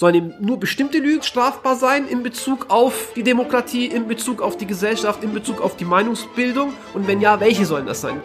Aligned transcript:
Sollen 0.00 0.14
eben 0.14 0.34
nur 0.40 0.58
bestimmte 0.58 0.96
Lügen 0.96 1.22
strafbar 1.22 1.76
sein 1.76 2.08
in 2.08 2.22
Bezug 2.22 2.70
auf 2.70 3.12
die 3.14 3.22
Demokratie, 3.22 3.84
in 3.84 4.08
Bezug 4.08 4.40
auf 4.40 4.56
die 4.56 4.66
Gesellschaft, 4.66 5.22
in 5.22 5.34
Bezug 5.34 5.60
auf 5.60 5.76
die 5.76 5.84
Meinungsbildung? 5.84 6.72
Und 6.94 7.06
wenn 7.06 7.20
ja, 7.20 7.38
welche 7.38 7.66
sollen 7.66 7.84
das 7.84 8.00
sein? 8.00 8.22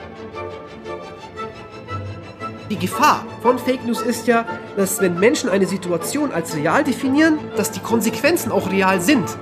Die 2.70 2.78
Gefahr 2.80 3.26
von 3.42 3.60
Fake 3.60 3.86
News 3.86 4.02
ist 4.02 4.26
ja, 4.26 4.46
dass 4.78 5.02
wenn 5.02 5.20
Menschen 5.20 5.50
eine 5.50 5.66
Situation 5.66 6.32
als 6.32 6.56
real 6.56 6.86
definieren, 6.86 7.40
dass 7.58 7.72
die 7.72 7.82
Konsequenzen 7.82 8.54
auch 8.54 8.72
real 8.72 9.02
sind. 9.02 9.38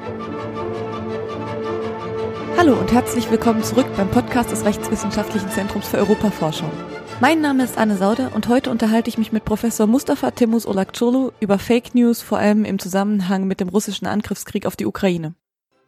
Hallo 2.57 2.73
und 2.73 2.91
herzlich 2.91 3.29
willkommen 3.29 3.63
zurück 3.63 3.85
beim 3.95 4.09
Podcast 4.09 4.49
des 4.49 4.65
Rechtswissenschaftlichen 4.65 5.51
Zentrums 5.51 5.87
für 5.87 5.97
Europaforschung. 5.97 6.71
Mein 7.21 7.41
Name 7.41 7.63
ist 7.63 7.77
Anne 7.77 7.97
Saude 7.97 8.31
und 8.33 8.47
heute 8.47 8.69
unterhalte 8.69 9.09
ich 9.09 9.17
mich 9.17 9.31
mit 9.31 9.45
Professor 9.45 9.87
Mustafa 9.87 10.31
Timus 10.31 10.67
Olakçolu 10.67 11.31
über 11.39 11.59
Fake 11.59 11.95
News, 11.95 12.21
vor 12.21 12.37
allem 12.37 12.65
im 12.65 12.79
Zusammenhang 12.79 13.45
mit 13.45 13.59
dem 13.59 13.69
russischen 13.69 14.07
Angriffskrieg 14.07 14.65
auf 14.65 14.75
die 14.75 14.85
Ukraine. 14.85 15.35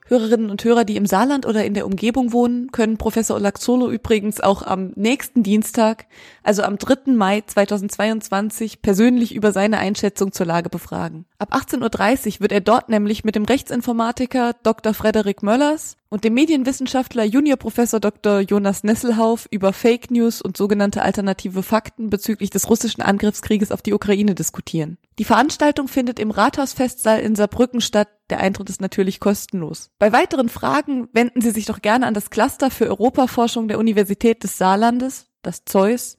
Hörerinnen 0.07 0.51
und 0.51 0.63
Hörer, 0.63 0.85
die 0.85 0.97
im 0.97 1.07
Saarland 1.07 1.47
oder 1.47 1.65
in 1.65 1.73
der 1.73 1.87
Umgebung 1.87 2.31
wohnen, 2.31 2.71
können 2.71 2.97
Professor 2.97 3.35
Olaxolo 3.35 3.89
übrigens 3.89 4.39
auch 4.39 4.61
am 4.61 4.91
nächsten 4.95 5.41
Dienstag, 5.41 6.05
also 6.43 6.61
am 6.61 6.77
3. 6.77 7.11
Mai 7.13 7.41
2022, 7.45 8.83
persönlich 8.83 9.33
über 9.33 9.51
seine 9.51 9.79
Einschätzung 9.79 10.31
zur 10.31 10.45
Lage 10.45 10.69
befragen. 10.69 11.25
Ab 11.39 11.55
18.30 11.55 12.35
Uhr 12.35 12.41
wird 12.41 12.51
er 12.51 12.61
dort 12.61 12.87
nämlich 12.89 13.23
mit 13.23 13.35
dem 13.35 13.45
Rechtsinformatiker 13.45 14.53
Dr. 14.61 14.93
Frederik 14.93 15.41
Möllers 15.41 15.97
und 16.09 16.23
dem 16.23 16.33
Medienwissenschaftler 16.33 17.23
Juniorprofessor 17.23 17.99
Dr. 17.99 18.39
Jonas 18.39 18.83
Nesselhauf 18.83 19.47
über 19.51 19.73
Fake 19.73 20.11
News 20.11 20.41
und 20.41 20.55
sogenannte 20.55 21.01
alternative 21.01 21.63
Fakten 21.63 22.09
bezüglich 22.09 22.49
des 22.49 22.69
russischen 22.69 23.01
Angriffskrieges 23.01 23.71
auf 23.71 23.81
die 23.81 23.93
Ukraine 23.93 24.35
diskutieren. 24.35 24.97
Die 25.17 25.23
Veranstaltung 25.23 25.87
findet 25.87 26.19
im 26.19 26.31
Rathausfestsaal 26.31 27.19
in 27.19 27.35
Saarbrücken 27.35 27.81
statt. 27.81 28.09
Der 28.29 28.39
Eintritt 28.39 28.69
ist 28.69 28.81
natürlich 28.81 29.19
kostenlos. 29.19 29.91
Bei 29.99 30.11
weiteren 30.11 30.49
Fragen 30.49 31.07
wenden 31.13 31.41
Sie 31.41 31.51
sich 31.51 31.65
doch 31.65 31.81
gerne 31.81 32.05
an 32.05 32.13
das 32.13 32.29
Cluster 32.29 32.71
für 32.71 32.87
Europaforschung 32.87 33.67
der 33.67 33.79
Universität 33.79 34.43
des 34.43 34.57
Saarlandes, 34.57 35.27
das 35.41 35.65
Zeus, 35.65 36.17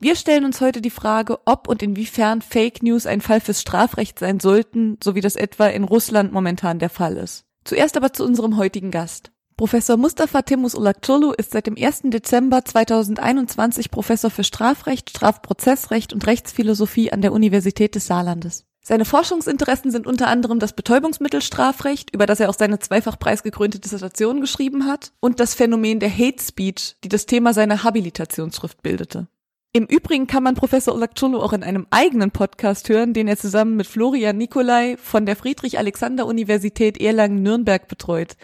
Wir 0.03 0.17
stellen 0.17 0.45
uns 0.45 0.61
heute 0.61 0.81
die 0.81 0.91
Frage, 0.91 1.39
ob 1.45 1.69
und 1.69 1.81
inwiefern 1.81 2.43
Fake 2.43 2.83
News 2.83 3.07
ein 3.07 3.21
Fall 3.21 3.41
fürs 3.41 3.61
Strafrecht 3.61 4.19
sein 4.19 4.41
sollten, 4.41 4.99
so 5.01 5.15
wie 5.15 5.21
das 5.21 5.37
etwa 5.37 5.69
in 5.69 5.85
Russland 5.85 6.33
momentan 6.33 6.81
der 6.81 6.91
Fall 6.91 7.17
ist. 7.17 7.45
Zuerst 7.63 7.97
aber 7.97 8.13
zu 8.13 8.25
unserem 8.25 8.57
heutigen 8.57 8.91
Gast. 8.91 9.31
Professor 9.57 9.97
Mustafa 9.97 10.43
Timus 10.43 10.75
Ulakçolu 10.75 11.33
ist 11.33 11.53
seit 11.53 11.69
dem 11.69 11.77
1. 11.81 12.01
Dezember 12.07 12.65
2021 12.65 13.93
Professor 13.93 14.29
für 14.29 14.43
Strafrecht, 14.43 15.11
Strafprozessrecht 15.11 16.13
und 16.13 16.27
Rechtsphilosophie 16.27 17.13
an 17.13 17.23
der 17.23 17.33
Universität 17.33 17.95
des 17.95 18.09
Saarlandes. 18.09 18.65
Seine 18.83 19.05
Forschungsinteressen 19.05 19.93
sind 19.93 20.09
unter 20.09 20.27
anderem 20.27 20.59
das 20.59 20.73
Betäubungsmittelstrafrecht, 20.73 22.13
über 22.13 22.27
das 22.27 22.41
er 22.41 22.51
auch 22.51 22.59
seine 22.59 22.81
zweifach 22.81 23.21
preisgekrönte 23.21 23.79
Dissertation 23.79 24.41
geschrieben 24.41 24.87
hat, 24.87 25.13
und 25.21 25.39
das 25.39 25.55
Phänomen 25.55 26.01
der 26.01 26.11
Hate 26.11 26.43
Speech, 26.43 26.97
die 27.05 27.09
das 27.09 27.27
Thema 27.27 27.55
seiner 27.55 27.85
Habilitationsschrift 27.85 28.83
bildete. 28.83 29.29
Im 29.75 29.87
Übrigen 29.87 30.27
kann 30.27 30.43
man 30.43 30.55
Professor 30.55 30.95
Olakchulu 30.95 31.41
auch 31.41 31.55
in 31.55 31.63
einem 31.63 31.87
eigenen 31.89 32.31
Podcast 32.31 32.91
hören, 32.91 33.15
den 33.15 33.27
er 33.27 33.39
zusammen 33.39 33.75
mit 33.75 33.87
Florian 33.87 34.37
Nicolai 34.37 34.99
von 34.99 35.25
der 35.25 35.35
Friedrich-Alexander-Universität 35.35 37.01
Erlangen-Nürnberg 37.01 37.89
betreut. 37.89 38.37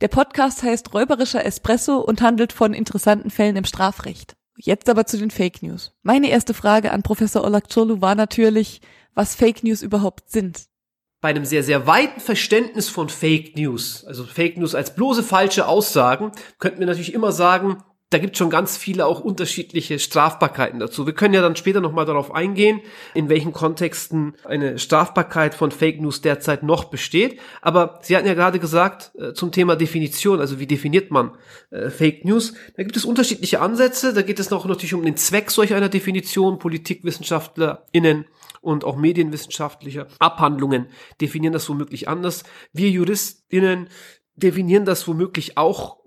Der 0.00 0.08
Podcast 0.08 0.64
heißt 0.64 0.92
Räuberischer 0.92 1.44
Espresso 1.44 1.98
und 1.98 2.20
handelt 2.20 2.52
von 2.52 2.74
interessanten 2.74 3.30
Fällen 3.30 3.54
im 3.54 3.64
Strafrecht. 3.64 4.34
Jetzt 4.56 4.88
aber 4.88 5.06
zu 5.06 5.18
den 5.18 5.30
Fake 5.30 5.62
News. 5.62 5.94
Meine 6.02 6.30
erste 6.30 6.52
Frage 6.52 6.90
an 6.90 7.04
Professor 7.04 7.44
Olakchulu 7.44 8.00
war 8.00 8.16
natürlich, 8.16 8.80
was 9.14 9.36
Fake 9.36 9.62
News 9.62 9.82
überhaupt 9.82 10.30
sind. 10.32 10.64
Bei 11.20 11.28
einem 11.28 11.44
sehr, 11.44 11.62
sehr 11.62 11.86
weiten 11.86 12.18
Verständnis 12.18 12.88
von 12.88 13.08
Fake 13.08 13.56
News, 13.56 14.04
also 14.04 14.24
Fake 14.24 14.56
News 14.56 14.74
als 14.74 14.96
bloße 14.96 15.22
falsche 15.22 15.68
Aussagen, 15.68 16.32
könnten 16.58 16.80
wir 16.80 16.88
natürlich 16.88 17.14
immer 17.14 17.30
sagen, 17.30 17.84
da 18.12 18.18
gibt 18.18 18.36
schon 18.36 18.50
ganz 18.50 18.76
viele 18.76 19.06
auch 19.06 19.20
unterschiedliche 19.20 19.98
Strafbarkeiten 19.98 20.78
dazu. 20.78 21.06
Wir 21.06 21.14
können 21.14 21.34
ja 21.34 21.40
dann 21.40 21.56
später 21.56 21.80
nochmal 21.80 22.04
darauf 22.04 22.34
eingehen, 22.34 22.80
in 23.14 23.28
welchen 23.28 23.52
Kontexten 23.52 24.34
eine 24.44 24.78
Strafbarkeit 24.78 25.54
von 25.54 25.70
Fake 25.70 26.00
News 26.00 26.20
derzeit 26.20 26.62
noch 26.62 26.84
besteht. 26.84 27.40
Aber 27.60 27.98
Sie 28.02 28.16
hatten 28.16 28.26
ja 28.26 28.34
gerade 28.34 28.58
gesagt 28.58 29.12
äh, 29.18 29.32
zum 29.32 29.52
Thema 29.52 29.76
Definition, 29.76 30.40
also 30.40 30.58
wie 30.58 30.66
definiert 30.66 31.10
man 31.10 31.32
äh, 31.70 31.90
Fake 31.90 32.24
News. 32.24 32.54
Da 32.76 32.82
gibt 32.82 32.96
es 32.96 33.04
unterschiedliche 33.04 33.60
Ansätze. 33.60 34.12
Da 34.12 34.22
geht 34.22 34.38
es 34.38 34.50
noch 34.50 34.66
natürlich 34.66 34.94
um 34.94 35.04
den 35.04 35.16
Zweck 35.16 35.50
solch 35.50 35.74
einer 35.74 35.88
Definition. 35.88 36.58
PolitikwissenschaftlerInnen 36.58 38.26
und 38.60 38.84
auch 38.84 38.96
medienwissenschaftliche 38.96 40.06
Abhandlungen 40.18 40.86
definieren 41.20 41.52
das 41.52 41.68
womöglich 41.68 42.08
anders. 42.08 42.44
Wir 42.72 42.90
JuristInnen 42.90 43.88
definieren 44.36 44.84
das 44.84 45.06
womöglich 45.06 45.58
auch 45.58 45.98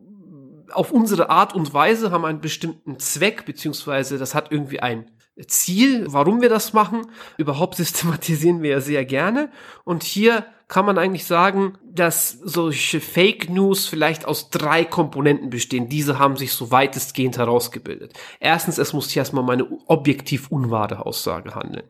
auf 0.71 0.91
unsere 0.91 1.29
Art 1.29 1.55
und 1.55 1.73
Weise, 1.73 2.11
haben 2.11 2.25
einen 2.25 2.41
bestimmten 2.41 2.99
Zweck, 2.99 3.45
beziehungsweise 3.45 4.17
das 4.17 4.35
hat 4.35 4.51
irgendwie 4.51 4.79
ein 4.79 5.11
Ziel, 5.47 6.05
warum 6.09 6.41
wir 6.41 6.49
das 6.49 6.73
machen. 6.73 7.07
Überhaupt 7.37 7.75
systematisieren 7.77 8.61
wir 8.61 8.71
ja 8.71 8.81
sehr 8.81 9.05
gerne. 9.05 9.51
Und 9.83 10.03
hier 10.03 10.45
kann 10.67 10.85
man 10.85 10.97
eigentlich 10.97 11.25
sagen, 11.25 11.77
dass 11.83 12.31
solche 12.31 12.99
Fake 12.99 13.49
News 13.49 13.85
vielleicht 13.85 14.25
aus 14.25 14.49
drei 14.49 14.83
Komponenten 14.83 15.49
bestehen. 15.51 15.89
Diese 15.89 16.17
haben 16.17 16.37
sich 16.37 16.53
so 16.53 16.71
weitestgehend 16.71 17.37
herausgebildet. 17.37 18.13
Erstens, 18.39 18.79
es 18.79 18.93
muss 18.93 19.09
hier 19.09 19.21
erstmal 19.21 19.43
um 19.43 19.49
eine 19.49 19.67
objektiv 19.85 20.49
unwahre 20.49 21.05
Aussage 21.05 21.53
handeln. 21.53 21.85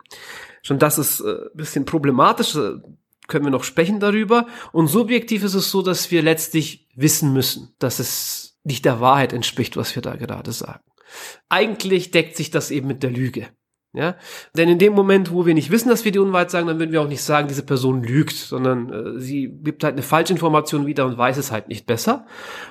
Schon 0.62 0.80
das 0.80 0.98
ist 0.98 1.22
äh, 1.22 1.36
bisschen 1.54 1.86
problematisch, 1.86 2.58
können 3.28 3.46
wir 3.46 3.52
noch 3.52 3.64
sprechen 3.64 4.00
darüber. 4.00 4.46
Und 4.72 4.88
subjektiv 4.88 5.44
ist 5.44 5.54
es 5.54 5.72
so, 5.72 5.82
dass 5.82 6.12
wir 6.12 6.22
letztlich 6.22 6.88
wissen 6.96 7.34
müssen, 7.34 7.74
dass 7.80 8.00
es 8.00 8.45
nicht 8.66 8.86
der 8.86 9.00
Wahrheit 9.00 9.34
entspricht, 9.34 9.78
was 9.78 9.96
wir 9.96 10.02
da 10.02 10.16
gerade 10.16 10.52
sagen. 10.52 10.84
Eigentlich 11.50 12.12
deckt 12.12 12.36
sich 12.36 12.52
das 12.52 12.72
eben 12.72 12.88
mit 12.88 13.04
der 13.04 13.12
Lüge. 13.12 13.48
Ja, 13.96 14.18
denn 14.58 14.68
in 14.68 14.78
dem 14.78 14.92
Moment, 14.92 15.32
wo 15.32 15.46
wir 15.46 15.54
nicht 15.54 15.72
wissen, 15.72 15.88
dass 15.88 16.04
wir 16.04 16.12
die 16.12 16.20
Unwahrheit 16.20 16.52
sagen, 16.52 16.68
dann 16.68 16.80
würden 16.80 16.92
wir 16.92 17.02
auch 17.02 17.08
nicht 17.08 17.22
sagen, 17.22 17.48
diese 17.48 17.64
Person 17.64 18.04
lügt, 18.04 18.36
sondern 18.36 18.92
äh, 18.92 19.20
sie 19.22 19.50
gibt 19.64 19.86
halt 19.86 19.94
eine 19.94 20.02
Falschinformation 20.02 20.86
wieder 20.86 21.06
und 21.06 21.18
weiß 21.18 21.38
es 21.38 21.50
halt 21.50 21.70
nicht 21.70 21.86
besser. 21.86 22.26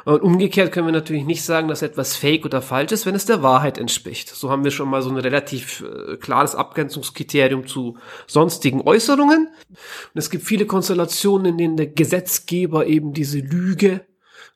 Und 0.04 0.20
umgekehrt 0.20 0.70
können 0.70 0.86
wir 0.86 0.92
natürlich 0.92 1.24
nicht 1.24 1.42
sagen, 1.42 1.68
dass 1.68 1.80
etwas 1.80 2.14
fake 2.14 2.44
oder 2.44 2.60
falsch 2.60 2.92
ist, 2.92 3.06
wenn 3.06 3.14
es 3.14 3.24
der 3.24 3.42
Wahrheit 3.42 3.78
entspricht. 3.78 4.28
So 4.28 4.50
haben 4.50 4.64
wir 4.64 4.70
schon 4.70 4.90
mal 4.90 5.00
so 5.00 5.08
ein 5.08 5.16
relativ 5.16 5.82
äh, 5.82 6.18
klares 6.18 6.54
Abgrenzungskriterium 6.54 7.66
zu 7.66 7.96
sonstigen 8.26 8.82
Äußerungen. 8.82 9.48
Und 9.48 10.18
es 10.18 10.28
gibt 10.28 10.44
viele 10.44 10.66
Konstellationen, 10.66 11.46
in 11.46 11.56
denen 11.56 11.76
der 11.78 11.86
Gesetzgeber 11.86 12.84
eben 12.84 13.14
diese 13.14 13.38
Lüge 13.38 14.02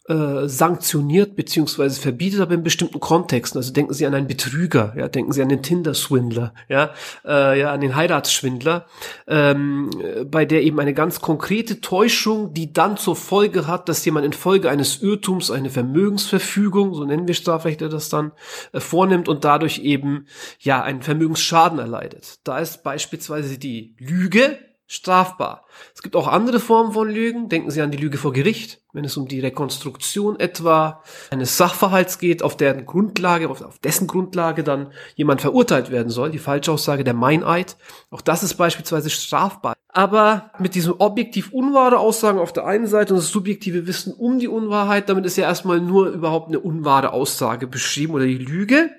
äh, 0.08 0.48
sanktioniert 0.48 1.36
beziehungsweise 1.36 2.00
verbietet, 2.00 2.40
aber 2.40 2.54
in 2.54 2.62
bestimmten 2.62 2.98
Kontexten. 2.98 3.58
Also 3.58 3.72
denken 3.72 3.92
Sie 3.92 4.06
an 4.06 4.14
einen 4.14 4.26
Betrüger, 4.26 4.94
ja, 4.96 5.08
denken 5.08 5.32
Sie 5.32 5.42
an 5.42 5.50
den 5.50 5.62
Tinder-Swindler, 5.62 6.54
ja, 6.68 6.94
äh, 7.26 7.60
ja, 7.60 7.72
an 7.72 7.80
den 7.80 7.94
Heiratsschwindler, 7.94 8.86
ähm, 9.26 9.90
bei 10.30 10.44
der 10.46 10.62
eben 10.62 10.80
eine 10.80 10.94
ganz 10.94 11.20
konkrete 11.20 11.80
Täuschung, 11.80 12.54
die 12.54 12.72
dann 12.72 12.96
zur 12.96 13.16
Folge 13.16 13.66
hat, 13.66 13.88
dass 13.88 14.04
jemand 14.04 14.24
infolge 14.24 14.70
eines 14.70 15.02
Irrtums 15.02 15.50
eine 15.50 15.70
Vermögensverfügung, 15.70 16.94
so 16.94 17.04
nennen 17.04 17.28
wir 17.28 17.34
Strafrechte 17.34 17.88
das 17.88 18.08
dann, 18.08 18.32
äh, 18.72 18.80
vornimmt 18.80 19.28
und 19.28 19.44
dadurch 19.44 19.80
eben 19.80 20.26
ja 20.58 20.82
einen 20.82 21.02
Vermögensschaden 21.02 21.78
erleidet. 21.78 22.38
Da 22.44 22.58
ist 22.58 22.82
beispielsweise 22.82 23.58
die 23.58 23.94
Lüge 23.98 24.58
strafbar. 24.88 25.66
Es 25.94 26.02
gibt 26.02 26.16
auch 26.16 26.26
andere 26.26 26.60
Formen 26.60 26.92
von 26.92 27.10
Lügen. 27.10 27.50
Denken 27.50 27.70
Sie 27.70 27.82
an 27.82 27.90
die 27.90 27.98
Lüge 27.98 28.16
vor 28.16 28.32
Gericht, 28.32 28.80
wenn 28.94 29.04
es 29.04 29.18
um 29.18 29.28
die 29.28 29.38
Rekonstruktion 29.38 30.40
etwa 30.40 31.02
eines 31.30 31.58
Sachverhalts 31.58 32.18
geht, 32.18 32.42
auf 32.42 32.56
deren 32.56 32.86
Grundlage, 32.86 33.50
auf, 33.50 33.78
dessen 33.80 34.06
Grundlage 34.06 34.64
dann 34.64 34.90
jemand 35.14 35.42
verurteilt 35.42 35.90
werden 35.90 36.08
soll. 36.08 36.30
Die 36.30 36.38
Falschaussage, 36.38 37.04
der 37.04 37.12
Meineid. 37.12 37.76
Auch 38.10 38.22
das 38.22 38.42
ist 38.42 38.54
beispielsweise 38.54 39.10
strafbar. 39.10 39.74
Aber 39.88 40.52
mit 40.58 40.74
diesem 40.74 40.94
objektiv 40.98 41.52
unwahre 41.52 41.98
Aussagen 41.98 42.38
auf 42.38 42.54
der 42.54 42.66
einen 42.66 42.86
Seite 42.86 43.12
und 43.12 43.20
das 43.20 43.28
subjektive 43.28 43.86
Wissen 43.86 44.14
um 44.14 44.38
die 44.38 44.48
Unwahrheit, 44.48 45.10
damit 45.10 45.26
ist 45.26 45.36
ja 45.36 45.44
erstmal 45.44 45.80
nur 45.80 46.08
überhaupt 46.08 46.48
eine 46.48 46.60
unwahre 46.60 47.12
Aussage 47.12 47.66
beschrieben 47.66 48.14
oder 48.14 48.24
die 48.24 48.38
Lüge. 48.38 48.90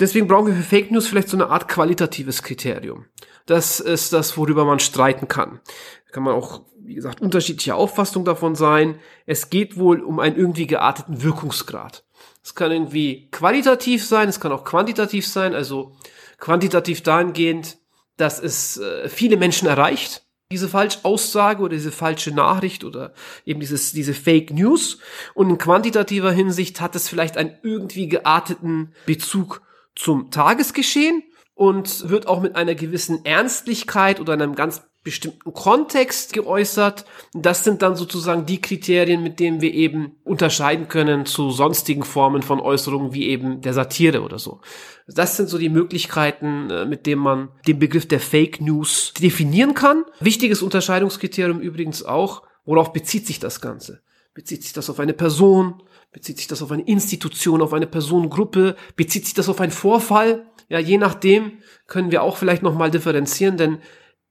Deswegen 0.00 0.26
brauchen 0.26 0.48
wir 0.48 0.54
für 0.54 0.62
Fake 0.62 0.90
News 0.90 1.06
vielleicht 1.06 1.28
so 1.28 1.36
eine 1.36 1.48
Art 1.48 1.68
qualitatives 1.68 2.42
Kriterium. 2.42 3.06
Das 3.46 3.78
ist 3.78 4.12
das, 4.12 4.36
worüber 4.36 4.64
man 4.64 4.80
streiten 4.80 5.28
kann. 5.28 5.60
Da 6.06 6.12
kann 6.12 6.24
man 6.24 6.34
auch, 6.34 6.62
wie 6.80 6.94
gesagt, 6.94 7.20
unterschiedliche 7.20 7.76
Auffassungen 7.76 8.24
davon 8.24 8.56
sein. 8.56 8.98
Es 9.26 9.50
geht 9.50 9.76
wohl 9.76 10.00
um 10.00 10.18
einen 10.18 10.36
irgendwie 10.36 10.66
gearteten 10.66 11.22
Wirkungsgrad. 11.22 12.04
Es 12.42 12.54
kann 12.54 12.72
irgendwie 12.72 13.28
qualitativ 13.30 14.04
sein, 14.04 14.28
es 14.28 14.40
kann 14.40 14.52
auch 14.52 14.64
quantitativ 14.64 15.26
sein, 15.26 15.54
also 15.54 15.96
quantitativ 16.38 17.02
dahingehend, 17.02 17.78
dass 18.16 18.40
es 18.40 18.76
äh, 18.78 19.08
viele 19.08 19.36
Menschen 19.36 19.68
erreicht, 19.68 20.26
diese 20.50 20.68
Falschaussage 20.68 21.62
oder 21.62 21.74
diese 21.74 21.90
falsche 21.90 22.32
Nachricht 22.32 22.84
oder 22.84 23.14
eben 23.44 23.60
dieses, 23.60 23.92
diese 23.92 24.14
Fake 24.14 24.52
News. 24.52 24.98
Und 25.34 25.50
in 25.50 25.58
quantitativer 25.58 26.32
Hinsicht 26.32 26.80
hat 26.80 26.94
es 26.96 27.08
vielleicht 27.08 27.36
einen 27.36 27.56
irgendwie 27.62 28.08
gearteten 28.08 28.92
Bezug 29.06 29.62
zum 29.94 30.30
Tagesgeschehen 30.30 31.22
und 31.54 32.08
wird 32.08 32.26
auch 32.26 32.40
mit 32.40 32.56
einer 32.56 32.74
gewissen 32.74 33.24
Ernstlichkeit 33.24 34.20
oder 34.20 34.32
einem 34.32 34.54
ganz 34.54 34.82
bestimmten 35.04 35.52
Kontext 35.52 36.32
geäußert. 36.32 37.04
Das 37.34 37.62
sind 37.62 37.82
dann 37.82 37.94
sozusagen 37.94 38.46
die 38.46 38.60
Kriterien, 38.60 39.22
mit 39.22 39.38
denen 39.38 39.60
wir 39.60 39.72
eben 39.72 40.16
unterscheiden 40.24 40.88
können 40.88 41.26
zu 41.26 41.50
sonstigen 41.50 42.02
Formen 42.02 42.42
von 42.42 42.58
Äußerungen 42.58 43.12
wie 43.12 43.28
eben 43.28 43.60
der 43.60 43.74
Satire 43.74 44.22
oder 44.22 44.38
so. 44.38 44.62
Das 45.06 45.36
sind 45.36 45.50
so 45.50 45.58
die 45.58 45.68
Möglichkeiten, 45.68 46.70
äh, 46.70 46.86
mit 46.86 47.06
denen 47.06 47.20
man 47.20 47.50
den 47.68 47.78
Begriff 47.78 48.08
der 48.08 48.20
Fake 48.20 48.62
News 48.62 49.12
definieren 49.20 49.74
kann. 49.74 50.04
Wichtiges 50.20 50.62
Unterscheidungskriterium 50.62 51.60
übrigens 51.60 52.02
auch, 52.02 52.42
worauf 52.64 52.94
bezieht 52.94 53.26
sich 53.26 53.38
das 53.38 53.60
Ganze? 53.60 54.00
Bezieht 54.32 54.62
sich 54.62 54.72
das 54.72 54.88
auf 54.88 54.98
eine 54.98 55.12
Person? 55.12 55.82
Bezieht 56.14 56.36
sich 56.36 56.46
das 56.46 56.62
auf 56.62 56.70
eine 56.70 56.84
Institution, 56.84 57.60
auf 57.60 57.72
eine 57.72 57.88
Personengruppe? 57.88 58.76
Bezieht 58.94 59.24
sich 59.24 59.34
das 59.34 59.48
auf 59.48 59.60
einen 59.60 59.72
Vorfall? 59.72 60.46
Ja, 60.68 60.78
je 60.78 60.96
nachdem 60.96 61.58
können 61.88 62.12
wir 62.12 62.22
auch 62.22 62.36
vielleicht 62.36 62.62
nochmal 62.62 62.92
differenzieren, 62.92 63.56
denn 63.56 63.78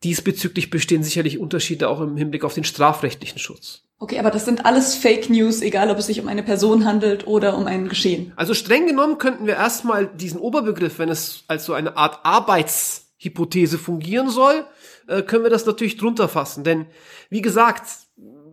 diesbezüglich 0.02 0.70
bestehen 0.70 1.04
sicherlich 1.04 1.40
Unterschiede 1.40 1.90
auch 1.90 2.00
im 2.00 2.16
Hinblick 2.16 2.46
auf 2.46 2.54
den 2.54 2.64
strafrechtlichen 2.64 3.38
Schutz. 3.38 3.84
Okay, 4.00 4.18
aber 4.18 4.32
das 4.32 4.46
sind 4.46 4.66
alles 4.66 4.96
Fake 4.96 5.30
News, 5.30 5.62
egal 5.62 5.92
ob 5.92 5.98
es 5.98 6.06
sich 6.06 6.22
um 6.22 6.30
eine 6.30 6.42
Person 6.42 6.86
handelt 6.86 7.28
oder 7.28 7.58
um 7.58 7.68
ein 7.68 7.90
Geschehen. 7.90 8.32
Also 8.38 8.54
streng 8.54 8.88
genommen 8.88 9.18
könnten 9.18 9.46
wir 9.46 9.56
erstmal 9.56 10.08
diesen 10.08 10.40
Oberbegriff, 10.40 11.00
wenn 11.00 11.10
es 11.10 11.44
als 11.50 11.66
so 11.66 11.74
eine 11.74 11.98
Art 11.98 12.20
Arbeitshypothese 12.24 13.78
fungieren 13.78 14.30
soll, 14.30 14.66
äh, 15.08 15.22
können 15.22 15.44
wir 15.44 15.50
das 15.50 15.66
natürlich 15.66 15.98
drunter 15.98 16.30
fassen. 16.30 16.64
Denn 16.64 16.86
wie 17.30 17.42
gesagt, 17.42 17.84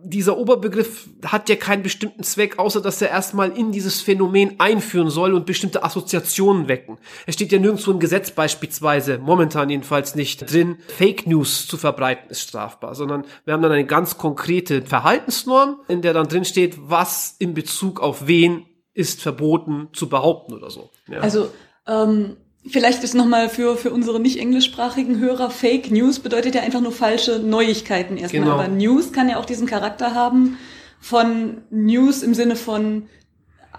dieser 0.03 0.37
Oberbegriff 0.37 1.09
hat 1.25 1.49
ja 1.49 1.55
keinen 1.55 1.83
bestimmten 1.83 2.23
Zweck, 2.23 2.59
außer 2.59 2.81
dass 2.81 3.01
er 3.01 3.09
erstmal 3.09 3.51
in 3.57 3.71
dieses 3.71 4.01
Phänomen 4.01 4.59
einführen 4.59 5.09
soll 5.09 5.33
und 5.33 5.45
bestimmte 5.45 5.83
Assoziationen 5.83 6.67
wecken. 6.67 6.97
Es 7.25 7.35
steht 7.35 7.51
ja 7.51 7.59
nirgendwo 7.59 7.91
im 7.91 7.99
Gesetz 7.99 8.31
beispielsweise, 8.31 9.17
momentan 9.17 9.69
jedenfalls 9.69 10.15
nicht 10.15 10.51
drin, 10.51 10.77
Fake 10.87 11.27
News 11.27 11.67
zu 11.67 11.77
verbreiten 11.77 12.29
ist 12.29 12.41
strafbar, 12.41 12.95
sondern 12.95 13.25
wir 13.45 13.53
haben 13.53 13.61
dann 13.61 13.71
eine 13.71 13.85
ganz 13.85 14.17
konkrete 14.17 14.81
Verhaltensnorm, 14.81 15.81
in 15.87 16.01
der 16.01 16.13
dann 16.13 16.27
drin 16.27 16.45
steht, 16.45 16.77
was 16.81 17.35
in 17.39 17.53
Bezug 17.53 17.99
auf 17.99 18.27
wen 18.27 18.65
ist 18.93 19.21
verboten 19.21 19.89
zu 19.93 20.09
behaupten 20.09 20.53
oder 20.53 20.69
so. 20.69 20.91
Ja. 21.07 21.19
Also 21.19 21.49
ähm, 21.87 22.37
Vielleicht 22.67 23.03
ist 23.03 23.15
nochmal 23.15 23.49
für, 23.49 23.75
für 23.75 23.91
unsere 23.91 24.19
nicht 24.19 24.37
englischsprachigen 24.37 25.19
Hörer, 25.19 25.49
Fake 25.49 25.89
News 25.89 26.19
bedeutet 26.19 26.53
ja 26.53 26.61
einfach 26.61 26.81
nur 26.81 26.91
falsche 26.91 27.39
Neuigkeiten 27.39 28.17
erstmal. 28.17 28.43
Genau. 28.43 28.53
Aber 28.53 28.67
News 28.67 29.11
kann 29.11 29.29
ja 29.29 29.37
auch 29.37 29.45
diesen 29.45 29.65
Charakter 29.65 30.13
haben 30.13 30.57
von 30.99 31.57
News 31.71 32.21
im 32.21 32.35
Sinne 32.35 32.55
von 32.55 33.07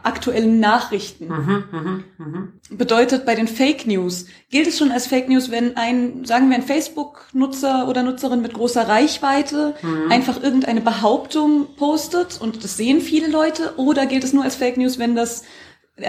aktuellen 0.03 0.59
Nachrichten. 0.59 1.29
Mhm, 1.29 1.65
mh, 1.71 2.03
mh. 2.19 2.49
Bedeutet 2.71 3.25
bei 3.25 3.37
den 3.37 3.47
Fake 3.47 3.87
News, 3.87 4.27
gilt 4.51 4.67
es 4.67 4.79
schon 4.79 4.91
als 4.91 5.07
Fake 5.07 5.29
News, 5.29 5.53
wenn 5.53 5.77
ein, 5.77 6.25
sagen 6.25 6.49
wir 6.49 6.57
ein 6.57 6.65
Facebook-Nutzer 6.65 7.87
oder 7.89 8.03
Nutzerin 8.03 8.43
mit 8.43 8.55
großer 8.55 8.89
Reichweite 8.89 9.77
mhm. 9.81 10.11
einfach 10.11 10.43
irgendeine 10.43 10.81
Behauptung 10.81 11.69
postet 11.77 12.41
und 12.41 12.65
das 12.65 12.77
sehen 12.77 13.01
viele 13.01 13.29
Leute, 13.29 13.75
oder 13.77 14.07
gilt 14.07 14.25
es 14.25 14.33
nur 14.33 14.43
als 14.43 14.57
Fake 14.57 14.77
News, 14.77 14.99
wenn 14.99 15.15
das 15.15 15.45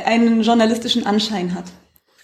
einen 0.06 0.42
journalistischen 0.42 1.06
Anschein 1.06 1.54
hat? 1.54 1.66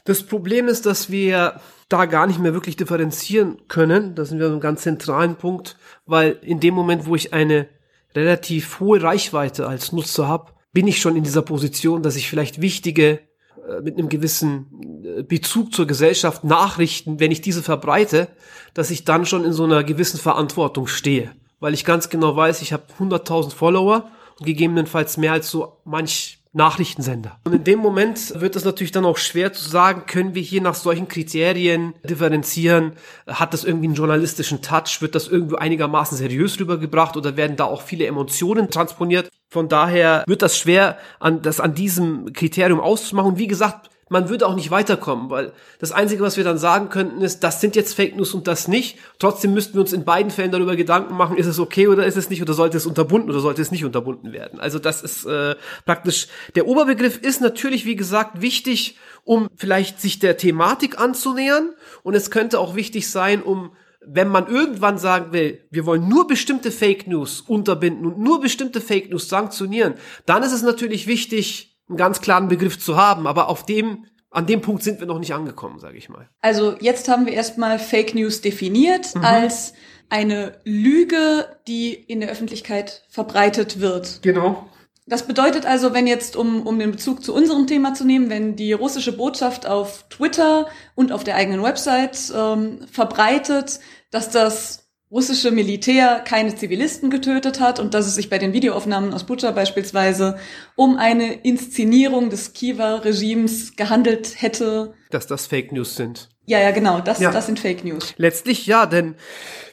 Das 0.06 0.24
Problem 0.24 0.68
ist, 0.68 0.86
dass 0.86 1.10
wir 1.10 1.60
da 1.90 2.06
gar 2.06 2.28
nicht 2.28 2.40
mehr 2.40 2.54
wirklich 2.54 2.78
differenzieren 2.78 3.58
können. 3.68 4.16
Da 4.16 4.26
sind 4.26 4.40
wir 4.40 4.48
einem 4.48 4.60
ganz 4.60 4.84
zentralen 4.84 5.36
Punkt, 5.36 5.78
weil 6.06 6.38
in 6.42 6.60
dem 6.60 6.76
Moment, 6.76 7.06
wo 7.06 7.16
ich 7.16 7.34
eine 7.34 7.68
relativ 8.16 8.80
hohe 8.80 9.02
Reichweite 9.02 9.68
als 9.68 9.92
Nutzer 9.92 10.28
habe, 10.28 10.54
bin 10.72 10.88
ich 10.88 11.02
schon 11.02 11.16
in 11.16 11.24
dieser 11.24 11.42
Position, 11.42 12.04
dass 12.04 12.16
ich 12.16 12.30
vielleicht 12.30 12.62
wichtige 12.62 13.20
äh, 13.68 13.82
mit 13.82 13.98
einem 13.98 14.10
gewissen 14.10 15.04
äh, 15.04 15.24
Bezug 15.24 15.74
zur 15.74 15.88
Gesellschaft 15.88 16.44
Nachrichten, 16.44 17.20
wenn 17.20 17.32
ich 17.32 17.42
diese 17.42 17.64
verbreite, 17.64 18.30
dass 18.74 18.92
ich 18.92 19.04
dann 19.04 19.26
schon 19.26 19.46
in 19.46 19.54
so 19.54 19.64
einer 19.64 19.84
gewissen 19.84 20.20
Verantwortung 20.20 20.88
stehe, 20.88 21.32
weil 21.60 21.74
ich 21.74 21.86
ganz 21.86 22.10
genau 22.10 22.36
weiß, 22.36 22.62
ich 22.62 22.74
habe 22.74 22.84
100.000 23.00 23.52
Follower 23.52 24.10
und 24.40 24.46
gegebenenfalls 24.46 25.18
mehr 25.18 25.34
als 25.34 25.50
so 25.50 25.82
manch 25.86 26.39
Nachrichtensender. 26.52 27.40
Und 27.46 27.54
in 27.54 27.64
dem 27.64 27.80
Moment 27.80 28.40
wird 28.42 28.56
es 28.56 28.66
natürlich 28.66 28.92
dann 28.92 29.06
auch 29.06 29.18
schwer 29.18 29.54
zu 29.54 29.70
sagen, 29.70 30.08
können 30.08 30.34
wir 30.34 30.42
hier 30.42 30.62
nach 30.62 30.74
solchen 30.74 31.08
Kriterien 31.08 31.94
differenzieren? 32.04 32.94
Hat 33.28 33.54
das 33.54 33.64
irgendwie 33.64 33.86
einen 33.88 33.96
journalistischen 33.96 34.64
Touch? 34.64 35.02
Wird 35.02 35.14
das 35.14 35.28
irgendwo 35.28 35.58
einigermaßen 35.58 36.18
seriös 36.18 36.60
rübergebracht 36.60 37.16
oder 37.18 37.38
werden 37.38 37.56
da 37.56 37.66
auch 37.66 37.84
viele 37.84 38.08
Emotionen 38.08 38.72
transponiert? 38.72 39.30
Von 39.48 39.70
daher 39.70 40.24
wird 40.26 40.42
das 40.42 40.58
schwer, 40.58 40.98
an, 41.20 41.44
das 41.44 41.60
an 41.60 41.76
diesem 41.76 42.34
Kriterium 42.34 42.80
auszumachen. 42.80 43.38
Wie 43.38 43.48
gesagt, 43.48 43.92
man 44.10 44.28
würde 44.28 44.48
auch 44.48 44.56
nicht 44.56 44.72
weiterkommen, 44.72 45.30
weil 45.30 45.54
das 45.80 45.92
Einzige, 45.92 46.24
was 46.24 46.36
wir 46.36 46.44
dann 46.44 46.58
sagen 46.58 46.90
könnten, 46.90 47.22
ist, 47.22 47.44
das 47.44 47.62
sind 47.62 47.76
jetzt 47.76 47.94
Fake 47.94 48.16
News 48.16 48.34
und 48.34 48.48
das 48.48 48.68
nicht. 48.68 48.98
Trotzdem 49.20 49.54
müssten 49.54 49.76
wir 49.76 49.82
uns 49.82 49.94
in 49.94 50.04
beiden 50.04 50.32
Fällen 50.32 50.52
darüber 50.52 50.76
Gedanken 50.76 51.16
machen, 51.16 51.38
ist 51.38 51.46
es 51.46 51.60
okay 51.60 51.88
oder 51.88 52.06
ist 52.06 52.18
es 52.18 52.30
nicht 52.30 52.42
oder 52.42 52.54
sollte 52.54 52.78
es 52.78 52.86
unterbunden 52.86 53.30
oder 53.30 53.40
sollte 53.40 53.62
es 53.62 53.72
nicht 53.72 53.86
unterbunden 53.86 54.34
werden. 54.34 54.60
Also 54.60 54.80
das 54.80 55.02
ist 55.02 55.26
äh, 55.26 55.56
praktisch, 55.86 56.28
der 56.56 56.68
Oberbegriff 56.68 57.18
ist 57.18 57.40
natürlich, 57.40 57.86
wie 57.86 57.96
gesagt, 57.96 58.42
wichtig, 58.42 58.98
um 59.24 59.48
vielleicht 59.56 60.02
sich 60.02 60.20
der 60.20 60.38
Thematik 60.38 61.00
anzunähern 61.00 61.70
und 62.04 62.16
es 62.16 62.32
könnte 62.32 62.60
auch 62.60 62.76
wichtig 62.76 63.10
sein, 63.10 63.44
um 63.44 63.72
wenn 64.02 64.30
man 64.30 64.48
irgendwann 64.48 64.98
sagen 64.98 65.34
will, 65.34 65.66
wir 65.70 65.86
wollen 65.86 66.08
nur 66.08 66.26
bestimmte 66.26 66.72
Fake 66.72 67.06
News 67.06 67.42
unterbinden 67.42 68.06
und 68.06 68.18
nur 68.18 68.42
bestimmte 68.42 68.82
Fake 68.82 69.12
News 69.12 69.30
sanktionieren, 69.30 69.96
dann 70.26 70.42
ist 70.42 70.54
es 70.54 70.64
natürlich 70.64 71.06
wichtig, 71.06 71.79
einen 71.90 71.98
ganz 71.98 72.22
klaren 72.22 72.48
Begriff 72.48 72.80
zu 72.80 72.96
haben, 72.96 73.28
aber 73.28 73.50
auf 73.50 73.66
dem 73.66 74.06
an 74.32 74.46
dem 74.46 74.62
Punkt 74.62 74.84
sind 74.84 75.00
wir 75.00 75.08
noch 75.08 75.18
nicht 75.18 75.34
angekommen, 75.34 75.80
sage 75.80 75.98
ich 75.98 76.08
mal. 76.08 76.30
Also 76.42 76.76
jetzt 76.80 77.08
haben 77.08 77.26
wir 77.26 77.34
erstmal 77.34 77.80
Fake 77.80 78.14
News 78.14 78.42
definiert 78.42 79.16
mhm. 79.16 79.26
als 79.26 79.74
eine 80.10 80.60
Lüge, 80.64 81.48
die 81.68 81.94
in 81.94 82.20
der 82.20 82.30
Öffentlichkeit 82.30 83.04
verbreitet 83.10 83.80
wird. 83.80 84.22
Genau. 84.22 84.68
Das 85.08 85.26
bedeutet 85.26 85.66
also, 85.66 85.94
wenn 85.94 86.06
jetzt, 86.06 86.36
um, 86.36 86.68
um 86.68 86.78
den 86.78 86.92
Bezug 86.92 87.24
zu 87.24 87.34
unserem 87.34 87.66
Thema 87.66 87.96
zu 87.96 88.06
nehmen, 88.06 88.30
wenn 88.30 88.56
die 88.56 88.74
russische 88.74 89.12
Botschaft 89.12 89.68
auf 89.68 90.06
Twitter 90.10 90.68
und 90.94 91.12
auf 91.12 91.24
der 91.24 91.36
eigenen 91.36 91.64
Website 91.64 92.32
ähm, 92.36 92.86
verbreitet, 92.92 93.80
dass 94.12 94.30
das 94.30 94.89
russische 95.12 95.52
Militär 95.52 96.20
keine 96.20 96.56
Zivilisten 96.56 97.10
getötet 97.10 97.60
hat 97.60 97.80
und 97.80 97.94
dass 97.94 98.06
es 98.06 98.16
sich 98.16 98.30
bei 98.30 98.38
den 98.38 98.54
Videoaufnahmen 98.54 99.14
aus 99.14 99.24
Bucha 99.26 99.52
beispielsweise 99.52 100.38
um 100.76 100.98
eine 100.98 101.34
Inszenierung 101.34 102.30
des 102.30 102.54
Kiewer 102.54 103.04
Regimes 103.04 103.76
gehandelt 103.76 104.42
hätte. 104.42 104.94
Dass 105.10 105.26
das 105.26 105.48
Fake 105.48 105.72
News 105.72 105.96
sind. 105.96 106.30
Ja, 106.46 106.60
ja, 106.60 106.72
genau, 106.72 107.00
das, 107.00 107.20
ja. 107.20 107.32
das 107.32 107.46
sind 107.46 107.60
Fake 107.60 107.84
News. 107.84 108.16
Letztlich 108.18 108.66
ja, 108.66 108.88
denn 108.88 109.16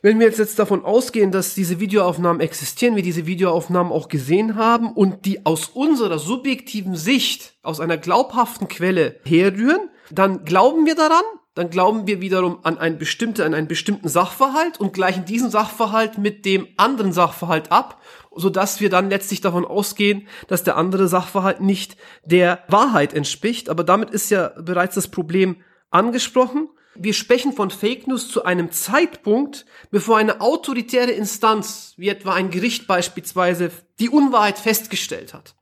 wenn 0.02 0.18
wir 0.20 0.26
jetzt, 0.26 0.38
jetzt 0.38 0.58
davon 0.58 0.84
ausgehen, 0.84 1.32
dass 1.32 1.54
diese 1.54 1.80
Videoaufnahmen 1.80 2.40
existieren, 2.40 2.96
wir 2.96 3.02
diese 3.02 3.26
Videoaufnahmen 3.26 3.92
auch 3.92 4.08
gesehen 4.08 4.56
haben 4.56 4.92
und 4.92 5.24
die 5.24 5.46
aus 5.46 5.68
unserer 5.68 6.18
subjektiven 6.18 6.94
Sicht, 6.94 7.54
aus 7.62 7.80
einer 7.80 7.96
glaubhaften 7.96 8.68
Quelle 8.68 9.20
herrühren, 9.24 9.88
dann 10.10 10.44
glauben 10.44 10.84
wir 10.84 10.94
daran, 10.94 11.24
dann 11.56 11.70
glauben 11.70 12.06
wir 12.06 12.20
wiederum 12.20 12.58
an 12.64 12.76
einen 12.76 12.98
bestimmten, 12.98 13.40
an 13.40 13.54
einen 13.54 13.66
bestimmten 13.66 14.08
Sachverhalt 14.08 14.78
und 14.78 14.92
gleichen 14.92 15.24
diesen 15.24 15.50
Sachverhalt 15.50 16.18
mit 16.18 16.44
dem 16.44 16.68
anderen 16.76 17.12
Sachverhalt 17.12 17.72
ab, 17.72 18.02
so 18.34 18.50
dass 18.50 18.80
wir 18.80 18.90
dann 18.90 19.08
letztlich 19.08 19.40
davon 19.40 19.64
ausgehen, 19.64 20.28
dass 20.48 20.64
der 20.64 20.76
andere 20.76 21.08
Sachverhalt 21.08 21.62
nicht 21.62 21.96
der 22.24 22.62
Wahrheit 22.68 23.14
entspricht. 23.14 23.70
Aber 23.70 23.84
damit 23.84 24.10
ist 24.10 24.30
ja 24.30 24.52
bereits 24.60 24.96
das 24.96 25.08
Problem 25.08 25.56
angesprochen. 25.90 26.68
Wir 26.94 27.14
sprechen 27.14 27.54
von 27.54 27.70
Fake 27.70 28.06
News 28.06 28.28
zu 28.28 28.44
einem 28.44 28.70
Zeitpunkt, 28.70 29.64
bevor 29.90 30.18
eine 30.18 30.42
autoritäre 30.42 31.12
Instanz, 31.12 31.94
wie 31.96 32.10
etwa 32.10 32.34
ein 32.34 32.50
Gericht 32.50 32.86
beispielsweise, 32.86 33.70
die 33.98 34.10
Unwahrheit 34.10 34.58
festgestellt 34.58 35.32
hat. 35.32 35.54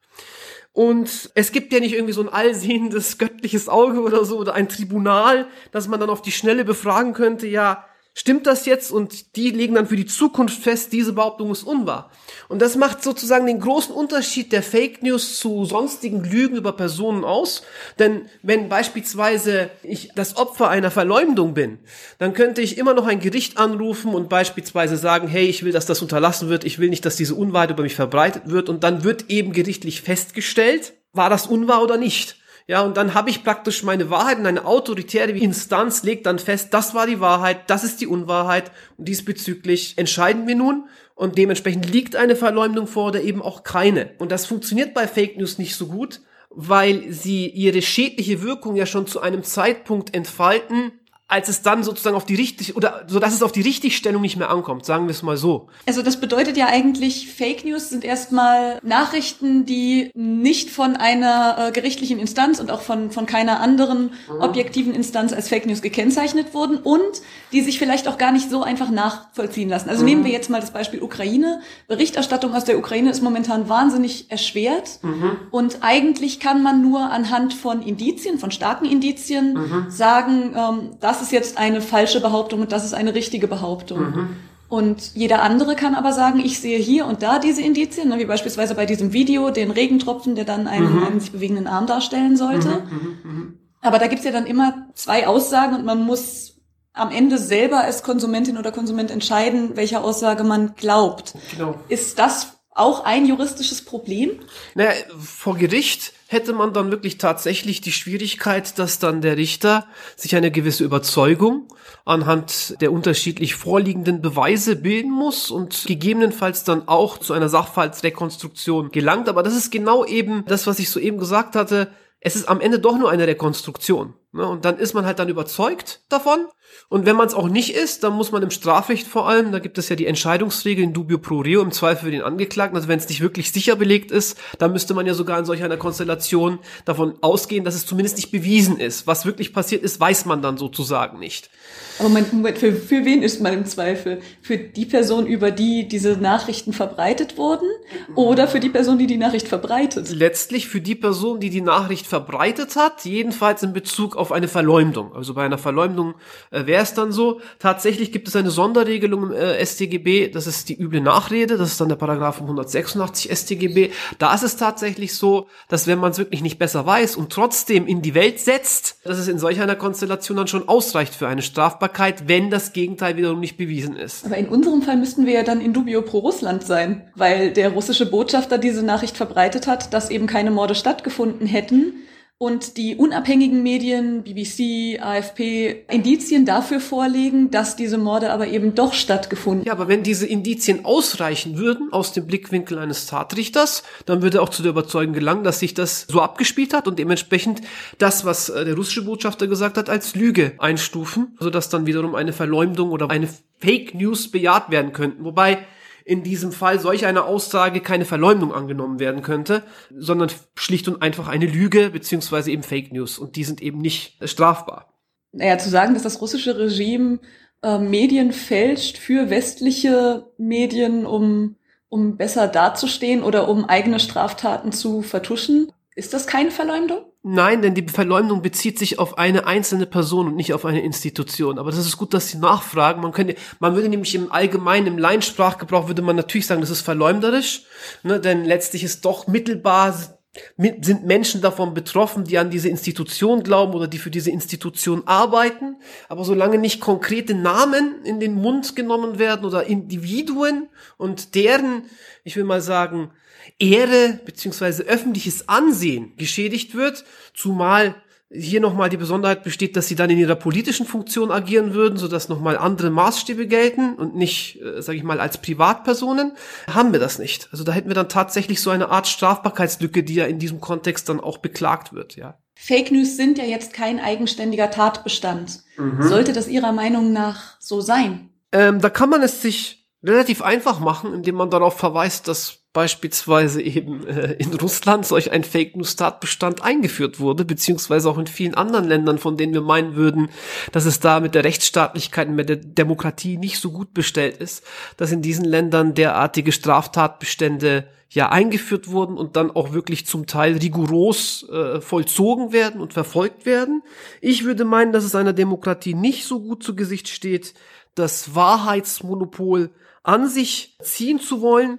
Und 0.75 1.31
es 1.37 1.53
gibt 1.53 1.73
ja 1.73 1.79
nicht 1.79 1.95
irgendwie 1.95 2.13
so 2.13 2.21
ein 2.21 2.29
allsehendes 2.29 3.17
göttliches 3.19 3.69
Auge 3.69 4.03
oder 4.03 4.25
so 4.25 4.37
oder 4.39 4.55
ein 4.55 4.69
Tribunal, 4.69 5.47
dass 5.71 5.89
man 5.89 6.01
dann 6.01 6.11
auf 6.11 6.21
die 6.21 6.33
Schnelle 6.33 6.65
befragen 6.65 7.15
könnte, 7.15 7.47
ja, 7.47 7.85
stimmt 8.15 8.47
das 8.47 8.65
jetzt? 8.65 8.91
Und 8.91 9.37
die 9.37 9.51
legen 9.51 9.75
dann 9.75 9.87
für 9.87 9.97
die 9.97 10.07
Zukunft 10.07 10.63
fest, 10.63 10.93
diese 10.93 11.13
Behauptung 11.13 11.51
ist 11.51 11.65
unwahr. 11.65 12.11
Und 12.49 12.63
das 12.63 12.77
macht 12.77 13.03
sozusagen 13.03 13.47
den 13.47 13.61
großen 13.61 13.95
Unterschied 13.95 14.53
der 14.53 14.63
Fake 14.63 15.03
News 15.03 15.39
zu 15.39 15.65
sonstigen 15.65 16.25
Lügen 16.25 16.57
über 16.57 16.73
Personen 16.73 17.25
aus. 17.25 17.63
Denn 17.99 18.23
wenn 18.43 18.69
beispielsweise 18.69 19.71
ich 19.83 20.11
das 20.15 20.37
Opfer 20.37 20.69
einer 20.69 20.91
Verleumdung 20.91 21.55
bin, 21.55 21.79
dann 22.19 22.33
könnte 22.33 22.63
ich 22.63 22.79
immer 22.79 22.95
noch 22.95 23.07
ein 23.07 23.21
Gericht 23.21 23.59
anrufen 23.59 24.15
und 24.15 24.29
beispielsweise 24.29 24.97
sagen, 24.97 25.29
hey, 25.29 25.47
ich 25.47 25.65
will, 25.65 25.73
dass 25.73 25.87
das 25.87 26.01
unterlassen 26.01 26.49
wird, 26.49 26.65
ich 26.65 26.79
will 26.79 26.89
nicht, 26.89 27.05
dass 27.05 27.17
diese 27.17 27.35
Unwahrheit 27.35 27.71
über 27.71 27.83
mich 27.83 27.97
verbreitet 27.97 28.45
wird. 28.47 28.69
Und 28.69 28.85
dann 28.85 29.05
wird 29.05 29.31
eben 29.31 29.53
gerichtlich 29.53 30.03
festgestellt, 30.03 30.95
war 31.13 31.31
das 31.31 31.47
unwahr 31.47 31.83
oder 31.83 31.97
nicht. 31.97 32.37
Ja, 32.67 32.81
und 32.81 32.97
dann 32.97 33.13
habe 33.13 33.29
ich 33.29 33.45
praktisch 33.45 33.83
meine 33.83 34.09
Wahrheit 34.09 34.39
und 34.39 34.47
eine 34.47 34.65
autoritäre 34.65 35.33
Instanz 35.33 36.03
legt 36.03 36.25
dann 36.25 36.39
fest, 36.39 36.73
das 36.73 36.95
war 36.95 37.07
die 37.07 37.21
Wahrheit, 37.21 37.69
das 37.69 37.85
ist 37.85 38.01
die 38.01 38.07
Unwahrheit 38.07 38.73
und 38.97 39.07
diesbezüglich 39.07 39.99
entscheiden 39.99 40.47
wir 40.47 40.55
nun 40.55 40.89
und 41.15 41.37
dementsprechend 41.37 41.91
liegt 41.93 42.17
eine 42.17 42.37
Verleumdung 42.37 42.87
vor 42.87 43.09
oder 43.09 43.21
eben 43.21 43.43
auch 43.43 43.65
keine. 43.65 44.13
Und 44.19 44.33
das 44.33 44.47
funktioniert 44.47 44.95
bei 44.95 45.07
Fake 45.07 45.37
News 45.37 45.59
nicht 45.59 45.77
so 45.77 45.89
gut, 45.89 46.23
weil 46.49 47.13
sie 47.13 47.49
ihre 47.49 47.83
schädliche 47.83 48.43
Wirkung 48.43 48.77
ja 48.77 48.87
schon 48.87 49.07
zu 49.07 49.21
einem 49.21 49.43
Zeitpunkt 49.43 50.15
entfalten, 50.15 50.93
als 51.35 51.49
es 51.49 51.63
dann 51.63 51.83
sozusagen 51.83 52.15
auf 52.15 52.25
die 52.25 52.37
richtig 52.37 52.77
oder 52.77 53.03
so 53.09 53.19
dass 53.19 53.35
es 53.35 53.43
auf 53.43 53.51
die 53.51 53.61
Richtigstellung 53.61 54.23
nicht 54.23 54.37
mehr 54.37 54.51
ankommt, 54.51 54.85
sagen 54.85 55.07
wir 55.07 55.11
es 55.11 55.25
mal 55.25 55.37
so. 55.37 55.67
Also 55.85 56.01
das 56.01 56.21
bedeutet 56.21 56.57
ja 56.57 56.67
eigentlich 56.67 57.29
Fake 57.35 57.65
News 57.65 57.89
sind 57.89 58.05
erstmal 58.05 58.79
Nachrichten, 58.85 59.67
die 59.67 60.13
nicht 60.15 60.71
von 60.71 60.95
einer 60.95 61.57
äh, 61.59 61.73
gerichtlichen 61.73 62.21
Instanz 62.21 62.61
und 62.61 62.71
auch 62.71 62.83
von 62.83 63.11
von 63.11 63.27
keiner 63.27 63.59
anderen 63.59 64.13
mhm. 64.29 64.43
objektiven 64.43 64.95
Instanz 64.95 65.33
als 65.33 65.49
Fake 65.49 65.67
News 65.67 65.83
gekennzeichnet 65.83 66.55
wurden 66.55 66.77
und 66.77 67.21
die 67.51 67.63
sich 67.63 67.81
vielleicht 67.81 68.07
auch 68.07 68.17
gar 68.17 68.31
nicht 68.31 68.49
so 68.49 68.63
einfach 68.63 68.91
nachvollziehen 68.91 69.69
lassen. 69.69 69.89
Also 69.89 70.03
mhm. 70.03 70.09
nehmen 70.11 70.25
wir 70.25 70.31
jetzt 70.31 70.51
mal 70.51 70.61
das 70.61 70.71
Beispiel 70.71 71.03
Ukraine. 71.03 71.63
Berichterstattung 71.89 72.55
aus 72.55 72.65
der 72.65 72.79
Ukraine 72.79 73.11
ist 73.11 73.25
momentan 73.25 73.69
wahnsinnig 73.69 74.31
erschwert 74.31 75.01
mhm. 75.03 75.33
und 75.51 75.79
eigentlich 75.81 76.39
kann 76.39 76.63
man 76.63 76.81
nur 76.81 77.11
anhand 77.11 77.55
von 77.55 77.83
Indizien, 77.83 78.39
von 78.39 78.53
starken 78.53 78.85
Indizien 78.85 79.55
mhm. 79.55 79.87
sagen, 79.91 80.55
ähm, 80.57 80.91
dass 81.01 81.24
das 81.24 81.24
ist 81.25 81.33
jetzt 81.33 81.59
eine 81.59 81.81
falsche 81.81 82.21
Behauptung 82.21 82.61
und 82.61 82.73
das 82.73 82.85
ist 82.85 82.95
eine 82.95 83.15
richtige 83.15 83.49
Behauptung. 83.49 84.01
Mhm. 84.01 84.37
Und 84.69 85.15
jeder 85.15 85.43
andere 85.43 85.77
kann 85.77 85.95
aber 85.95 86.13
sagen, 86.13 86.41
ich 86.41 86.59
sehe 86.59 86.79
hier 86.79 87.07
und 87.07 87.23
da 87.23 87.39
diese 87.39 87.63
Indizien, 87.63 88.09
ne, 88.09 88.19
wie 88.19 88.25
beispielsweise 88.25 88.75
bei 88.75 88.87
diesem 88.87 89.13
Video, 89.13 89.51
den 89.51 89.71
Regentropfen, 89.71 90.35
der 90.35 90.45
dann 90.45 90.67
einen, 90.67 90.97
mhm. 90.97 91.05
einen 91.05 91.21
sich 91.21 91.33
bewegenden 91.33 91.67
Arm 91.67 91.87
darstellen 91.87 92.37
sollte. 92.37 92.69
Mhm, 92.69 93.19
mhm, 93.23 93.31
mhm. 93.31 93.59
Aber 93.83 93.99
da 93.99 94.07
gibt's 94.07 94.25
ja 94.25 94.33
dann 94.33 94.47
immer 94.47 94.89
zwei 94.95 95.27
Aussagen 95.27 95.75
und 95.75 95.85
man 95.85 96.05
muss 96.05 96.55
am 96.95 97.11
Ende 97.11 97.39
selber 97.39 97.81
als 97.81 98.03
Konsumentin 98.03 98.57
oder 98.57 98.73
Konsument 98.73 99.11
entscheiden, 99.11 99.77
welcher 99.77 100.03
Aussage 100.03 100.45
man 100.45 100.75
glaubt. 100.75 101.35
Genau. 101.51 101.75
Ist 101.89 102.19
das 102.19 102.55
auch 102.71 103.05
ein 103.05 103.27
juristisches 103.27 103.85
Problem? 103.85 104.41
Naja, 104.75 104.93
vor 105.19 105.57
Gericht 105.57 106.13
hätte 106.35 106.53
man 106.53 106.75
dann 106.75 106.91
wirklich 106.91 107.17
tatsächlich 107.17 107.81
die 107.81 107.93
Schwierigkeit, 107.93 108.79
dass 108.79 108.99
dann 108.99 109.23
der 109.23 109.39
Richter 109.39 109.87
sich 110.17 110.37
eine 110.37 110.51
gewisse 110.51 110.85
Überzeugung 110.85 111.69
anhand 112.05 112.81
der 112.83 112.93
unterschiedlich 112.93 113.55
vorliegenden 113.55 114.21
Beweise 114.21 114.77
bilden 114.77 115.11
muss 115.11 115.51
und 115.51 115.85
gegebenenfalls 115.87 116.65
dann 116.65 116.89
auch 116.89 117.17
zu 117.17 117.33
einer 117.33 117.49
Sachverhaltsrekonstruktion 117.49 118.91
gelangt. 118.91 119.29
Aber 119.31 119.43
das 119.43 119.57
ist 119.57 119.71
genau 119.71 120.05
eben 120.05 120.45
das, 120.47 120.67
was 120.67 120.79
ich 120.79 120.91
soeben 120.91 121.17
gesagt 121.17 121.57
hatte. 121.57 121.89
Es 122.21 122.37
ist 122.37 122.49
am 122.49 122.61
Ende 122.61 122.79
doch 122.79 122.99
nur 122.99 123.11
eine 123.11 123.27
Rekonstruktion. 123.27 124.15
Ne? 124.35 124.47
Und 124.47 124.65
dann 124.65 124.79
ist 124.79 124.95
man 124.95 125.07
halt 125.07 125.21
dann 125.21 125.29
überzeugt 125.29 126.03
davon 126.09 126.49
und 126.89 127.07
wenn 127.07 127.17
man 127.17 127.27
es 127.27 127.35
auch 127.35 127.49
nicht 127.49 127.75
ist, 127.75 128.05
dann 128.05 128.13
muss 128.13 128.33
man 128.33 128.43
im 128.43 128.51
Strafrecht 128.51 129.07
vor 129.07 129.29
allem, 129.29 129.53
da 129.53 129.59
gibt 129.59 129.79
es 129.79 129.89
ja 129.89 129.97
die 129.97 130.07
Entscheidungsregeln 130.07 130.93
dubio 130.93 131.19
pro 131.19 131.41
reo 131.41 131.63
im 131.63 131.73
Zweifel 131.73 132.07
für 132.07 132.11
den 132.11 132.23
Angeklagten, 132.23 132.77
also 132.77 132.89
wenn 132.89 132.99
es 132.99 133.09
nicht 133.09 133.21
wirklich 133.21 133.53
sicher 133.53 133.77
belegt 133.77 134.11
ist, 134.11 134.39
dann 134.59 134.73
müsste 134.73 134.95
man 134.95 135.07
ja 135.07 135.15
sogar 135.15 135.39
in 135.39 135.45
solch 135.45 135.63
einer 135.63 135.77
Konstellation 135.77 136.59
davon 136.85 137.15
ausgehen, 137.21 137.65
dass 137.65 137.75
es 137.75 137.87
zumindest 137.87 138.17
nicht 138.17 138.31
bewiesen 138.31 138.79
ist. 138.79 139.07
Was 139.07 139.25
wirklich 139.25 139.53
passiert 139.53 139.83
ist, 139.83 139.99
weiß 139.99 140.27
man 140.27 140.43
dann 140.43 140.57
sozusagen 140.57 141.19
nicht. 141.19 141.51
Aber 141.99 142.09
Moment, 142.09 142.33
Moment, 142.33 142.59
für, 142.59 142.73
für 142.73 143.05
wen 143.05 143.23
ist 143.23 143.41
man 143.41 143.55
im 143.55 143.67
Zweifel? 143.67 144.21
Für 144.43 144.59
die 144.59 144.87
Person, 144.87 145.27
über 145.27 145.51
die 145.51 145.89
diese 145.89 146.17
Nachrichten 146.17 146.73
verbreitet 146.73 147.37
wurden? 147.37 147.69
Oder 148.15 148.49
für 148.49 148.61
die 148.61 148.69
Person, 148.69 148.99
die 148.99 149.07
die 149.07 149.17
Nachricht 149.17 149.49
verbreitet? 149.49 150.11
Letztlich 150.11 150.69
für 150.69 150.81
die 150.81 150.95
Person, 150.95 151.41
die 151.41 151.51
die 151.51 151.61
Nachricht 151.61 152.07
verbreitet 152.07 152.77
hat, 152.77 153.05
jedenfalls 153.05 153.63
in 153.63 153.73
Bezug 153.73 154.17
auf 154.17 154.24
eine 154.33 154.49
Verleumdung. 154.49 155.15
Also 155.15 155.35
bei 155.35 155.45
einer 155.45 155.59
Verleumdung 155.59 156.15
äh, 156.51 156.67
wäre 156.67 156.83
es 156.83 156.95
dann 156.95 157.13
so. 157.13 157.41
Tatsächlich 157.59 158.13
gibt 158.13 158.29
es 158.29 158.37
eine 158.37 158.51
Sonderregelung 158.51 159.25
im 159.25 159.33
äh, 159.33 159.65
StGB, 159.65 160.29
das 160.29 160.47
ist 160.47 160.69
die 160.69 160.81
üble 160.81 161.01
Nachrede, 161.01 161.57
das 161.57 161.73
ist 161.73 161.81
dann 161.81 161.89
der 161.89 161.97
Paragraph 161.97 162.41
186 162.41 163.31
StGB. 163.31 163.91
Da 164.19 164.35
ist 164.35 164.43
es 164.43 164.57
tatsächlich 164.57 165.15
so, 165.15 165.49
dass 165.69 165.87
wenn 165.87 165.99
man 165.99 166.13
es 166.13 166.19
wirklich 166.19 166.43
nicht 166.43 166.59
besser 166.59 166.87
weiß 166.87 167.17
und 167.17 167.33
trotzdem 167.33 167.87
in 167.87 168.03
die 168.03 168.15
Welt 168.15 168.41
setzt, 168.41 168.99
dass 169.05 169.19
es 169.19 169.29
in 169.29 169.39
solch 169.39 169.61
einer 169.61 169.77
Konstellation 169.77 170.37
dann 170.37 170.47
schon 170.47 170.69
ausreicht 170.69 171.15
für 171.15 171.29
eine 171.29 171.43
Strafbarkeit, 171.43 172.29
wenn 172.29 172.51
das 172.51 172.73
Gegenteil 172.73 173.17
wiederum 173.17 173.41
nicht 173.41 173.57
bewiesen 173.57 173.97
ist. 173.97 174.25
Aber 174.25 174.37
in 174.37 174.49
unserem 174.49 174.83
Fall 174.83 174.97
müssten 174.97 175.27
wir 175.27 175.35
ja 175.35 175.43
dann 175.43 175.61
in 175.61 175.73
dubio 175.73 176.03
pro 176.03 176.19
Russland 176.19 176.65
sein, 176.65 177.03
weil 177.15 177.53
der 177.53 177.71
russische 177.71 178.11
Botschafter 178.11 178.59
diese 178.59 178.83
Nachricht 178.83 179.17
verbreitet 179.17 179.67
hat, 179.67 179.93
dass 179.93 180.11
eben 180.11 180.27
keine 180.27 180.51
Morde 180.51 180.75
stattgefunden 180.75 181.47
hätten 181.47 181.95
und 182.45 182.77
die 182.77 182.95
unabhängigen 182.97 183.63
Medien, 183.63 184.23
BBC, 184.23 185.01
AFP, 185.01 185.85
Indizien 185.91 186.45
dafür 186.45 186.79
vorlegen, 186.79 187.51
dass 187.51 187.75
diese 187.75 187.97
Morde 187.97 188.31
aber 188.31 188.49
eben 188.49 188.75
doch 188.75 188.93
stattgefunden. 188.93 189.65
Ja, 189.65 189.73
aber 189.73 189.89
wenn 189.89 190.03
diese 190.03 190.27
Indizien 190.27 190.85
ausreichen 190.85 191.57
würden 191.57 191.91
aus 191.91 192.13
dem 192.13 192.27
Blickwinkel 192.27 192.79
eines 192.79 193.07
Tatrichters, 193.07 193.83
dann 194.05 194.21
würde 194.21 194.43
auch 194.43 194.51
zu 194.51 194.63
der 194.63 194.73
Überzeugung 194.73 195.15
gelangen, 195.15 195.43
dass 195.43 195.61
sich 195.61 195.73
das 195.73 196.07
so 196.07 196.21
abgespielt 196.21 196.75
hat 196.75 196.87
und 196.87 196.99
dementsprechend 196.99 197.63
das, 197.97 198.27
was 198.27 198.51
äh, 198.51 198.67
der 198.67 198.75
russische 198.75 199.07
Botschafter 199.07 199.47
gesagt 199.47 199.79
hat, 199.79 199.89
als 199.89 200.15
Lüge 200.15 200.53
einstufen, 200.59 201.39
sodass 201.41 201.71
dann 201.71 201.87
wiederum 201.87 202.15
eine 202.15 202.35
Verleumdung 202.35 202.91
oder 202.91 203.11
eine 203.11 203.29
Fake 203.59 203.95
News 203.95 204.31
bejaht 204.31 204.71
werden 204.71 204.93
könnten. 204.93 205.25
Wobei 205.25 205.65
in 206.05 206.23
diesem 206.23 206.53
Fall 206.53 206.79
solch 206.79 207.07
eine 207.07 207.25
Aussage 207.25 207.81
keine 207.81 208.05
Verleumdung 208.05 208.53
angenommen 208.53 208.99
werden 208.99 209.23
könnte, 209.23 209.63
sondern 209.97 210.31
schlicht 210.55 210.87
und 210.87 211.01
einfach 211.03 211.29
eine 211.29 211.47
Lüge 211.47 211.91
beziehungsweise 211.91 212.51
eben 212.51 212.63
Fake 212.63 212.93
News 212.93 213.19
und 213.19 213.37
die 213.37 213.45
sind 213.45 213.63
eben 213.63 213.79
nicht 213.79 214.17
strafbar. 214.29 214.93
Naja, 215.33 215.59
zu 215.59 215.71
sagen, 215.71 215.95
dass 215.95 216.03
das 216.03 216.21
russische 216.21 216.59
Regime 216.59 217.19
äh, 217.63 217.79
Medien 217.79 218.33
fälscht 218.33 218.99
für 218.99 219.31
westliche 219.31 220.31
Medien, 220.37 221.07
um, 221.07 221.57
um 221.89 222.17
besser 222.17 222.47
dazustehen 222.47 223.23
oder 223.23 223.49
um 223.49 223.65
eigene 223.65 223.99
Straftaten 223.99 224.71
zu 224.71 225.03
vertuschen, 225.03 225.73
ist 225.97 226.13
das 226.13 226.27
keine 226.27 226.51
Verleumdung? 226.51 227.05
Nein, 227.27 227.63
denn 227.63 227.75
die 227.75 227.89
Verleumdung 227.89 228.43
bezieht 228.43 228.79
sich 228.79 228.99
auf 228.99 229.17
eine 229.17 229.47
einzelne 229.47 229.87
Person 229.87 230.27
und 230.27 230.37
nicht 230.37 230.53
auf 230.53 230.67
eine 230.67 230.83
Institution. 230.83 231.59
Aber 231.59 231.71
das 231.71 231.79
ist 231.79 231.97
gut, 231.97 232.13
dass 232.13 232.29
Sie 232.29 232.37
nachfragen. 232.37 233.01
Man 233.01 233.13
könnte, 233.13 233.35
man 233.61 233.75
würde 233.75 233.89
nämlich 233.89 234.15
im 234.15 234.31
Allgemeinen, 234.31 234.87
im 234.87 234.99
Laiensprachgebrauch 234.99 235.89
würde 235.89 236.03
man 236.03 236.17
natürlich 236.17 236.47
sagen, 236.47 236.61
das 236.61 236.69
ist 236.69 236.83
verleumderisch, 236.83 237.63
ne, 238.03 238.21
denn 238.21 238.45
letztlich 238.45 238.85
ist 238.85 239.07
doch 239.07 239.27
mittelbar, 239.27 240.14
sind 240.57 241.05
Menschen 241.05 241.41
davon 241.41 241.75
betroffen, 241.75 242.25
die 242.25 242.39
an 242.39 242.51
diese 242.51 242.69
Institution 242.69 243.43
glauben 243.43 243.75
oder 243.75 243.87
die 243.87 243.99
für 243.99 244.11
diese 244.11 244.31
Institution 244.31 245.07
arbeiten. 245.07 245.77
Aber 246.09 246.25
solange 246.25 246.59
nicht 246.59 246.81
konkrete 246.81 247.35
Namen 247.35 248.05
in 248.05 248.21
den 248.21 248.35
Mund 248.35 248.75
genommen 248.75 249.19
werden 249.19 249.45
oder 249.45 249.67
Individuen 249.67 250.69
und 250.97 251.35
deren, 251.35 251.85
ich 252.25 252.37
will 252.37 252.45
mal 252.45 252.61
sagen, 252.61 253.11
Ehre 253.59 254.21
beziehungsweise 254.25 254.85
öffentliches 254.85 255.49
Ansehen 255.49 256.17
geschädigt 256.17 256.75
wird, 256.75 257.05
zumal 257.35 257.95
hier 258.35 258.61
nochmal 258.61 258.89
die 258.89 258.97
Besonderheit 258.97 259.45
besteht, 259.45 259.77
dass 259.77 259.87
sie 259.87 259.95
dann 259.95 260.11
in 260.11 260.19
ihrer 260.19 260.35
politischen 260.35 260.87
Funktion 260.87 261.31
agieren 261.31 261.73
würden, 261.73 261.97
sodass 261.97 262.29
nochmal 262.29 262.59
andere 262.59 262.91
Maßstäbe 262.91 263.47
gelten 263.47 263.95
und 263.95 264.17
nicht, 264.17 264.61
äh, 264.61 264.83
sage 264.83 264.99
ich 264.99 265.05
mal, 265.05 265.21
als 265.21 265.39
Privatpersonen, 265.39 266.33
haben 266.73 266.93
wir 266.93 267.01
das 267.01 267.19
nicht. 267.19 267.49
Also 267.53 267.65
da 267.65 267.73
hätten 267.73 267.89
wir 267.89 267.95
dann 267.95 268.09
tatsächlich 268.09 268.61
so 268.61 268.71
eine 268.71 268.89
Art 268.89 269.07
Strafbarkeitslücke, 269.07 270.03
die 270.03 270.15
ja 270.15 270.25
in 270.27 270.39
diesem 270.39 270.61
Kontext 270.61 271.09
dann 271.09 271.21
auch 271.21 271.39
beklagt 271.39 271.93
wird, 271.93 272.17
ja. 272.17 272.39
Fake 272.57 272.93
News 272.93 273.17
sind 273.17 273.39
ja 273.39 273.45
jetzt 273.45 273.73
kein 273.73 273.99
eigenständiger 273.99 274.71
Tatbestand. 274.71 275.63
Mhm. 275.77 276.03
Sollte 276.03 276.33
das 276.33 276.49
Ihrer 276.49 276.73
Meinung 276.73 277.13
nach 277.13 277.61
so 277.61 277.81
sein? 277.81 278.31
Ähm, 278.53 278.81
da 278.81 278.91
kann 278.91 279.11
man 279.11 279.23
es 279.23 279.43
sich 279.43 279.89
relativ 280.03 280.43
einfach 280.43 280.81
machen, 280.81 281.15
indem 281.15 281.35
man 281.35 281.51
darauf 281.51 281.77
verweist, 281.77 282.29
dass 282.29 282.64
beispielsweise 282.75 283.63
eben 283.63 284.07
äh, 284.07 284.33
in 284.33 284.53
Russland 284.53 285.07
solch 285.07 285.31
ein 285.31 285.45
Fake 285.45 285.77
News 285.77 285.95
Tatbestand 285.95 286.63
eingeführt 286.63 287.21
wurde, 287.21 287.45
beziehungsweise 287.45 288.11
auch 288.11 288.19
in 288.19 288.27
vielen 288.27 288.55
anderen 288.55 288.87
Ländern, 288.87 289.19
von 289.19 289.37
denen 289.37 289.55
wir 289.55 289.63
meinen 289.63 289.95
würden, 289.95 290.29
dass 290.73 290.85
es 290.85 290.99
da 291.01 291.21
mit 291.21 291.37
der 291.37 291.45
Rechtsstaatlichkeit 291.45 292.29
und 292.29 292.35
mit 292.35 292.49
der 292.49 292.57
Demokratie 292.57 293.39
nicht 293.39 293.61
so 293.61 293.71
gut 293.71 293.95
bestellt 293.95 294.39
ist, 294.39 294.65
dass 294.97 295.13
in 295.13 295.23
diesen 295.23 295.45
Ländern 295.45 295.95
derartige 295.95 296.51
Straftatbestände 296.51 297.87
ja 298.11 298.31
eingeführt 298.31 298.91
wurden 298.91 299.17
und 299.17 299.37
dann 299.37 299.53
auch 299.53 299.73
wirklich 299.73 300.07
zum 300.07 300.27
Teil 300.27 300.57
rigoros 300.57 301.49
äh, 301.51 301.81
vollzogen 301.81 302.53
werden 302.53 302.81
und 302.81 302.93
verfolgt 302.93 303.47
werden. 303.47 303.83
Ich 304.21 304.45
würde 304.45 304.65
meinen, 304.65 304.93
dass 304.93 305.05
es 305.05 305.15
einer 305.15 305.33
Demokratie 305.33 305.95
nicht 305.95 306.25
so 306.25 306.41
gut 306.41 306.65
zu 306.65 306.75
Gesicht 306.75 307.09
steht, 307.09 307.55
das 307.95 308.35
Wahrheitsmonopol 308.35 309.71
an 310.03 310.29
sich 310.29 310.77
ziehen 310.83 311.21
zu 311.21 311.41
wollen 311.41 311.79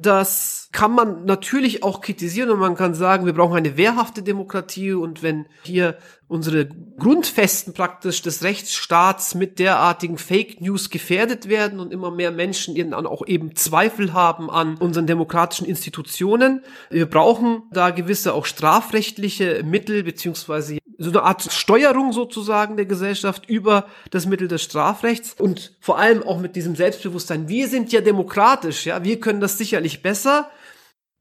das 0.00 0.68
kann 0.72 0.92
man 0.92 1.24
natürlich 1.24 1.82
auch 1.82 2.00
kritisieren 2.00 2.50
und 2.50 2.58
man 2.58 2.76
kann 2.76 2.94
sagen, 2.94 3.24
wir 3.24 3.32
brauchen 3.32 3.56
eine 3.56 3.76
wehrhafte 3.76 4.22
Demokratie 4.22 4.92
und 4.92 5.22
wenn 5.22 5.46
hier 5.62 5.96
unsere 6.28 6.66
Grundfesten 6.98 7.72
praktisch 7.72 8.20
des 8.20 8.42
Rechtsstaats 8.42 9.34
mit 9.34 9.58
derartigen 9.58 10.18
Fake 10.18 10.60
News 10.60 10.90
gefährdet 10.90 11.48
werden 11.48 11.78
und 11.78 11.92
immer 11.92 12.10
mehr 12.10 12.32
Menschen 12.32 12.74
dann 12.74 13.06
auch 13.06 13.26
eben 13.26 13.54
Zweifel 13.54 14.12
haben 14.12 14.50
an 14.50 14.76
unseren 14.76 15.06
demokratischen 15.06 15.66
Institutionen. 15.66 16.62
Wir 16.90 17.06
brauchen 17.06 17.62
da 17.70 17.90
gewisse 17.90 18.34
auch 18.34 18.44
strafrechtliche 18.44 19.62
Mittel 19.64 20.02
beziehungsweise 20.02 20.78
so 20.98 21.10
eine 21.10 21.22
Art 21.22 21.52
Steuerung 21.52 22.12
sozusagen 22.12 22.76
der 22.76 22.86
Gesellschaft 22.86 23.48
über 23.48 23.86
das 24.10 24.26
Mittel 24.26 24.48
des 24.48 24.62
Strafrechts 24.62 25.34
und 25.38 25.76
vor 25.80 25.98
allem 25.98 26.22
auch 26.22 26.40
mit 26.40 26.56
diesem 26.56 26.74
Selbstbewusstsein. 26.74 27.48
Wir 27.48 27.68
sind 27.68 27.92
ja 27.92 28.00
demokratisch, 28.00 28.86
ja, 28.86 29.04
wir 29.04 29.20
können 29.20 29.40
das 29.40 29.58
sicherlich 29.58 29.85
besser 30.02 30.50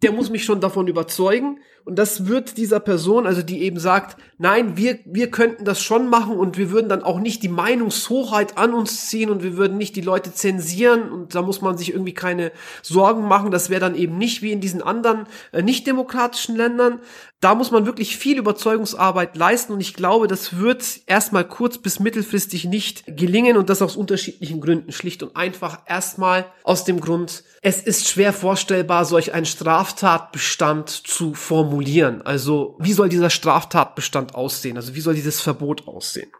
der 0.01 0.11
muss 0.11 0.29
mich 0.29 0.43
schon 0.43 0.61
davon 0.61 0.87
überzeugen. 0.87 1.61
Und 1.85 1.99
das 1.99 2.25
wird 2.25 2.57
dieser 2.57 2.79
Person, 2.79 3.27
also 3.27 3.43
die 3.43 3.61
eben 3.61 3.79
sagt, 3.79 4.17
nein, 4.39 4.75
wir, 4.75 4.97
wir 5.05 5.29
könnten 5.29 5.65
das 5.65 5.81
schon 5.83 6.09
machen 6.09 6.35
und 6.35 6.57
wir 6.57 6.71
würden 6.71 6.89
dann 6.89 7.03
auch 7.03 7.19
nicht 7.19 7.43
die 7.43 7.47
Meinungshoheit 7.47 8.57
an 8.57 8.73
uns 8.73 9.07
ziehen 9.07 9.29
und 9.29 9.43
wir 9.43 9.55
würden 9.55 9.77
nicht 9.77 9.95
die 9.95 10.01
Leute 10.01 10.33
zensieren 10.33 11.11
und 11.11 11.35
da 11.35 11.43
muss 11.43 11.61
man 11.61 11.77
sich 11.77 11.91
irgendwie 11.91 12.15
keine 12.15 12.51
Sorgen 12.81 13.27
machen. 13.27 13.51
Das 13.51 13.69
wäre 13.69 13.81
dann 13.81 13.93
eben 13.93 14.17
nicht 14.17 14.41
wie 14.41 14.51
in 14.51 14.61
diesen 14.61 14.81
anderen 14.81 15.27
äh, 15.51 15.61
nicht 15.61 15.85
demokratischen 15.85 16.55
Ländern. 16.55 16.99
Da 17.39 17.53
muss 17.53 17.69
man 17.69 17.85
wirklich 17.85 18.17
viel 18.17 18.39
Überzeugungsarbeit 18.39 19.37
leisten 19.37 19.73
und 19.73 19.81
ich 19.81 19.93
glaube, 19.93 20.27
das 20.27 20.57
wird 20.57 20.83
erstmal 21.05 21.47
kurz 21.47 21.77
bis 21.77 21.99
mittelfristig 21.99 22.65
nicht 22.65 23.03
gelingen 23.05 23.57
und 23.57 23.69
das 23.69 23.83
aus 23.83 23.95
unterschiedlichen 23.95 24.59
Gründen. 24.59 24.91
Schlicht 24.91 25.21
und 25.21 25.35
einfach 25.35 25.81
erstmal 25.85 26.45
aus 26.63 26.83
dem 26.83 26.99
Grund, 26.99 27.43
es 27.61 27.83
ist 27.83 28.07
schwer 28.07 28.33
vorstellbar, 28.33 29.05
solch 29.05 29.33
einen 29.33 29.45
Straftatbestand 29.45 30.89
zu 30.89 31.35
formulieren. 31.35 31.74
Also 32.23 32.77
wie 32.79 32.93
soll 32.93 33.09
dieser 33.09 33.29
Straftatbestand 33.29 34.35
aussehen? 34.35 34.77
Also 34.77 34.95
wie 34.95 35.01
soll 35.01 35.15
dieses 35.15 35.41
Verbot 35.41 35.87
aussehen? 35.87 36.31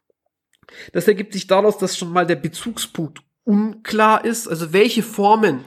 Das 0.93 1.07
ergibt 1.07 1.33
sich 1.33 1.47
daraus, 1.47 1.77
dass 1.77 1.97
schon 1.97 2.11
mal 2.11 2.25
der 2.25 2.35
Bezugspunkt 2.35 3.19
unklar 3.43 4.25
ist. 4.25 4.47
Also 4.47 4.73
welche 4.73 5.03
Formen 5.03 5.65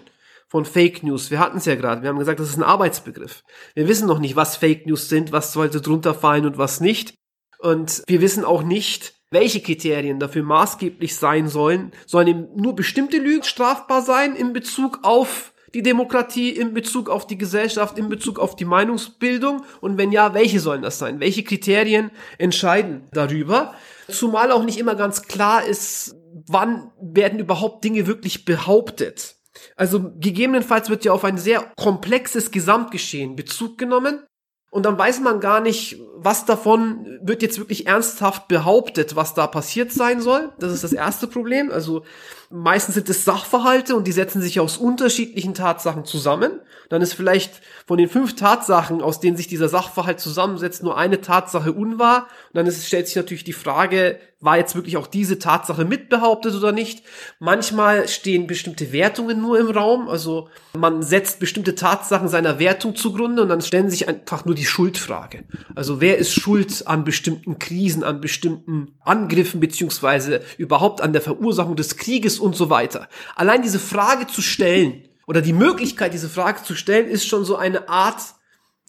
von 0.49 0.65
Fake 0.65 1.03
News, 1.03 1.31
wir 1.31 1.39
hatten 1.41 1.59
es 1.59 1.67
ja 1.67 1.75
gerade, 1.75 2.03
wir 2.03 2.09
haben 2.09 2.19
gesagt, 2.19 2.41
das 2.41 2.49
ist 2.49 2.57
ein 2.57 2.63
Arbeitsbegriff. 2.63 3.45
Wir 3.75 3.87
wissen 3.87 4.09
noch 4.09 4.19
nicht, 4.19 4.37
was 4.37 4.57
Fake 4.57 4.87
News 4.87 5.09
sind, 5.09 5.31
was 5.31 5.53
sollte 5.53 5.81
drunter 5.81 6.15
fallen 6.15 6.47
und 6.47 6.59
was 6.59 6.81
nicht. 6.81 7.15
Und 7.59 8.03
wir 8.07 8.21
wissen 8.21 8.45
auch 8.45 8.63
nicht, 8.63 9.15
welche 9.31 9.61
Kriterien 9.61 10.19
dafür 10.19 10.43
maßgeblich 10.43 11.17
sein 11.17 11.49
sollen. 11.49 11.93
Sollen 12.07 12.29
eben 12.29 12.57
nur 12.57 12.75
bestimmte 12.75 13.19
Lügen 13.19 13.45
strafbar 13.45 14.03
sein 14.03 14.37
in 14.37 14.53
Bezug 14.53 15.01
auf 15.03 15.53
die 15.75 15.83
Demokratie, 15.83 16.51
in 16.51 16.75
Bezug 16.75 17.09
auf 17.09 17.27
die 17.27 17.39
Gesellschaft, 17.39 17.99
in 17.99 18.09
Bezug 18.09 18.39
auf 18.39 18.57
die 18.57 18.65
Meinungsbildung? 18.65 19.65
Und 19.81 19.99
wenn 19.99 20.13
ja, 20.13 20.35
welche 20.35 20.61
sollen 20.61 20.83
das 20.83 20.99
sein? 20.99 21.21
Welche 21.21 21.45
Kriterien 21.45 22.11
entscheiden 22.39 23.09
darüber? 23.13 23.75
Zumal 24.09 24.53
auch 24.53 24.65
nicht 24.65 24.79
immer 24.79 24.95
ganz 24.95 25.23
klar 25.23 25.65
ist, 25.65 26.17
wann 26.47 26.91
werden 27.01 27.39
überhaupt 27.39 27.85
Dinge 27.85 28.07
wirklich 28.07 28.45
behauptet. 28.45 29.37
Also 29.77 30.13
gegebenenfalls 30.19 30.89
wird 30.89 31.05
ja 31.05 31.13
auf 31.13 31.25
ein 31.25 31.39
sehr 31.39 31.73
komplexes 31.77 32.51
Gesamtgeschehen 32.51 33.37
Bezug 33.37 33.77
genommen 33.77 34.23
und 34.71 34.85
dann 34.85 34.99
weiß 34.99 35.21
man 35.21 35.41
gar 35.41 35.61
nicht, 35.61 35.99
was 36.21 36.45
davon 36.45 37.19
wird 37.23 37.43
jetzt 37.43 37.59
wirklich 37.59 37.87
ernsthaft 37.87 38.49
behauptet, 38.49 39.17
was 39.17 39.35
da 39.35 39.47
passiert 39.47 39.93
sein 39.93 40.21
soll. 40.21 40.53
Das 40.59 40.73
ist 40.73 40.85
das 40.85 40.93
erste 40.93 41.27
Problem. 41.27 41.71
Also 41.71 42.03
meistens 42.51 42.95
sind 42.95 43.09
es 43.09 43.25
Sachverhalte 43.25 43.95
und 43.95 44.07
die 44.07 44.13
setzen 44.13 44.41
sich 44.41 44.61
aus 44.61 44.77
unterschiedlichen 44.77 45.55
Tatsachen 45.55 46.05
zusammen. 46.05 46.61
Dann 46.89 47.03
ist 47.03 47.13
vielleicht 47.13 47.61
von 47.87 47.99
den 47.99 48.09
fünf 48.09 48.35
Tatsachen, 48.37 49.03
aus 49.03 49.21
denen 49.21 49.37
sich 49.37 49.47
dieser 49.47 49.69
Sachverhalt 49.69 50.21
zusammensetzt, 50.21 50.83
nur 50.83 50.97
eine 50.97 51.21
Tatsache 51.21 51.73
unwahr. 51.73 52.29
Und 52.49 52.55
dann 52.55 52.67
ist, 52.67 52.87
stellt 52.87 53.07
sich 53.07 53.17
natürlich 53.17 53.45
die 53.45 53.53
Frage, 53.53 54.19
war 54.41 54.57
jetzt 54.57 54.75
wirklich 54.75 54.97
auch 54.97 55.09
diese 55.09 55.39
Tatsache 55.39 55.85
mitbehauptet 55.85 56.55
oder 56.55 56.73
nicht? 56.73 57.03
Manchmal 57.41 58.09
stehen 58.09 58.47
bestimmte 58.47 58.93
Wertungen 58.93 59.43
nur 59.43 59.59
im 59.59 59.69
Raum. 59.69 60.09
Also 60.09 60.49
man 60.75 61.03
setzt 61.03 61.41
bestimmte 61.41 61.75
Tatsachen 61.75 62.29
seiner 62.29 62.59
Wertung 62.59 62.95
zugrunde 62.95 63.43
und 63.43 63.49
dann 63.51 63.61
stellen 63.61 63.91
sich 63.91 64.09
einfach 64.09 64.47
nur 64.47 64.55
die 64.55 64.65
Schuldfrage. 64.65 65.45
Also 65.75 66.01
wer 66.01 66.08
ist 66.17 66.33
schuld 66.33 66.87
an 66.87 67.05
bestimmten 67.05 67.59
Krisen, 67.59 68.03
an 68.03 68.23
bestimmten 68.23 68.95
Angriffen 69.00 69.61
beziehungsweise 69.61 70.41
überhaupt 70.57 71.03
an 71.03 71.12
der 71.12 71.21
Verursachung 71.21 71.77
des 71.77 71.99
Krieges 71.99 72.38
und 72.38 72.57
so 72.57 72.71
weiter. 72.71 73.09
Allein 73.37 73.61
diese 73.61 73.79
Frage 73.79 74.27
zu 74.27 74.41
stellen 74.41 75.07
oder 75.27 75.43
die 75.43 75.53
Möglichkeit, 75.53 76.15
diese 76.15 76.31
Frage 76.31 76.62
zu 76.62 76.75
stellen, 76.75 77.09
ist 77.09 77.27
schon 77.27 77.45
so 77.45 77.57
eine 77.57 77.91
Art 77.91 78.23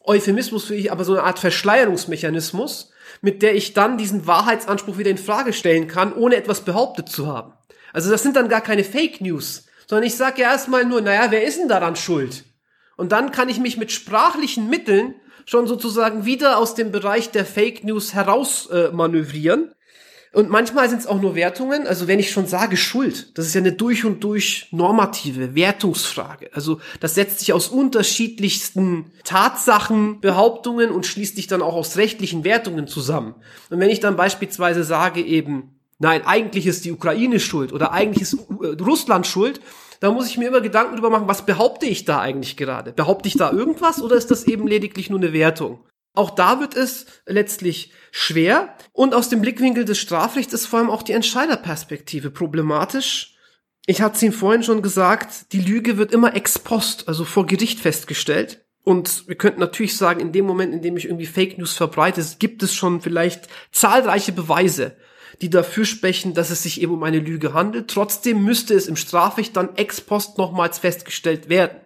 Euphemismus 0.06 0.64
für 0.64 0.76
ich, 0.76 0.92
aber 0.92 1.04
so 1.04 1.12
eine 1.12 1.24
Art 1.24 1.40
Verschleierungsmechanismus, 1.40 2.92
mit 3.22 3.42
der 3.42 3.56
ich 3.56 3.74
dann 3.74 3.98
diesen 3.98 4.26
Wahrheitsanspruch 4.26 4.98
wieder 4.98 5.12
in 5.12 5.18
Frage 5.18 5.52
stellen 5.52 5.88
kann, 5.88 6.14
ohne 6.14 6.36
etwas 6.36 6.62
behauptet 6.62 7.10
zu 7.10 7.28
haben. 7.28 7.54
Also 7.92 8.10
das 8.10 8.24
sind 8.24 8.36
dann 8.36 8.50
gar 8.50 8.62
keine 8.62 8.84
Fake 8.84 9.20
News, 9.20 9.66
sondern 9.88 10.08
ich 10.08 10.16
sage 10.16 10.42
ja 10.42 10.52
erstmal 10.52 10.86
nur, 10.86 11.02
naja, 11.02 11.28
wer 11.32 11.44
ist 11.44 11.60
denn 11.60 11.68
daran 11.68 11.96
schuld? 11.96 12.46
Und 12.98 13.12
dann 13.12 13.32
kann 13.32 13.50
ich 13.50 13.60
mich 13.60 13.78
mit 13.78 13.92
sprachlichen 13.92 14.70
Mitteln 14.70 15.16
schon 15.50 15.66
sozusagen 15.66 16.26
wieder 16.26 16.60
aus 16.60 16.76
dem 16.76 16.92
Bereich 16.92 17.32
der 17.32 17.44
Fake 17.44 17.84
News 17.84 18.14
heraus 18.14 18.68
äh, 18.68 18.92
manövrieren. 18.92 19.74
Und 20.32 20.48
manchmal 20.52 20.88
sind 20.90 21.00
es 21.00 21.08
auch 21.08 21.20
nur 21.20 21.34
Wertungen. 21.34 21.88
Also 21.88 22.08
wenn 22.08 22.20
ich 22.20 22.30
schon 22.30 22.46
sage 22.46 22.78
Schuld, 22.78 23.36
das 23.36 23.48
ist 23.48 23.56
ja 23.56 23.62
eine 23.62 23.72
durch 23.72 24.06
und 24.06 24.24
durch 24.24 24.68
normative 24.70 25.56
Wertungsfrage. 25.56 26.52
Also 26.54 26.80
das 27.00 27.16
setzt 27.16 27.40
sich 27.40 27.52
aus 27.52 27.68
unterschiedlichsten 27.68 29.12
Tatsachen, 29.24 30.22
Behauptungen 30.22 30.92
und 30.92 31.08
schließt 31.08 31.36
sich 31.36 31.48
dann 31.48 31.64
auch 31.64 31.74
aus 31.74 31.98
rechtlichen 31.98 32.44
Wertungen 32.44 32.86
zusammen. 32.86 33.34
Und 33.72 33.80
wenn 33.80 33.90
ich 33.90 34.02
dann 34.02 34.18
beispielsweise 34.18 34.84
sage 34.84 35.22
eben, 35.22 35.80
nein, 35.98 36.22
eigentlich 36.28 36.68
ist 36.68 36.86
die 36.86 36.92
Ukraine 36.92 37.40
schuld 37.40 37.74
oder 37.74 37.92
eigentlich 37.92 38.22
ist 38.22 38.34
äh, 38.36 38.84
Russland 38.84 39.26
schuld, 39.26 39.62
da 40.00 40.12
muss 40.12 40.30
ich 40.30 40.38
mir 40.38 40.48
immer 40.48 40.62
Gedanken 40.62 40.96
drüber 40.96 41.10
machen, 41.10 41.28
was 41.28 41.46
behaupte 41.46 41.86
ich 41.86 42.06
da 42.06 42.20
eigentlich 42.20 42.58
gerade? 42.58 42.94
Behaupte 42.94 43.28
ich 43.28 43.36
da 43.36 43.52
irgendwas 43.52 44.02
oder 44.02 44.16
ist 44.16 44.32
das 44.32 44.46
eben 44.46 44.68
lediglich 44.68 45.10
nur 45.10 45.20
eine 45.20 45.34
Wertung? 45.34 45.84
Auch 46.16 46.32
da 46.32 46.60
wird 46.60 46.76
es 46.76 47.06
letztlich 47.26 47.92
schwer 48.12 48.76
und 48.94 49.14
aus 49.14 49.30
dem 49.30 49.42
Blickwinkel 49.42 49.86
des 49.86 50.00
Strafrechts 50.00 50.54
ist 50.54 50.66
vor 50.66 50.80
allem 50.80 50.90
auch 50.90 51.04
die 51.04 51.14
Entscheiderperspektive 51.14 52.32
problematisch. 52.32 53.36
Ich 53.86 54.02
hatte 54.02 54.16
es 54.16 54.24
Ihnen 54.24 54.34
vorhin 54.34 54.64
schon 54.64 54.82
gesagt, 54.82 55.54
die 55.54 55.62
Lüge 55.62 55.98
wird 55.98 56.12
immer 56.12 56.36
ex 56.36 56.60
post, 56.60 57.08
also 57.08 57.26
vor 57.26 57.46
Gericht 57.46 57.80
festgestellt. 57.80 58.66
Und 58.84 59.28
wir 59.28 59.36
könnten 59.36 59.60
natürlich 59.60 59.98
sagen, 59.98 60.20
in 60.20 60.32
dem 60.32 60.46
Moment, 60.46 60.74
in 60.74 60.82
dem 60.82 60.98
ich 60.98 61.06
irgendwie 61.06 61.26
Fake 61.26 61.58
News 61.58 61.74
verbreite, 61.74 62.26
gibt 62.40 62.64
es 62.64 62.74
schon 62.74 63.02
vielleicht 63.02 63.48
zahlreiche 63.72 64.32
Beweise, 64.32 64.96
die 65.42 65.50
dafür 65.50 65.86
sprechen, 65.86 66.34
dass 66.34 66.50
es 66.50 66.64
sich 66.64 66.82
eben 66.82 66.94
um 66.94 67.04
eine 67.04 67.20
Lüge 67.20 67.54
handelt. 67.54 67.90
Trotzdem 67.90 68.44
müsste 68.44 68.74
es 68.74 68.88
im 68.88 68.96
Strafrecht 68.96 69.56
dann 69.56 69.76
ex 69.76 70.02
post 70.02 70.38
nochmals 70.38 70.80
festgestellt 70.80 71.50
werden. 71.50 71.78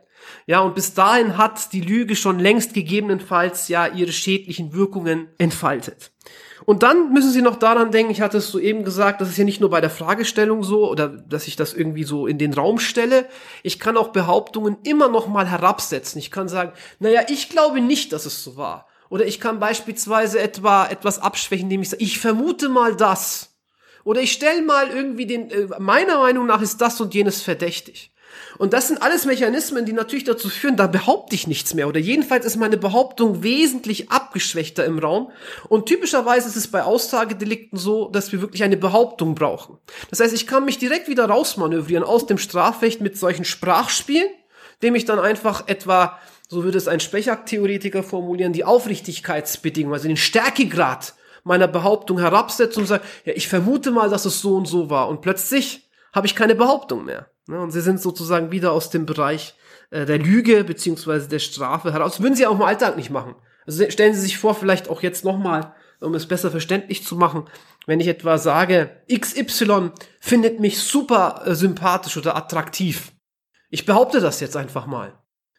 Ja, 0.45 0.59
und 0.59 0.75
bis 0.75 0.93
dahin 0.93 1.37
hat 1.37 1.71
die 1.73 1.81
Lüge 1.81 2.15
schon 2.15 2.39
längst 2.39 2.73
gegebenenfalls 2.73 3.67
ja 3.67 3.87
ihre 3.87 4.11
schädlichen 4.11 4.73
Wirkungen 4.73 5.27
entfaltet. 5.37 6.11
Und 6.65 6.83
dann 6.83 7.11
müssen 7.11 7.31
Sie 7.31 7.41
noch 7.41 7.57
daran 7.57 7.91
denken, 7.91 8.11
ich 8.11 8.21
hatte 8.21 8.37
es 8.37 8.49
soeben 8.49 8.85
gesagt, 8.85 9.19
das 9.19 9.29
ist 9.29 9.37
ja 9.37 9.43
nicht 9.43 9.59
nur 9.59 9.69
bei 9.69 9.81
der 9.81 9.89
Fragestellung 9.89 10.63
so 10.63 10.89
oder 10.89 11.09
dass 11.09 11.47
ich 11.47 11.55
das 11.55 11.73
irgendwie 11.73 12.05
so 12.05 12.25
in 12.25 12.37
den 12.37 12.53
Raum 12.53 12.79
stelle. 12.79 13.27
Ich 13.63 13.79
kann 13.79 13.97
auch 13.97 14.09
Behauptungen 14.09 14.77
immer 14.83 15.09
noch 15.09 15.27
mal 15.27 15.49
herabsetzen. 15.49 16.19
Ich 16.19 16.31
kann 16.31 16.47
sagen, 16.47 16.71
naja, 16.99 17.21
ich 17.27 17.49
glaube 17.49 17.81
nicht, 17.81 18.13
dass 18.13 18.25
es 18.25 18.43
so 18.43 18.55
war. 18.55 18.87
Oder 19.09 19.25
ich 19.25 19.39
kann 19.39 19.59
beispielsweise 19.59 20.39
etwa 20.39 20.87
etwas 20.87 21.19
abschwächen, 21.19 21.65
indem 21.65 21.81
ich 21.81 21.89
sage, 21.89 22.03
ich 22.03 22.19
vermute 22.19 22.69
mal 22.69 22.95
das. 22.95 23.53
Oder 24.03 24.21
ich 24.21 24.31
stelle 24.31 24.61
mal 24.61 24.89
irgendwie 24.89 25.25
den, 25.25 25.49
äh, 25.49 25.67
meiner 25.79 26.19
Meinung 26.19 26.45
nach 26.45 26.61
ist 26.61 26.81
das 26.81 26.99
und 26.99 27.13
jenes 27.13 27.41
verdächtig. 27.41 28.13
Und 28.57 28.73
das 28.73 28.87
sind 28.87 29.01
alles 29.01 29.25
Mechanismen, 29.25 29.85
die 29.85 29.93
natürlich 29.93 30.23
dazu 30.23 30.49
führen, 30.49 30.75
da 30.75 30.87
behaupte 30.87 31.35
ich 31.35 31.47
nichts 31.47 31.73
mehr. 31.73 31.87
Oder 31.87 31.99
jedenfalls 31.99 32.45
ist 32.45 32.55
meine 32.55 32.77
Behauptung 32.77 33.43
wesentlich 33.43 34.11
abgeschwächter 34.11 34.85
im 34.85 34.99
Raum. 34.99 35.31
Und 35.69 35.87
typischerweise 35.87 36.47
ist 36.47 36.55
es 36.55 36.67
bei 36.67 36.83
Aussagedelikten 36.83 37.77
so, 37.77 38.09
dass 38.09 38.31
wir 38.31 38.41
wirklich 38.41 38.63
eine 38.63 38.77
Behauptung 38.77 39.35
brauchen. 39.35 39.77
Das 40.09 40.19
heißt, 40.19 40.33
ich 40.33 40.47
kann 40.47 40.65
mich 40.65 40.77
direkt 40.77 41.07
wieder 41.07 41.25
rausmanövrieren 41.25 42.03
aus 42.03 42.25
dem 42.25 42.37
Strafrecht 42.37 43.01
mit 43.01 43.17
solchen 43.17 43.45
Sprachspielen, 43.45 44.29
dem 44.81 44.95
ich 44.95 45.05
dann 45.05 45.19
einfach 45.19 45.67
etwa, 45.67 46.19
so 46.47 46.63
würde 46.63 46.77
es 46.77 46.87
ein 46.87 46.99
Spechak-Theoretiker 46.99 48.03
formulieren, 48.03 48.53
die 48.53 48.65
Aufrichtigkeitsbedingungen, 48.65 49.93
also 49.93 50.07
den 50.07 50.17
Stärkegrad 50.17 51.13
meiner 51.43 51.67
Behauptung 51.67 52.19
herabsetze 52.19 52.79
und 52.79 52.85
sage, 52.85 53.03
ja, 53.25 53.33
ich 53.35 53.47
vermute 53.47 53.91
mal, 53.91 54.09
dass 54.09 54.25
es 54.25 54.39
so 54.39 54.55
und 54.55 54.67
so 54.67 54.89
war. 54.89 55.09
Und 55.09 55.21
plötzlich 55.21 55.89
habe 56.13 56.27
ich 56.27 56.35
keine 56.35 56.55
Behauptung 56.55 57.05
mehr. 57.05 57.27
Ne? 57.47 57.59
Und 57.59 57.71
sie 57.71 57.81
sind 57.81 58.01
sozusagen 58.01 58.51
wieder 58.51 58.71
aus 58.71 58.89
dem 58.89 59.05
Bereich 59.05 59.55
äh, 59.89 60.05
der 60.05 60.19
Lüge 60.19 60.63
beziehungsweise 60.63 61.27
der 61.27 61.39
Strafe 61.39 61.91
heraus. 61.91 62.13
Das 62.13 62.21
würden 62.21 62.35
sie 62.35 62.47
auch 62.47 62.55
im 62.55 62.61
Alltag 62.61 62.95
nicht 62.95 63.09
machen. 63.09 63.35
Also 63.65 63.89
stellen 63.89 64.13
Sie 64.13 64.21
sich 64.21 64.37
vor, 64.37 64.55
vielleicht 64.55 64.89
auch 64.89 65.01
jetzt 65.01 65.23
nochmal, 65.23 65.73
um 66.01 66.15
es 66.15 66.27
besser 66.27 66.51
verständlich 66.51 67.05
zu 67.05 67.15
machen, 67.15 67.45
wenn 67.85 67.99
ich 67.99 68.07
etwa 68.07 68.37
sage, 68.37 68.89
XY 69.11 69.91
findet 70.19 70.59
mich 70.59 70.79
super 70.79 71.43
äh, 71.45 71.55
sympathisch 71.55 72.17
oder 72.17 72.35
attraktiv. 72.35 73.11
Ich 73.69 73.85
behaupte 73.85 74.19
das 74.19 74.39
jetzt 74.39 74.57
einfach 74.57 74.85
mal. 74.85 75.17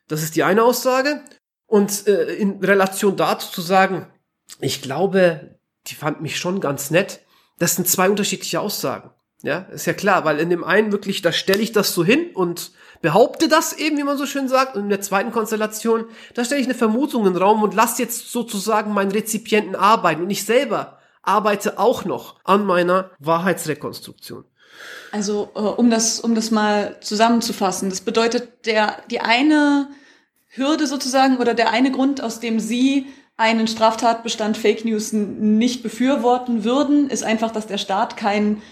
Das 0.08 0.22
ist 0.22 0.36
die 0.36 0.42
eine 0.42 0.62
Aussage. 0.62 1.22
Und 1.66 2.06
äh, 2.06 2.34
in 2.34 2.62
Relation 2.62 3.16
dazu 3.16 3.50
zu 3.50 3.60
sagen, 3.60 4.06
ich 4.60 4.82
glaube, 4.82 5.58
die 5.86 5.94
fand 5.94 6.20
mich 6.20 6.38
schon 6.38 6.60
ganz 6.60 6.90
nett, 6.90 7.20
das 7.58 7.76
sind 7.76 7.88
zwei 7.88 8.08
unterschiedliche 8.10 8.60
Aussagen. 8.60 9.10
Ja, 9.42 9.58
ist 9.58 9.86
ja 9.86 9.92
klar, 9.92 10.24
weil 10.24 10.40
in 10.40 10.48
dem 10.48 10.64
einen 10.64 10.90
wirklich, 10.90 11.20
da 11.20 11.30
stelle 11.30 11.60
ich 11.60 11.72
das 11.72 11.92
so 11.92 12.02
hin 12.02 12.30
und 12.32 12.72
behaupte 13.02 13.46
das 13.46 13.74
eben, 13.74 13.98
wie 13.98 14.02
man 14.02 14.16
so 14.16 14.24
schön 14.24 14.48
sagt. 14.48 14.74
Und 14.74 14.84
in 14.84 14.88
der 14.88 15.02
zweiten 15.02 15.32
Konstellation, 15.32 16.06
da 16.32 16.46
stelle 16.46 16.62
ich 16.62 16.66
eine 16.66 16.74
Vermutung 16.74 17.26
in 17.26 17.34
den 17.34 17.42
Raum 17.42 17.62
und 17.62 17.74
lasse 17.74 18.00
jetzt 18.00 18.32
sozusagen 18.32 18.94
meinen 18.94 19.10
Rezipienten 19.10 19.76
arbeiten. 19.76 20.22
Und 20.22 20.30
ich 20.30 20.46
selber 20.46 20.98
arbeite 21.20 21.78
auch 21.78 22.06
noch 22.06 22.40
an 22.44 22.64
meiner 22.64 23.10
Wahrheitsrekonstruktion. 23.18 24.46
Also, 25.12 25.50
äh, 25.54 25.58
um 25.58 25.90
das, 25.90 26.20
um 26.20 26.34
das 26.34 26.50
mal 26.50 26.96
zusammenzufassen, 27.00 27.90
das 27.90 28.00
bedeutet, 28.00 28.66
der, 28.66 28.96
die 29.10 29.20
eine 29.20 29.88
Hürde 30.48 30.86
sozusagen 30.86 31.38
oder 31.38 31.54
der 31.54 31.70
eine 31.70 31.90
Grund, 31.90 32.22
aus 32.22 32.40
dem 32.40 32.60
Sie 32.60 33.06
einen 33.36 33.66
Straftatbestand 33.66 34.56
Fake 34.56 34.84
News 34.84 35.12
nicht 35.12 35.82
befürworten 35.82 36.64
würden, 36.64 37.10
ist 37.10 37.24
einfach, 37.24 37.50
dass 37.50 37.66
der 37.66 37.78
Staat 37.78 38.16
kein 38.16 38.62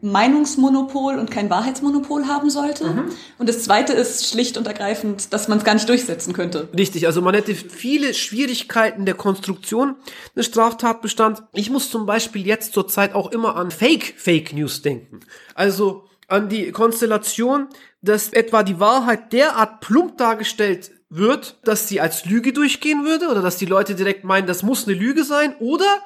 Meinungsmonopol 0.00 1.18
und 1.18 1.30
kein 1.30 1.50
Wahrheitsmonopol 1.50 2.26
haben 2.26 2.50
sollte. 2.50 2.84
Mhm. 2.86 3.04
Und 3.38 3.48
das 3.48 3.62
Zweite 3.64 3.92
ist 3.92 4.28
schlicht 4.28 4.56
und 4.56 4.66
ergreifend, 4.66 5.32
dass 5.32 5.48
man 5.48 5.58
es 5.58 5.64
gar 5.64 5.74
nicht 5.74 5.88
durchsetzen 5.88 6.32
könnte. 6.32 6.68
Richtig, 6.76 7.06
also 7.06 7.22
man 7.22 7.34
hätte 7.34 7.54
viele 7.54 8.14
Schwierigkeiten 8.14 9.04
der 9.04 9.14
Konstruktion 9.14 9.96
des 10.36 10.46
Straftatbestands. 10.46 11.42
Ich 11.52 11.70
muss 11.70 11.90
zum 11.90 12.06
Beispiel 12.06 12.46
jetzt 12.46 12.72
zurzeit 12.72 13.14
auch 13.14 13.30
immer 13.32 13.56
an 13.56 13.70
Fake 13.70 14.14
Fake 14.16 14.52
News 14.52 14.82
denken. 14.82 15.20
Also 15.54 16.04
an 16.28 16.48
die 16.48 16.72
Konstellation, 16.72 17.68
dass 18.02 18.32
etwa 18.32 18.62
die 18.62 18.80
Wahrheit 18.80 19.32
derart 19.32 19.80
plump 19.80 20.18
dargestellt 20.18 20.90
wird, 21.10 21.58
dass 21.64 21.88
sie 21.88 22.00
als 22.00 22.24
Lüge 22.24 22.52
durchgehen 22.52 23.04
würde 23.04 23.28
oder 23.28 23.42
dass 23.42 23.56
die 23.56 23.66
Leute 23.66 23.94
direkt 23.94 24.24
meinen, 24.24 24.46
das 24.46 24.62
muss 24.62 24.86
eine 24.86 24.96
Lüge 24.96 25.24
sein 25.24 25.54
oder 25.60 26.00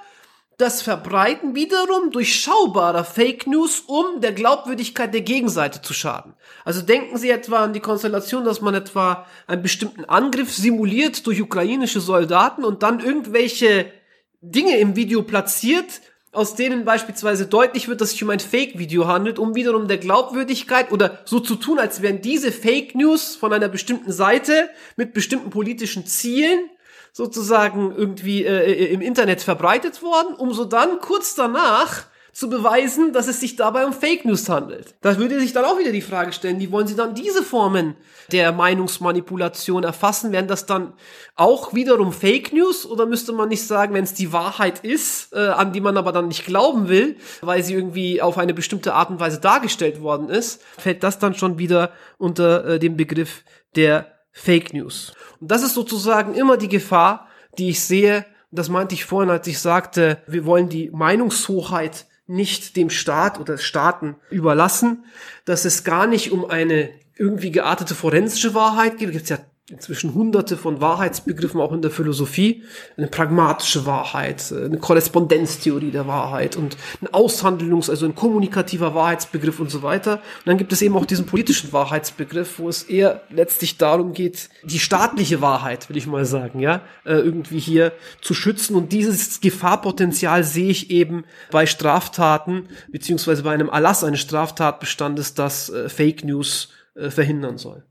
das 0.58 0.82
Verbreiten 0.82 1.54
wiederum 1.54 2.10
durchschaubarer 2.10 3.04
Fake 3.04 3.46
News, 3.46 3.84
um 3.86 4.20
der 4.20 4.32
Glaubwürdigkeit 4.32 5.14
der 5.14 5.20
Gegenseite 5.20 5.82
zu 5.82 5.94
schaden. 5.94 6.34
Also 6.64 6.82
denken 6.82 7.16
Sie 7.16 7.30
etwa 7.30 7.62
an 7.62 7.72
die 7.72 7.80
Konstellation, 7.80 8.44
dass 8.44 8.60
man 8.60 8.74
etwa 8.74 9.24
einen 9.46 9.62
bestimmten 9.62 10.04
Angriff 10.04 10.52
simuliert 10.52 11.24
durch 11.28 11.40
ukrainische 11.40 12.00
Soldaten 12.00 12.64
und 12.64 12.82
dann 12.82 12.98
irgendwelche 12.98 13.92
Dinge 14.40 14.78
im 14.78 14.96
Video 14.96 15.22
platziert, 15.22 16.00
aus 16.32 16.56
denen 16.56 16.84
beispielsweise 16.84 17.46
deutlich 17.46 17.86
wird, 17.86 18.00
dass 18.00 18.10
sich 18.10 18.24
um 18.24 18.30
ein 18.30 18.40
Fake-Video 18.40 19.06
handelt, 19.06 19.38
um 19.38 19.54
wiederum 19.54 19.86
der 19.86 19.98
Glaubwürdigkeit 19.98 20.90
oder 20.90 21.20
so 21.24 21.38
zu 21.38 21.54
tun, 21.54 21.78
als 21.78 22.02
wären 22.02 22.20
diese 22.20 22.50
Fake 22.50 22.96
News 22.96 23.36
von 23.36 23.52
einer 23.52 23.68
bestimmten 23.68 24.10
Seite 24.10 24.70
mit 24.96 25.14
bestimmten 25.14 25.50
politischen 25.50 26.04
Zielen 26.04 26.68
sozusagen 27.12 27.94
irgendwie 27.96 28.44
äh, 28.44 28.72
äh, 28.72 28.92
im 28.92 29.00
Internet 29.00 29.42
verbreitet 29.42 30.02
worden, 30.02 30.34
um 30.34 30.52
so 30.52 30.64
dann 30.64 31.00
kurz 31.00 31.34
danach 31.34 32.04
zu 32.38 32.48
beweisen, 32.48 33.12
dass 33.12 33.26
es 33.26 33.40
sich 33.40 33.56
dabei 33.56 33.84
um 33.84 33.92
Fake 33.92 34.24
News 34.24 34.48
handelt. 34.48 34.94
Da 35.00 35.18
würde 35.18 35.40
sich 35.40 35.52
dann 35.52 35.64
auch 35.64 35.76
wieder 35.76 35.90
die 35.90 36.00
Frage 36.00 36.32
stellen, 36.32 36.60
wie 36.60 36.70
wollen 36.70 36.86
Sie 36.86 36.94
dann 36.94 37.16
diese 37.16 37.42
Formen 37.42 37.96
der 38.30 38.52
Meinungsmanipulation 38.52 39.82
erfassen? 39.82 40.30
Wären 40.30 40.46
das 40.46 40.64
dann 40.64 40.92
auch 41.34 41.74
wiederum 41.74 42.12
Fake 42.12 42.52
News 42.52 42.86
oder 42.86 43.06
müsste 43.06 43.32
man 43.32 43.48
nicht 43.48 43.66
sagen, 43.66 43.92
wenn 43.92 44.04
es 44.04 44.14
die 44.14 44.32
Wahrheit 44.32 44.84
ist, 44.84 45.32
äh, 45.32 45.48
an 45.48 45.72
die 45.72 45.80
man 45.80 45.96
aber 45.96 46.12
dann 46.12 46.28
nicht 46.28 46.46
glauben 46.46 46.88
will, 46.88 47.16
weil 47.40 47.64
sie 47.64 47.74
irgendwie 47.74 48.22
auf 48.22 48.38
eine 48.38 48.54
bestimmte 48.54 48.94
Art 48.94 49.10
und 49.10 49.18
Weise 49.18 49.40
dargestellt 49.40 50.00
worden 50.00 50.28
ist, 50.28 50.62
fällt 50.78 51.02
das 51.02 51.18
dann 51.18 51.34
schon 51.34 51.58
wieder 51.58 51.90
unter 52.18 52.64
äh, 52.64 52.78
den 52.78 52.96
Begriff 52.96 53.42
der 53.74 54.17
Fake 54.38 54.72
News. 54.72 55.12
Und 55.40 55.50
das 55.50 55.62
ist 55.62 55.74
sozusagen 55.74 56.34
immer 56.34 56.56
die 56.56 56.68
Gefahr, 56.68 57.28
die 57.58 57.70
ich 57.70 57.82
sehe. 57.82 58.24
Das 58.50 58.68
meinte 58.68 58.94
ich 58.94 59.04
vorhin, 59.04 59.30
als 59.30 59.46
ich 59.46 59.58
sagte, 59.58 60.22
wir 60.26 60.46
wollen 60.46 60.68
die 60.68 60.90
Meinungshoheit 60.90 62.06
nicht 62.26 62.76
dem 62.76 62.88
Staat 62.90 63.40
oder 63.40 63.58
Staaten 63.58 64.16
überlassen, 64.30 65.04
dass 65.44 65.64
es 65.64 65.82
gar 65.82 66.06
nicht 66.06 66.30
um 66.30 66.44
eine 66.48 66.90
irgendwie 67.16 67.50
geartete 67.50 67.94
forensische 67.94 68.54
Wahrheit 68.54 68.98
geht. 68.98 69.08
Da 69.08 69.12
gibt 69.12 69.28
ja 69.28 69.38
inzwischen 69.70 70.14
hunderte 70.14 70.56
von 70.56 70.80
Wahrheitsbegriffen 70.80 71.60
auch 71.60 71.72
in 71.72 71.82
der 71.82 71.90
Philosophie. 71.90 72.62
Eine 72.96 73.08
pragmatische 73.08 73.84
Wahrheit, 73.84 74.50
eine 74.50 74.78
Korrespondenztheorie 74.78 75.90
der 75.90 76.06
Wahrheit 76.06 76.56
und 76.56 76.76
ein 77.02 77.08
Aushandlungs-, 77.08 77.90
also 77.90 78.06
ein 78.06 78.14
kommunikativer 78.14 78.94
Wahrheitsbegriff 78.94 79.60
und 79.60 79.70
so 79.70 79.82
weiter. 79.82 80.14
Und 80.14 80.46
dann 80.46 80.56
gibt 80.56 80.72
es 80.72 80.80
eben 80.80 80.96
auch 80.96 81.04
diesen 81.04 81.26
politischen 81.26 81.72
Wahrheitsbegriff, 81.72 82.58
wo 82.58 82.68
es 82.68 82.84
eher 82.84 83.22
letztlich 83.30 83.76
darum 83.76 84.14
geht, 84.14 84.48
die 84.64 84.78
staatliche 84.78 85.42
Wahrheit, 85.42 85.88
will 85.90 85.98
ich 85.98 86.06
mal 86.06 86.24
sagen, 86.24 86.60
ja, 86.60 86.80
äh, 87.04 87.14
irgendwie 87.14 87.58
hier 87.58 87.92
zu 88.22 88.32
schützen. 88.32 88.74
Und 88.74 88.92
dieses 88.92 89.40
Gefahrpotenzial 89.40 90.44
sehe 90.44 90.70
ich 90.70 90.90
eben 90.90 91.24
bei 91.50 91.66
Straftaten, 91.66 92.68
beziehungsweise 92.90 93.42
bei 93.42 93.52
einem 93.52 93.68
Erlass 93.68 94.02
eines 94.02 94.20
Straftatbestandes, 94.20 95.34
das 95.34 95.68
äh, 95.68 95.90
Fake 95.90 96.24
News 96.24 96.70
äh, 96.94 97.10
verhindern 97.10 97.58
soll. 97.58 97.84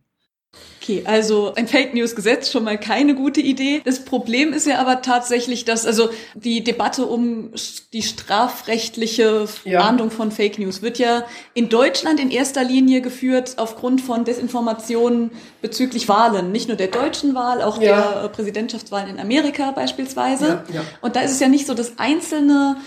Okay, 0.88 1.04
also 1.06 1.54
ein 1.56 1.68
Fake 1.68 1.94
News 1.94 2.16
Gesetz 2.16 2.50
schon 2.50 2.64
mal 2.64 2.80
keine 2.80 3.14
gute 3.14 3.42
Idee. 3.42 3.82
Das 3.84 4.06
Problem 4.06 4.54
ist 4.54 4.68
ja 4.68 4.80
aber 4.80 5.02
tatsächlich, 5.02 5.66
dass 5.66 5.86
also 5.86 6.10
die 6.34 6.64
Debatte 6.64 7.06
um 7.06 7.52
die 7.92 8.04
strafrechtliche 8.04 9.48
Fahndung 9.48 10.08
ja. 10.10 10.16
von 10.16 10.32
Fake 10.32 10.60
News 10.60 10.82
wird 10.82 10.98
ja 10.98 11.26
in 11.54 11.68
Deutschland 11.68 12.22
in 12.22 12.32
erster 12.32 12.64
Linie 12.64 13.02
geführt 13.02 13.56
aufgrund 13.58 14.00
von 14.00 14.24
Desinformationen 14.24 15.32
bezüglich 15.62 16.08
Wahlen, 16.08 16.54
nicht 16.54 16.70
nur 16.70 16.78
der 16.78 16.88
deutschen 16.88 17.36
Wahl, 17.36 17.62
auch 17.62 17.82
ja. 17.82 18.22
der 18.22 18.30
Präsidentschaftswahl 18.30 19.10
in 19.10 19.20
Amerika 19.20 19.72
beispielsweise. 19.72 20.64
Ja, 20.74 20.84
und 21.02 21.18
da 21.18 21.20
ist 21.20 21.32
es 21.32 21.42
ja 21.42 21.50
nicht 21.50 21.68
so, 21.68 21.74
dass 21.74 22.00
einzelne 22.00 22.78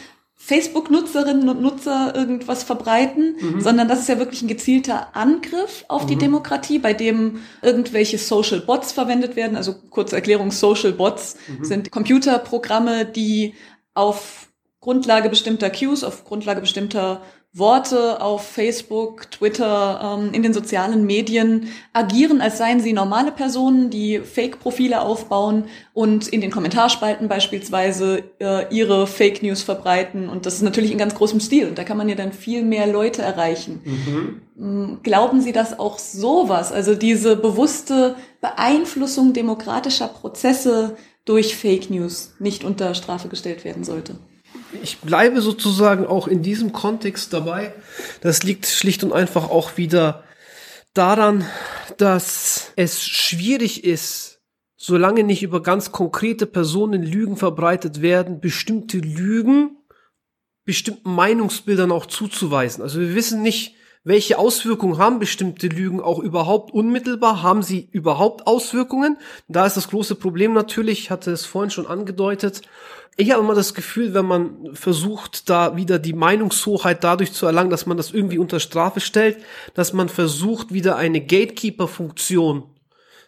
Facebook-Nutzerinnen 0.43 1.51
und 1.51 1.61
Nutzer 1.61 2.15
irgendwas 2.17 2.63
verbreiten, 2.65 3.37
mhm. 3.39 3.61
sondern 3.61 3.89
das 3.89 4.01
ist 4.01 4.09
ja 4.09 4.19
wirklich 4.19 4.41
ein 4.41 4.49
gezielter 4.49 5.15
Angriff 5.15 5.85
auf 5.87 6.05
mhm. 6.05 6.09
die 6.09 6.17
Demokratie, 6.17 6.79
bei 6.79 6.95
dem 6.95 7.43
irgendwelche 7.61 8.17
Social 8.17 8.61
Bots 8.61 8.91
verwendet 8.91 9.37
werden. 9.37 9.55
Also 9.55 9.75
kurze 9.91 10.17
Erklärung, 10.17 10.51
Social 10.51 10.93
Bots 10.93 11.37
mhm. 11.47 11.65
sind 11.65 11.91
Computerprogramme, 11.91 13.05
die 13.05 13.55
auf 13.93 14.49
Grundlage 14.81 15.29
bestimmter 15.29 15.69
Cues, 15.69 16.03
auf 16.03 16.25
Grundlage 16.25 16.63
bestimmter 16.63 17.21
Worte 17.53 18.23
auf 18.23 18.47
Facebook, 18.47 19.29
Twitter, 19.33 20.19
ähm, 20.21 20.33
in 20.33 20.45
den 20.45 20.55
sozialen 20.55 21.05
Medien 21.05 21.67
agieren, 21.93 22.41
als 22.41 22.59
seien 22.59 22.79
sie 22.79 22.93
normale 22.93 23.33
Personen, 23.33 23.91
die 23.91 24.21
Fake-Profile 24.21 25.01
aufbauen 25.01 25.65
und 25.93 26.29
in 26.29 26.41
den 26.41 26.53
Kommentarspalten 26.53 27.27
beispielsweise 27.27 28.23
äh, 28.39 28.73
ihre 28.73 29.09
Fake 29.09 29.43
News 29.43 29.63
verbreiten. 29.63 30.29
Und 30.29 30.47
das 30.47 30.55
ist 30.55 30.63
natürlich 30.63 30.93
in 30.93 30.99
ganz 30.99 31.17
großem 31.17 31.41
Stil. 31.41 31.67
Und 31.67 31.77
da 31.77 31.83
kann 31.83 31.97
man 31.97 32.09
ja 32.09 32.15
dann 32.15 32.33
viel 32.33 32.63
mehr 32.63 32.87
Leute 32.87 33.23
erreichen. 33.23 33.81
Mhm. 33.85 34.43
Mm, 34.55 35.03
glauben 35.03 35.41
Sie, 35.41 35.51
dass 35.51 35.77
auch 35.77 35.99
sowas, 35.99 36.71
also 36.71 36.95
diese 36.95 37.35
bewusste 37.35 38.15
Beeinflussung 38.41 39.33
demokratischer 39.33 40.07
Prozesse 40.07 40.97
durch 41.25 41.57
Fake 41.57 41.91
News 41.91 42.35
nicht 42.39 42.63
unter 42.63 42.95
Strafe 42.95 43.27
gestellt 43.27 43.65
werden 43.65 43.83
sollte? 43.83 44.15
Ich 44.83 44.99
bleibe 44.99 45.41
sozusagen 45.41 46.07
auch 46.07 46.29
in 46.29 46.43
diesem 46.43 46.73
Kontext 46.73 47.33
dabei. 47.33 47.73
Das 48.21 48.43
liegt 48.43 48.67
schlicht 48.67 49.05
und 49.05 49.13
einfach 49.13 49.51
auch 49.51 49.77
wieder 49.77 50.25
daran, 50.95 51.45
dass 51.97 52.73
es 52.77 53.05
schwierig 53.05 53.85
ist, 53.85 54.41
solange 54.77 55.25
nicht 55.25 55.43
über 55.43 55.63
ganz 55.63 55.93
konkrete 55.93 56.47
Personen 56.47 57.03
Lügen 57.03 57.37
verbreitet 57.37 58.03
werden, 58.03 58.41
bestimmte 58.41 58.99
Lügen 58.99 59.77
bestimmten 60.65 61.15
Meinungsbildern 61.15 61.91
auch 61.91 62.07
zuzuweisen. 62.07 62.83
Also 62.83 63.01
wir 63.01 63.15
wissen 63.17 63.43
nicht, 63.43 63.75
welche 64.03 64.39
Auswirkungen 64.39 64.99
haben 64.99 65.19
bestimmte 65.19 65.67
Lügen 65.67 66.01
auch 66.01 66.19
überhaupt 66.19 66.73
unmittelbar? 66.73 67.43
Haben 67.43 67.63
sie 67.63 67.89
überhaupt 67.93 68.47
Auswirkungen? 68.47 69.19
Da 69.49 69.67
ist 69.67 69.77
das 69.77 69.89
große 69.89 70.15
Problem 70.15 70.55
natürlich, 70.55 71.01
ich 71.01 71.11
hatte 71.11 71.31
es 71.31 71.45
vorhin 71.45 71.71
schon 71.71 71.87
angedeutet, 71.87 72.63
ich 73.17 73.33
habe 73.33 73.43
immer 73.43 73.55
das 73.55 73.75
Gefühl, 73.75 74.15
wenn 74.15 74.25
man 74.25 74.75
versucht, 74.75 75.51
da 75.51 75.77
wieder 75.77 75.99
die 75.99 76.15
Meinungshoheit 76.15 77.05
dadurch 77.05 77.33
zu 77.33 77.45
erlangen, 77.45 77.69
dass 77.69 77.85
man 77.85 77.99
das 77.99 78.13
irgendwie 78.13 78.39
unter 78.39 78.61
Strafe 78.61 79.01
stellt, 79.01 79.39
dass 79.75 79.93
man 79.93 80.09
versucht, 80.09 80.73
wieder 80.73 80.97
eine 80.97 81.21
Gatekeeper-Funktion 81.21 82.63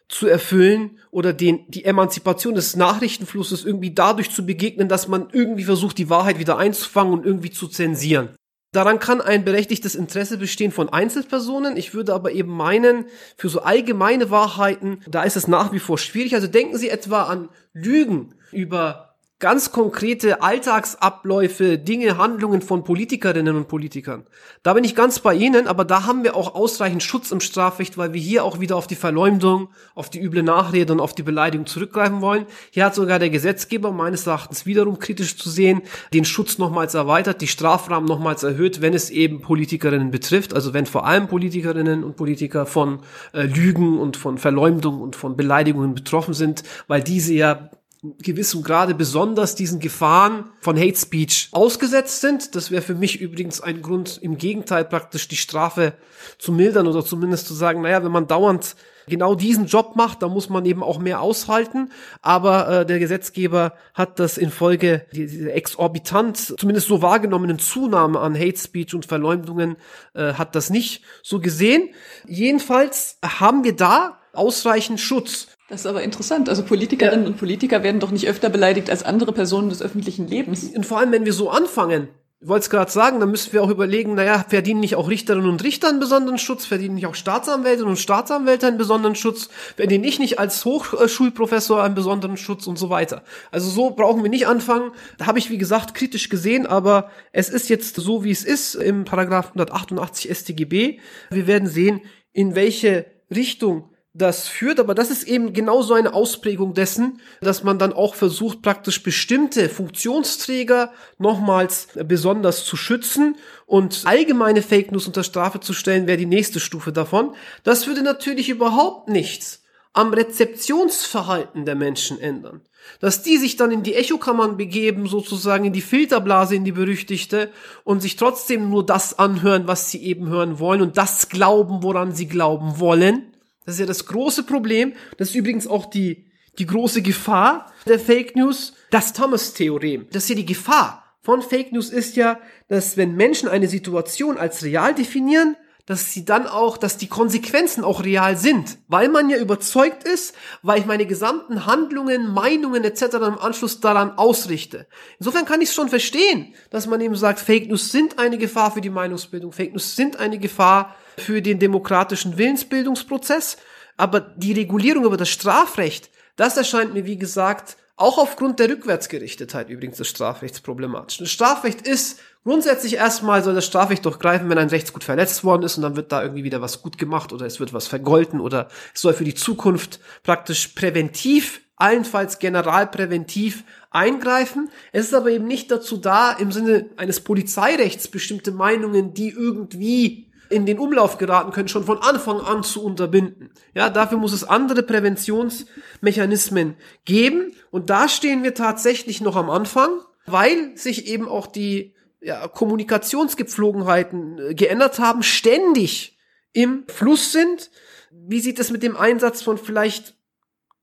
zu 0.09 0.27
erfüllen 0.29 0.99
oder 1.11 1.35
den, 1.35 1.65
die 1.69 1.85
Emanzipation 1.85 2.55
des 2.55 2.77
Nachrichtenflusses 2.77 3.65
irgendwie 3.65 3.93
dadurch 3.93 4.31
zu 4.31 4.47
begegnen, 4.47 4.89
dass 4.89 5.09
man 5.09 5.29
irgendwie 5.33 5.65
versucht, 5.65 5.99
die 5.99 6.09
Wahrheit 6.09 6.39
wieder 6.39 6.57
einzufangen 6.57 7.13
und 7.13 7.27
irgendwie 7.27 7.51
zu 7.51 7.69
zensieren. 7.69 8.31
Daran 8.73 8.99
kann 8.99 9.21
ein 9.21 9.45
berechtigtes 9.45 9.95
Interesse 9.95 10.39
bestehen 10.39 10.73
von 10.73 10.89
Einzelpersonen. 10.89 11.77
Ich 11.77 11.93
würde 11.93 12.15
aber 12.15 12.33
eben 12.33 12.51
meinen, 12.51 13.05
für 13.37 13.51
so 13.51 13.61
allgemeine 13.61 14.31
Wahrheiten, 14.31 15.01
da 15.07 15.25
ist 15.25 15.37
es 15.37 15.47
nach 15.47 15.73
wie 15.73 15.79
vor 15.79 15.99
schwierig. 15.99 16.35
Also 16.35 16.47
denken 16.47 16.79
Sie 16.79 16.89
etwa 16.89 17.25
an 17.25 17.51
Lügen 17.75 18.35
über 18.51 19.12
ganz 19.43 19.73
konkrete 19.73 20.41
Alltagsabläufe, 20.41 21.77
Dinge, 21.77 22.17
Handlungen 22.17 22.63
von 22.63 22.85
Politikerinnen 22.85 23.57
und 23.57 23.67
Politikern. 23.67 24.25
Da 24.63 24.73
bin 24.73 24.85
ich 24.85 24.95
ganz 24.95 25.19
bei 25.19 25.35
Ihnen, 25.35 25.67
aber 25.67 25.85
da 25.85 26.07
haben 26.07 26.23
wir 26.23 26.37
auch 26.37 26.55
ausreichend 26.55 27.03
Schutz 27.03 27.33
im 27.33 27.41
Strafrecht, 27.41 27.99
weil 27.99 28.13
wir 28.13 28.21
hier 28.21 28.45
auch 28.45 28.61
wieder 28.61 28.77
auf 28.77 28.87
die 28.87 28.95
Verleumdung, 28.95 29.71
auf 29.97 30.11
die 30.11 30.23
üble 30.23 30.45
Nachrede 30.45 30.93
und 30.93 31.01
auf 31.01 31.13
die 31.13 31.25
Beleidigung 31.25 31.67
zurückgreifen 31.67 32.21
wollen. 32.21 32.47
Hier 32.71 32.85
hat 32.85 32.95
sogar 32.95 33.19
der 33.19 33.31
Gesetzgeber 33.31 33.91
meines 33.91 34.29
Erachtens 34.29 34.65
wiederum 34.65 35.01
kritisch 35.01 35.37
zu 35.37 35.51
sehen, 35.51 35.83
den 36.15 36.25
Schutz 36.25 36.59
nochmals 36.59 36.95
erweitert, 36.95 37.41
die 37.41 37.49
Strafrahmen 37.49 38.07
nochmals 38.07 38.45
erhöht, 38.45 38.81
wenn 38.81 38.95
es 38.95 39.11
eben 39.11 39.41
Politikerinnen 39.41 40.13
betrifft, 40.13 40.55
also 40.55 40.73
wenn 40.73 40.87
vor 40.87 41.05
allem 41.05 41.27
Politikerinnen 41.27 42.05
und 42.05 42.15
Politiker 42.15 42.65
von 42.65 43.01
äh, 43.33 43.43
Lügen 43.43 43.99
und 43.99 44.17
von 44.17 44.39
Verleumdung 44.39 45.01
und 45.01 45.17
von 45.17 45.37
Beleidigungen 45.37 45.97
betroffen 45.97 46.33
sind, 46.33 46.63
weil 46.87 47.03
diese 47.03 47.35
ja 47.35 47.71
gewissem 48.03 48.65
Grade 48.65 48.95
besonders 48.95 49.55
diesen 49.55 49.79
Gefahren 49.79 50.51
von 50.61 50.77
Hate 50.77 50.97
Speech 50.97 51.49
ausgesetzt 51.53 52.21
sind. 52.21 52.57
Das 52.57 52.73
wäre 52.73 52.83
für 52.83 52.97
mich 52.97 53.21
übrigens 53.21 53.61
ein 53.61 53.81
Grund, 53.81 54.19
im 54.21 54.39
Gegenteil 54.39 54.85
praktisch 54.85 55.29
die 55.29 55.37
Strafe 55.37 55.95
zu 56.39 56.51
mildern 56.51 56.89
oder 56.89 57.05
zumindest 57.05 57.47
zu 57.47 57.55
sagen, 57.55 57.83
naja, 57.83 58.03
wenn 58.03 58.11
man 58.11 58.27
dauernd 58.27 58.75
genau 59.07 59.37
diesen 59.37 59.67
Job 59.67 59.95
macht, 59.95 60.23
da 60.23 60.29
muss 60.29 60.49
man 60.49 60.65
eben 60.65 60.83
auch 60.83 60.99
mehr 60.99 61.21
aushalten. 61.21 61.91
Aber 62.23 62.69
äh, 62.69 62.87
der 62.87 62.99
Gesetzgeber 62.99 63.75
hat 63.95 64.19
das 64.19 64.37
infolge 64.37 65.07
dieser 65.13 65.55
exorbitant, 65.55 66.55
zumindest 66.59 66.89
so 66.89 67.03
wahrgenommenen 67.03 67.61
Zunahme 67.61 68.19
an 68.19 68.37
Hate 68.37 68.59
Speech 68.59 68.95
und 68.95 69.07
Verleumdungen, 69.07 69.77
äh, 70.15 70.35
hat 70.35 70.57
das 70.57 70.71
nicht 70.71 71.05
so 71.23 71.39
gesehen. 71.39 71.91
Jedenfalls 72.27 73.19
haben 73.23 73.63
wir 73.63 73.77
da 73.77 74.19
ausreichend 74.33 75.01
Schutz. 75.01 75.49
Das 75.73 75.81
ist 75.81 75.87
aber 75.87 76.03
interessant. 76.03 76.51
Also 76.51 76.65
Politikerinnen 76.65 77.23
ja. 77.23 77.29
und 77.29 77.39
Politiker 77.39 77.83
werden 77.83 77.99
doch 77.99 78.11
nicht 78.11 78.29
öfter 78.29 78.51
beleidigt 78.51 78.91
als 78.91 79.05
andere 79.05 79.33
Personen 79.33 79.71
des 79.71 79.81
öffentlichen 79.81 80.29
Lebens. 80.29 80.65
Und 80.65 80.85
vor 80.85 80.99
allem, 80.99 81.13
wenn 81.13 81.25
wir 81.25 81.33
so 81.33 81.49
anfangen, 81.49 82.09
ich 82.43 82.49
wollte 82.49 82.65
es 82.65 82.69
gerade 82.69 82.93
sagen, 82.93 83.21
dann 83.21 83.31
müssen 83.31 83.55
wir 83.55 83.63
auch 83.63 83.71
überlegen, 83.71 84.15
naja, 84.15 84.45
verdienen 84.47 84.81
nicht 84.81 84.97
auch 84.97 85.09
Richterinnen 85.09 85.49
und 85.49 85.65
Richter 85.65 85.89
einen 85.89 85.99
besonderen 85.99 86.37
Schutz, 86.37 86.67
verdienen 86.67 86.97
nicht 86.97 87.07
auch 87.07 87.15
Staatsanwältinnen 87.15 87.89
und 87.89 87.97
Staatsanwälte 87.97 88.67
einen 88.67 88.77
besonderen 88.77 89.15
Schutz, 89.15 89.49
verdiene 89.75 90.07
ich 90.07 90.19
nicht 90.19 90.39
als 90.39 90.63
Hochschulprofessor 90.67 91.83
einen 91.83 91.95
besonderen 91.95 92.37
Schutz 92.37 92.67
und 92.67 92.79
so 92.79 92.91
weiter. 92.91 93.23
Also 93.51 93.71
so 93.71 93.93
brauchen 93.93 94.23
wir 94.23 94.29
nicht 94.29 94.47
anfangen. 94.47 94.91
Da 95.17 95.25
habe 95.25 95.39
ich, 95.39 95.49
wie 95.49 95.57
gesagt, 95.57 95.95
kritisch 95.95 96.29
gesehen, 96.29 96.67
aber 96.67 97.09
es 97.33 97.49
ist 97.49 97.71
jetzt 97.71 97.97
so, 97.97 98.25
wie 98.25 98.31
es 98.31 98.45
ist 98.45 98.75
im 98.75 99.07
Paragraph 99.07 99.47
188 99.47 100.37
StGB. 100.37 100.99
Wir 101.31 101.47
werden 101.47 101.67
sehen, 101.67 102.03
in 102.35 102.55
welche 102.55 103.07
Richtung 103.31 103.92
das 104.15 104.47
führt, 104.47 104.79
aber 104.79 104.95
das 104.95 105.11
ist 105.11 105.23
eben 105.25 105.55
genau 105.55 105.81
so 105.81 105.95
eine 105.95 106.13
Ausprägung 106.13 106.75
dessen, 106.75 107.21
dass 107.41 107.65
man 107.65 107.79
dann 107.79 107.95
auch 107.95 108.15
versucht, 108.15 108.61
praktisch 108.61 109.03
bestimmte 109.03 109.71
Funktionsträger 109.71 110.93
nochmals 111.19 111.89
besonders 112.05 112.67
zu 112.67 112.77
schützen 112.77 113.37
und 113.65 114.03
allgemeine 114.05 114.61
Fake 114.61 114.93
News 114.93 115.07
unter 115.07 115.25
Strafe 115.25 115.61
zu 115.61 115.73
stellen, 115.73 116.07
wäre 116.07 116.19
die 116.19 116.27
nächste 116.27 116.61
Stufe 116.61 116.93
davon. 116.93 117.35
Das 117.65 117.87
würde 117.87 118.03
natürlich 118.03 118.51
überhaupt 118.51 119.09
nichts 119.09 119.63
am 119.95 120.13
Rezeptionsverhalten 120.13 121.65
der 121.65 121.75
Menschen 121.75 122.21
ändern. 122.21 122.63
Dass 123.01 123.23
die 123.23 123.37
sich 123.39 123.57
dann 123.57 123.71
in 123.71 123.83
die 123.83 123.95
Echokammern 123.95 124.57
begeben, 124.57 125.07
sozusagen 125.07 125.65
in 125.65 125.73
die 125.73 125.83
Filterblase, 125.83 126.57
in 126.57 126.65
die 126.65 126.73
berüchtigte, 126.73 127.51
und 127.85 128.03
sich 128.03 128.17
trotzdem 128.17 128.71
nur 128.71 128.85
das 128.85 129.19
anhören, 129.19 129.69
was 129.69 129.91
sie 129.91 130.03
eben 130.03 130.29
hören 130.29 130.59
wollen 130.59 130.83
und 130.83 130.99
das 130.99 131.29
glauben, 131.29 131.83
woran 131.83 132.13
sie 132.13 132.27
glauben 132.27 132.81
wollen, 132.81 133.32
das 133.65 133.75
ist 133.77 133.81
ja 133.81 133.87
das 133.87 134.07
große 134.07 134.45
Problem. 134.45 134.95
Das 135.19 135.31
ist 135.31 135.35
übrigens 135.35 135.67
auch 135.67 135.87
die, 135.87 136.27
die 136.59 136.67
große 136.67 137.03
Gefahr 137.03 137.73
der 137.87 137.99
Fake 137.99 138.37
News. 138.37 138.75
Das 138.91 139.13
Thomas-Theorem. 139.13 140.07
Das 140.13 140.25
ist 140.25 140.29
ja 140.31 140.37
die 140.37 140.47
Gefahr 140.47 141.03
von 141.23 141.41
Fake 141.41 141.73
News 141.73 141.91
ist 141.91 142.17
ja, 142.17 142.41
dass 142.69 142.97
wenn 142.97 143.15
Menschen 143.15 143.49
eine 143.49 143.69
Situation 143.69 144.37
als 144.37 144.65
real 144.65 144.95
definieren, 144.95 145.57
dass 145.87 146.13
sie 146.13 146.25
dann 146.25 146.47
auch, 146.47 146.77
dass 146.77 146.97
die 146.97 147.09
Konsequenzen 147.09 147.83
auch 147.83 148.05
real 148.05 148.37
sind, 148.37 148.79
weil 148.89 149.09
man 149.09 149.29
ja 149.31 149.39
überzeugt 149.39 150.05
ist, 150.05 150.35
weil 150.63 150.79
ich 150.79 150.87
meine 150.87 151.07
gesamten 151.07 151.67
Handlungen, 151.67 152.33
Meinungen 152.33 152.85
etc. 152.85 153.03
im 153.15 153.39
Anschluss 153.39 153.81
daran 153.81 154.17
ausrichte. 154.17 154.87
Insofern 155.19 155.45
kann 155.45 155.61
ich 155.61 155.71
es 155.71 155.75
schon 155.75 155.89
verstehen, 155.89 156.55
dass 156.71 156.87
man 156.87 157.01
eben 157.01 157.17
sagt, 157.17 157.41
Fake 157.41 157.69
News 157.69 157.91
sind 157.91 158.19
eine 158.19 158.39
Gefahr 158.39 158.73
für 158.73 158.81
die 158.81 158.91
Meinungsbildung, 158.91 159.53
Fake 159.53 159.73
News 159.73 159.97
sind 159.97 160.19
eine 160.19 160.39
Gefahr 160.39 160.95
für 161.19 161.43
den 161.43 161.59
demokratischen 161.59 162.39
Willensbildungsprozess, 162.39 163.57
aber 163.97 164.21
die 164.21 164.53
Regulierung 164.53 165.05
über 165.05 165.17
das 165.17 165.29
Strafrecht, 165.29 166.11
das 166.37 166.57
erscheint 166.57 166.95
mir, 166.95 167.07
wie 167.07 167.19
gesagt, 167.19 167.77
auch 167.97 168.19
aufgrund 168.19 168.59
der 168.59 168.69
Rückwärtsgerichtetheit 168.71 169.69
übrigens 169.69 169.99
des 169.99 170.09
Strafrechts 170.09 170.61
problematisch. 170.61 171.19
Das 171.19 171.31
Strafrecht 171.31 171.87
ist 171.87 172.21
grundsätzlich 172.45 172.95
erstmal 172.95 173.43
soll 173.43 173.55
das 173.55 173.67
Strafrecht 173.67 174.05
durchgreifen, 174.05 174.49
wenn 174.49 174.59
ein 174.59 174.69
Rechtsgut 174.69 175.05
verletzt 175.05 175.45
worden 175.45 175.63
ist 175.63 175.77
und 175.77 175.83
dann 175.83 175.97
wird 175.97 176.13
da 176.13 176.23
irgendwie 176.23 176.45
wieder 176.45 176.61
was 176.61 176.83
gut 176.83 176.99
gemacht 176.99 177.33
oder 177.33 177.47
es 177.47 177.61
wird 177.61 177.73
was 177.73 177.87
vergolten 177.87 178.41
oder 178.41 178.69
es 178.95 179.01
soll 179.01 179.15
für 179.15 179.25
die 179.25 179.35
Zukunft 179.35 180.01
praktisch 180.23 180.69
präventiv, 180.69 181.61
allenfalls 181.77 182.39
generalpräventiv 182.39 183.65
eingreifen. 183.91 184.71
Es 184.93 185.07
ist 185.07 185.15
aber 185.15 185.31
eben 185.31 185.47
nicht 185.47 185.71
dazu 185.71 185.97
da, 185.97 186.33
im 186.33 186.53
Sinne 186.53 186.91
eines 186.97 187.21
Polizeirechts 187.21 188.09
bestimmte 188.09 188.53
Meinungen, 188.53 189.15
die 189.15 189.31
irgendwie 189.31 190.33
in 190.53 190.67
den 190.67 190.79
Umlauf 190.79 191.19
geraten 191.19 191.51
können, 191.51 191.69
schon 191.69 191.85
von 191.85 191.99
Anfang 191.99 192.41
an 192.41 192.63
zu 192.63 192.85
unterbinden. 192.85 193.51
Ja, 193.75 193.89
dafür 193.89 194.19
muss 194.19 194.33
es 194.33 194.45
andere 194.45 194.83
Präventionsmechanismen 194.83 196.77
geben. 197.05 197.53
Und 197.71 197.89
da 197.91 198.09
stehen 198.09 198.43
wir 198.43 198.55
tatsächlich 198.55 199.23
noch 199.23 199.35
am 199.35 199.49
Anfang, 199.49 199.91
weil 200.27 200.77
sich 200.77 201.07
eben 201.07 201.27
auch 201.27 201.47
die 201.47 201.95
ja, 202.23 202.49
Kommunikationsgepflogenheiten 202.49 204.39
äh, 204.39 204.55
geändert 204.55 204.99
haben, 204.99 205.23
ständig 205.23 206.19
im 206.53 206.85
Fluss 206.89 207.33
sind. 207.33 207.71
Wie 208.11 208.41
sieht 208.41 208.59
es 208.59 208.71
mit 208.71 208.83
dem 208.83 208.97
Einsatz 208.97 209.43
von 209.43 209.59
vielleicht 209.59 210.15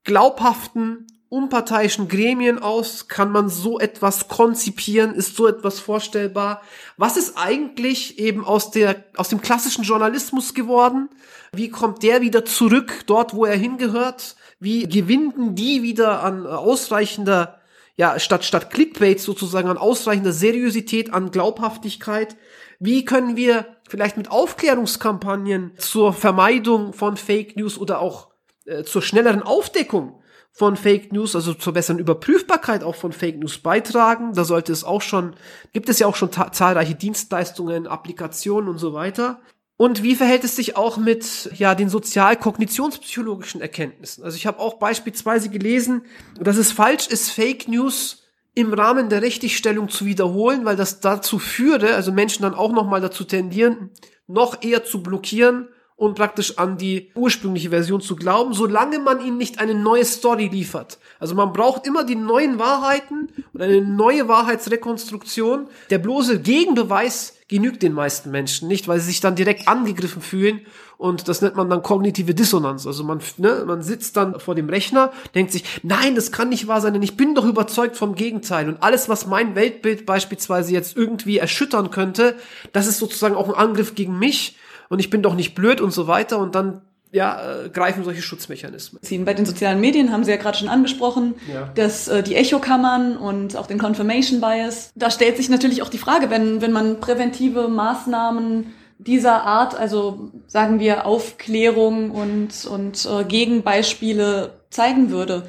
glaubhaften 0.04 1.08
unparteiischen 1.30 2.08
Gremien 2.08 2.60
aus? 2.60 3.08
Kann 3.08 3.32
man 3.32 3.50
so 3.50 3.80
etwas 3.80 4.28
konzipieren? 4.28 5.14
Ist 5.14 5.36
so 5.36 5.48
etwas 5.48 5.80
vorstellbar? 5.80 6.62
Was 6.98 7.18
ist 7.18 7.38
eigentlich 7.38 8.20
eben 8.20 8.44
aus 8.44 8.72
der, 8.72 9.04
aus 9.16 9.30
dem 9.30 9.42
klassischen 9.42 9.84
Journalismus 9.84 10.54
geworden? 10.54 11.10
Wie 11.54 11.70
kommt 11.70 12.04
der 12.04 12.22
wieder 12.22 12.46
zurück 12.46 13.04
dort, 13.06 13.34
wo 13.34 13.46
er 13.46 13.56
hingehört? 13.56 14.36
Wie 14.60 14.88
gewinnen 14.88 15.56
die 15.56 15.84
wieder 15.84 16.24
an 16.24 16.46
ausreichender, 16.46 17.59
ja, 18.00 18.18
statt, 18.18 18.46
statt 18.46 18.70
Clickbait 18.72 19.20
sozusagen 19.20 19.68
an 19.68 19.78
ausreichender 19.78 20.32
Seriosität, 20.32 21.14
an 21.14 21.32
Glaubhaftigkeit? 21.32 22.38
Wie 22.80 23.04
können 23.04 23.36
wir 23.36 23.66
vielleicht 23.90 24.16
mit 24.16 24.32
Aufklärungskampagnen 24.32 25.74
zur 25.78 26.14
Vermeidung 26.14 26.94
von 26.94 27.18
Fake 27.18 27.58
News 27.58 27.78
oder 27.78 28.00
auch 28.00 28.30
äh, 28.64 28.84
zur 28.84 29.02
schnelleren 29.02 29.44
Aufdeckung 29.44 30.24
von 30.54 30.78
Fake 30.78 31.12
News, 31.12 31.36
also 31.36 31.54
zur 31.54 31.74
besseren 31.74 32.00
Überprüfbarkeit 32.00 32.86
auch 32.86 32.96
von 32.96 33.12
Fake 33.12 33.38
News 33.38 33.58
beitragen. 33.58 34.32
Da 34.32 34.46
sollte 34.46 34.72
es 34.72 34.86
auch 34.86 35.02
schon, 35.02 35.36
gibt 35.74 35.90
es 35.90 36.00
ja 36.00 36.08
auch 36.08 36.16
schon 36.16 36.32
zahlreiche 36.32 36.96
Dienstleistungen, 36.96 37.86
Applikationen 37.86 38.70
und 38.70 38.78
so 38.78 38.94
weiter. 38.94 39.42
Und 39.82 40.04
wie 40.04 40.16
verhält 40.16 40.44
es 40.44 40.58
sich 40.58 40.76
auch 40.76 40.98
mit 40.98 41.50
ja 41.56 41.74
den 41.74 41.88
sozial-kognitionspsychologischen 41.88 43.62
Erkenntnissen? 43.62 44.26
Also 44.26 44.36
ich 44.36 44.46
habe 44.46 44.60
auch 44.60 44.74
beispielsweise 44.74 45.48
gelesen, 45.48 46.02
dass 46.38 46.58
es 46.58 46.74
falsch 46.74 47.08
ist, 47.08 47.32
Fake 47.32 47.70
News 47.70 48.24
im 48.54 48.74
Rahmen 48.74 49.08
der 49.08 49.22
Richtigstellung 49.22 49.88
zu 49.88 50.06
wiederholen, 50.06 50.66
weil 50.66 50.76
das 50.76 51.00
dazu 51.00 51.40
führe, 51.40 51.96
also 51.96 52.12
Menschen 52.12 52.44
dann 52.44 52.56
auch 52.56 52.74
noch 52.74 52.90
mal 52.90 53.00
dazu 53.00 53.24
tendieren, 53.24 53.92
noch 54.28 54.64
eher 54.64 54.84
zu 54.84 55.02
blockieren 55.02 55.70
und 56.00 56.16
praktisch 56.16 56.58
an 56.58 56.78
die 56.78 57.12
ursprüngliche 57.14 57.72
Version 57.72 58.00
zu 58.00 58.16
glauben, 58.16 58.54
solange 58.54 59.00
man 59.00 59.20
ihnen 59.20 59.38
nicht 59.38 59.60
eine 59.60 59.74
neue 59.74 60.06
Story 60.06 60.48
liefert. 60.48 60.98
Also 61.20 61.36
man 61.36 61.52
braucht 61.52 61.86
immer 61.86 62.06
die 62.06 62.16
neuen 62.16 62.58
Wahrheiten 62.58 63.28
und 63.52 63.62
eine 63.62 63.82
neue 63.82 64.30
Wahrheitsrekonstruktion. 64.30 65.68
Der 65.90 65.98
bloße 65.98 66.40
Gegenbeweis 66.40 67.36
genügt 67.50 67.84
den 67.84 67.92
meisten 67.92 68.32
Menschen 68.32 68.70
nicht, 68.70 68.88
weil 68.88 69.02
sie 69.02 69.08
sich 69.08 69.20
dann 69.20 69.36
direkt 69.36 69.68
angegriffen 69.68 70.22
fühlen 70.22 70.62
und 70.98 71.28
das 71.28 71.42
nennt 71.42 71.58
man 71.58 71.70
dann 71.70 71.84
kognitive 71.84 72.34
Dissonanz. 72.34 72.88
Also 72.88 73.04
man, 73.04 73.20
ne, 73.36 73.66
man 73.68 73.82
sitzt 73.82 74.16
dann 74.16 74.40
vor 74.40 74.56
dem 74.56 74.70
Rechner, 74.70 75.12
denkt 75.36 75.52
sich, 75.52 75.66
nein, 75.84 76.16
das 76.16 76.32
kann 76.32 76.48
nicht 76.48 76.68
wahr 76.68 76.80
sein, 76.80 76.94
denn 76.94 77.04
ich 77.04 77.18
bin 77.18 77.36
doch 77.36 77.46
überzeugt 77.46 77.98
vom 77.98 78.16
Gegenteil 78.16 78.70
und 78.70 78.82
alles, 78.82 79.10
was 79.10 79.28
mein 79.28 79.54
Weltbild 79.54 80.06
beispielsweise 80.06 80.72
jetzt 80.72 80.96
irgendwie 80.96 81.40
erschüttern 81.40 81.92
könnte, 81.92 82.36
das 82.72 82.88
ist 82.88 83.00
sozusagen 83.00 83.36
auch 83.36 83.50
ein 83.50 83.56
Angriff 83.56 83.96
gegen 83.96 84.18
mich 84.18 84.56
und 84.90 85.00
ich 85.00 85.10
bin 85.10 85.22
doch 85.22 85.36
nicht 85.36 85.56
blöd 85.56 85.82
und 85.82 85.92
so 85.92 86.08
weiter 86.08 86.40
und 86.40 86.56
dann 86.56 86.82
ja, 87.12 87.64
äh, 87.66 87.70
greifen 87.70 88.04
solche 88.04 88.22
Schutzmechanismen. 88.22 89.02
Bei 89.26 89.34
den 89.34 89.46
sozialen 89.46 89.82
Medien 89.82 90.12
haben 90.12 90.24
Sie 90.24 90.32
ja 90.32 90.38
gerade 90.38 90.58
schon 90.58 90.70
angesprochen, 90.70 91.36
ja. 91.52 91.72
dass 91.74 92.08
äh, 92.08 92.22
die 92.22 92.36
Echokammern 92.36 93.18
und 93.18 93.56
auch 93.56 93.66
den 93.66 93.80
Confirmation 93.80 94.42
Bias. 94.42 94.92
Da 94.96 95.10
stellt 95.10 95.38
sich 95.38 95.50
natürlich 95.50 95.82
auch 95.82 95.90
die 95.90 95.98
Frage, 95.98 96.30
wenn, 96.30 96.62
wenn 96.62 96.72
man 96.72 97.00
präventive 97.00 97.68
Maßnahmen 97.68 98.74
dieser 99.00 99.44
Art, 99.44 99.76
also 99.76 100.30
sagen 100.46 100.80
wir 100.80 101.06
Aufklärung 101.06 102.12
und, 102.12 102.66
und 102.66 103.08
äh, 103.10 103.24
Gegenbeispiele 103.24 104.60
zeigen 104.70 105.10
würde, 105.10 105.48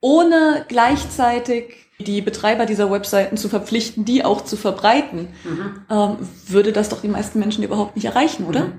ohne 0.00 0.64
gleichzeitig 0.68 1.90
die 2.02 2.20
Betreiber 2.20 2.66
dieser 2.66 2.90
Webseiten 2.90 3.36
zu 3.36 3.48
verpflichten, 3.48 4.04
die 4.04 4.24
auch 4.24 4.42
zu 4.42 4.56
verbreiten, 4.56 5.28
mhm. 5.44 5.82
ähm, 5.90 6.16
würde 6.48 6.72
das 6.72 6.88
doch 6.88 7.00
die 7.00 7.08
meisten 7.08 7.38
Menschen 7.38 7.64
überhaupt 7.64 7.96
nicht 7.96 8.04
erreichen, 8.04 8.46
oder? 8.46 8.66
Mhm. 8.66 8.72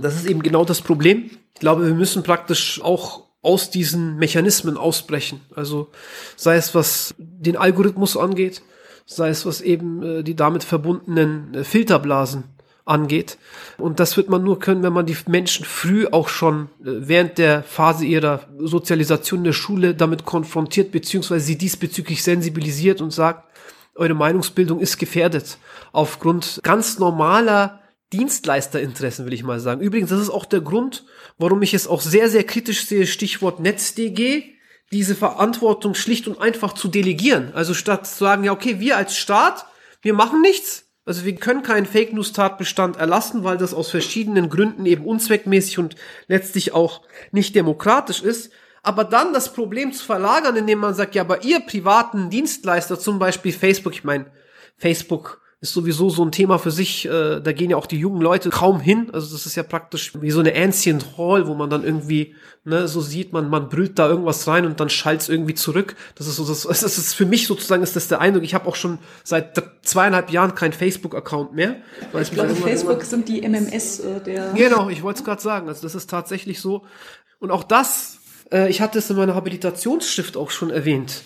Das 0.00 0.16
ist 0.16 0.26
eben 0.26 0.42
genau 0.42 0.64
das 0.64 0.80
Problem. 0.80 1.30
Ich 1.54 1.60
glaube, 1.60 1.86
wir 1.86 1.94
müssen 1.94 2.22
praktisch 2.22 2.80
auch 2.82 3.24
aus 3.42 3.70
diesen 3.70 4.16
Mechanismen 4.16 4.76
ausbrechen. 4.76 5.40
Also 5.54 5.90
sei 6.36 6.56
es 6.56 6.74
was 6.74 7.14
den 7.18 7.56
Algorithmus 7.56 8.16
angeht, 8.16 8.62
sei 9.06 9.28
es 9.28 9.44
was 9.44 9.60
eben 9.60 10.02
äh, 10.02 10.22
die 10.22 10.34
damit 10.34 10.64
verbundenen 10.64 11.54
äh, 11.54 11.64
Filterblasen 11.64 12.53
angeht. 12.84 13.38
Und 13.78 13.98
das 13.98 14.16
wird 14.16 14.28
man 14.28 14.44
nur 14.44 14.58
können, 14.58 14.82
wenn 14.82 14.92
man 14.92 15.06
die 15.06 15.16
Menschen 15.26 15.64
früh 15.64 16.06
auch 16.06 16.28
schon 16.28 16.68
äh, 16.80 17.08
während 17.08 17.38
der 17.38 17.62
Phase 17.62 18.04
ihrer 18.04 18.46
Sozialisation 18.58 19.40
in 19.40 19.44
der 19.44 19.52
Schule 19.52 19.94
damit 19.94 20.24
konfrontiert, 20.24 20.92
beziehungsweise 20.92 21.44
sie 21.44 21.58
diesbezüglich 21.58 22.22
sensibilisiert 22.22 23.00
und 23.00 23.10
sagt, 23.10 23.48
eure 23.94 24.14
Meinungsbildung 24.14 24.80
ist 24.80 24.98
gefährdet 24.98 25.58
aufgrund 25.92 26.60
ganz 26.62 26.98
normaler 26.98 27.80
Dienstleisterinteressen, 28.12 29.24
will 29.26 29.32
ich 29.32 29.44
mal 29.44 29.60
sagen. 29.60 29.80
Übrigens, 29.80 30.10
das 30.10 30.20
ist 30.20 30.30
auch 30.30 30.44
der 30.44 30.60
Grund, 30.60 31.04
warum 31.38 31.62
ich 31.62 31.74
es 31.74 31.86
auch 31.86 32.00
sehr, 32.00 32.28
sehr 32.28 32.44
kritisch 32.44 32.86
sehe, 32.86 33.06
Stichwort 33.06 33.60
NetzDG, 33.60 34.54
diese 34.92 35.14
Verantwortung 35.14 35.94
schlicht 35.94 36.28
und 36.28 36.40
einfach 36.40 36.74
zu 36.74 36.88
delegieren. 36.88 37.52
Also 37.54 37.74
statt 37.74 38.06
zu 38.06 38.16
sagen, 38.16 38.44
ja, 38.44 38.52
okay, 38.52 38.78
wir 38.78 38.96
als 38.96 39.16
Staat, 39.16 39.66
wir 40.02 40.14
machen 40.14 40.42
nichts. 40.42 40.83
Also 41.06 41.24
wir 41.24 41.34
können 41.34 41.62
keinen 41.62 41.84
Fake 41.84 42.14
News 42.14 42.32
Tatbestand 42.32 42.96
erlassen, 42.96 43.44
weil 43.44 43.58
das 43.58 43.74
aus 43.74 43.90
verschiedenen 43.90 44.48
Gründen 44.48 44.86
eben 44.86 45.04
unzweckmäßig 45.04 45.78
und 45.78 45.96
letztlich 46.28 46.72
auch 46.72 47.02
nicht 47.30 47.54
demokratisch 47.54 48.22
ist. 48.22 48.52
Aber 48.82 49.04
dann 49.04 49.32
das 49.32 49.52
Problem 49.52 49.92
zu 49.92 50.04
verlagern, 50.04 50.56
indem 50.56 50.78
man 50.78 50.94
sagt, 50.94 51.14
ja, 51.14 51.22
aber 51.22 51.44
ihr 51.44 51.60
privaten 51.60 52.30
Dienstleister, 52.30 52.98
zum 52.98 53.18
Beispiel 53.18 53.52
Facebook, 53.52 53.94
ich 53.94 54.04
meine, 54.04 54.26
Facebook 54.76 55.40
ist 55.64 55.72
sowieso 55.72 56.10
so 56.10 56.22
ein 56.22 56.30
Thema 56.30 56.58
für 56.58 56.70
sich. 56.70 57.06
Äh, 57.06 57.40
da 57.40 57.52
gehen 57.52 57.70
ja 57.70 57.78
auch 57.78 57.86
die 57.86 57.98
jungen 57.98 58.20
Leute 58.20 58.50
kaum 58.50 58.80
hin. 58.80 59.08
Also 59.14 59.34
das 59.34 59.46
ist 59.46 59.54
ja 59.54 59.62
praktisch 59.62 60.12
wie 60.20 60.30
so 60.30 60.40
eine 60.40 60.54
Ancient 60.54 61.16
Hall, 61.16 61.46
wo 61.46 61.54
man 61.54 61.70
dann 61.70 61.84
irgendwie, 61.84 62.34
ne, 62.64 62.86
so 62.86 63.00
sieht 63.00 63.32
man, 63.32 63.48
man 63.48 63.70
brüllt 63.70 63.98
da 63.98 64.06
irgendwas 64.06 64.46
rein 64.46 64.66
und 64.66 64.78
dann 64.78 64.90
schallt 64.90 65.22
es 65.22 65.30
irgendwie 65.30 65.54
zurück. 65.54 65.96
Das 66.16 66.26
ist 66.26 66.36
so, 66.36 66.44
das, 66.44 66.62
das 66.68 66.98
ist 66.98 67.14
für 67.14 67.24
mich 67.24 67.46
sozusagen 67.46 67.82
ist 67.82 67.96
das 67.96 68.08
der 68.08 68.20
Eindruck. 68.20 68.44
Ich 68.44 68.52
habe 68.52 68.68
auch 68.68 68.76
schon 68.76 68.98
seit 69.22 69.54
zweieinhalb 69.80 70.30
Jahren 70.30 70.54
keinen 70.54 70.74
Facebook-Account 70.74 71.54
mehr. 71.54 71.76
Weil 72.12 72.24
ich 72.24 72.30
glaube, 72.30 72.54
Facebook 72.54 73.02
sind 73.02 73.26
die 73.26 73.40
MMS 73.40 74.00
äh, 74.00 74.20
der. 74.20 74.52
Genau, 74.52 74.90
ich 74.90 75.02
wollte 75.02 75.20
es 75.20 75.24
gerade 75.24 75.40
sagen. 75.40 75.68
Also 75.68 75.80
das 75.80 75.94
ist 75.94 76.10
tatsächlich 76.10 76.60
so. 76.60 76.84
Und 77.38 77.50
auch 77.50 77.64
das, 77.64 78.18
äh, 78.52 78.68
ich 78.68 78.82
hatte 78.82 78.98
es 78.98 79.08
in 79.08 79.16
meiner 79.16 79.34
Habilitationsschrift 79.34 80.36
auch 80.36 80.50
schon 80.50 80.68
erwähnt 80.68 81.22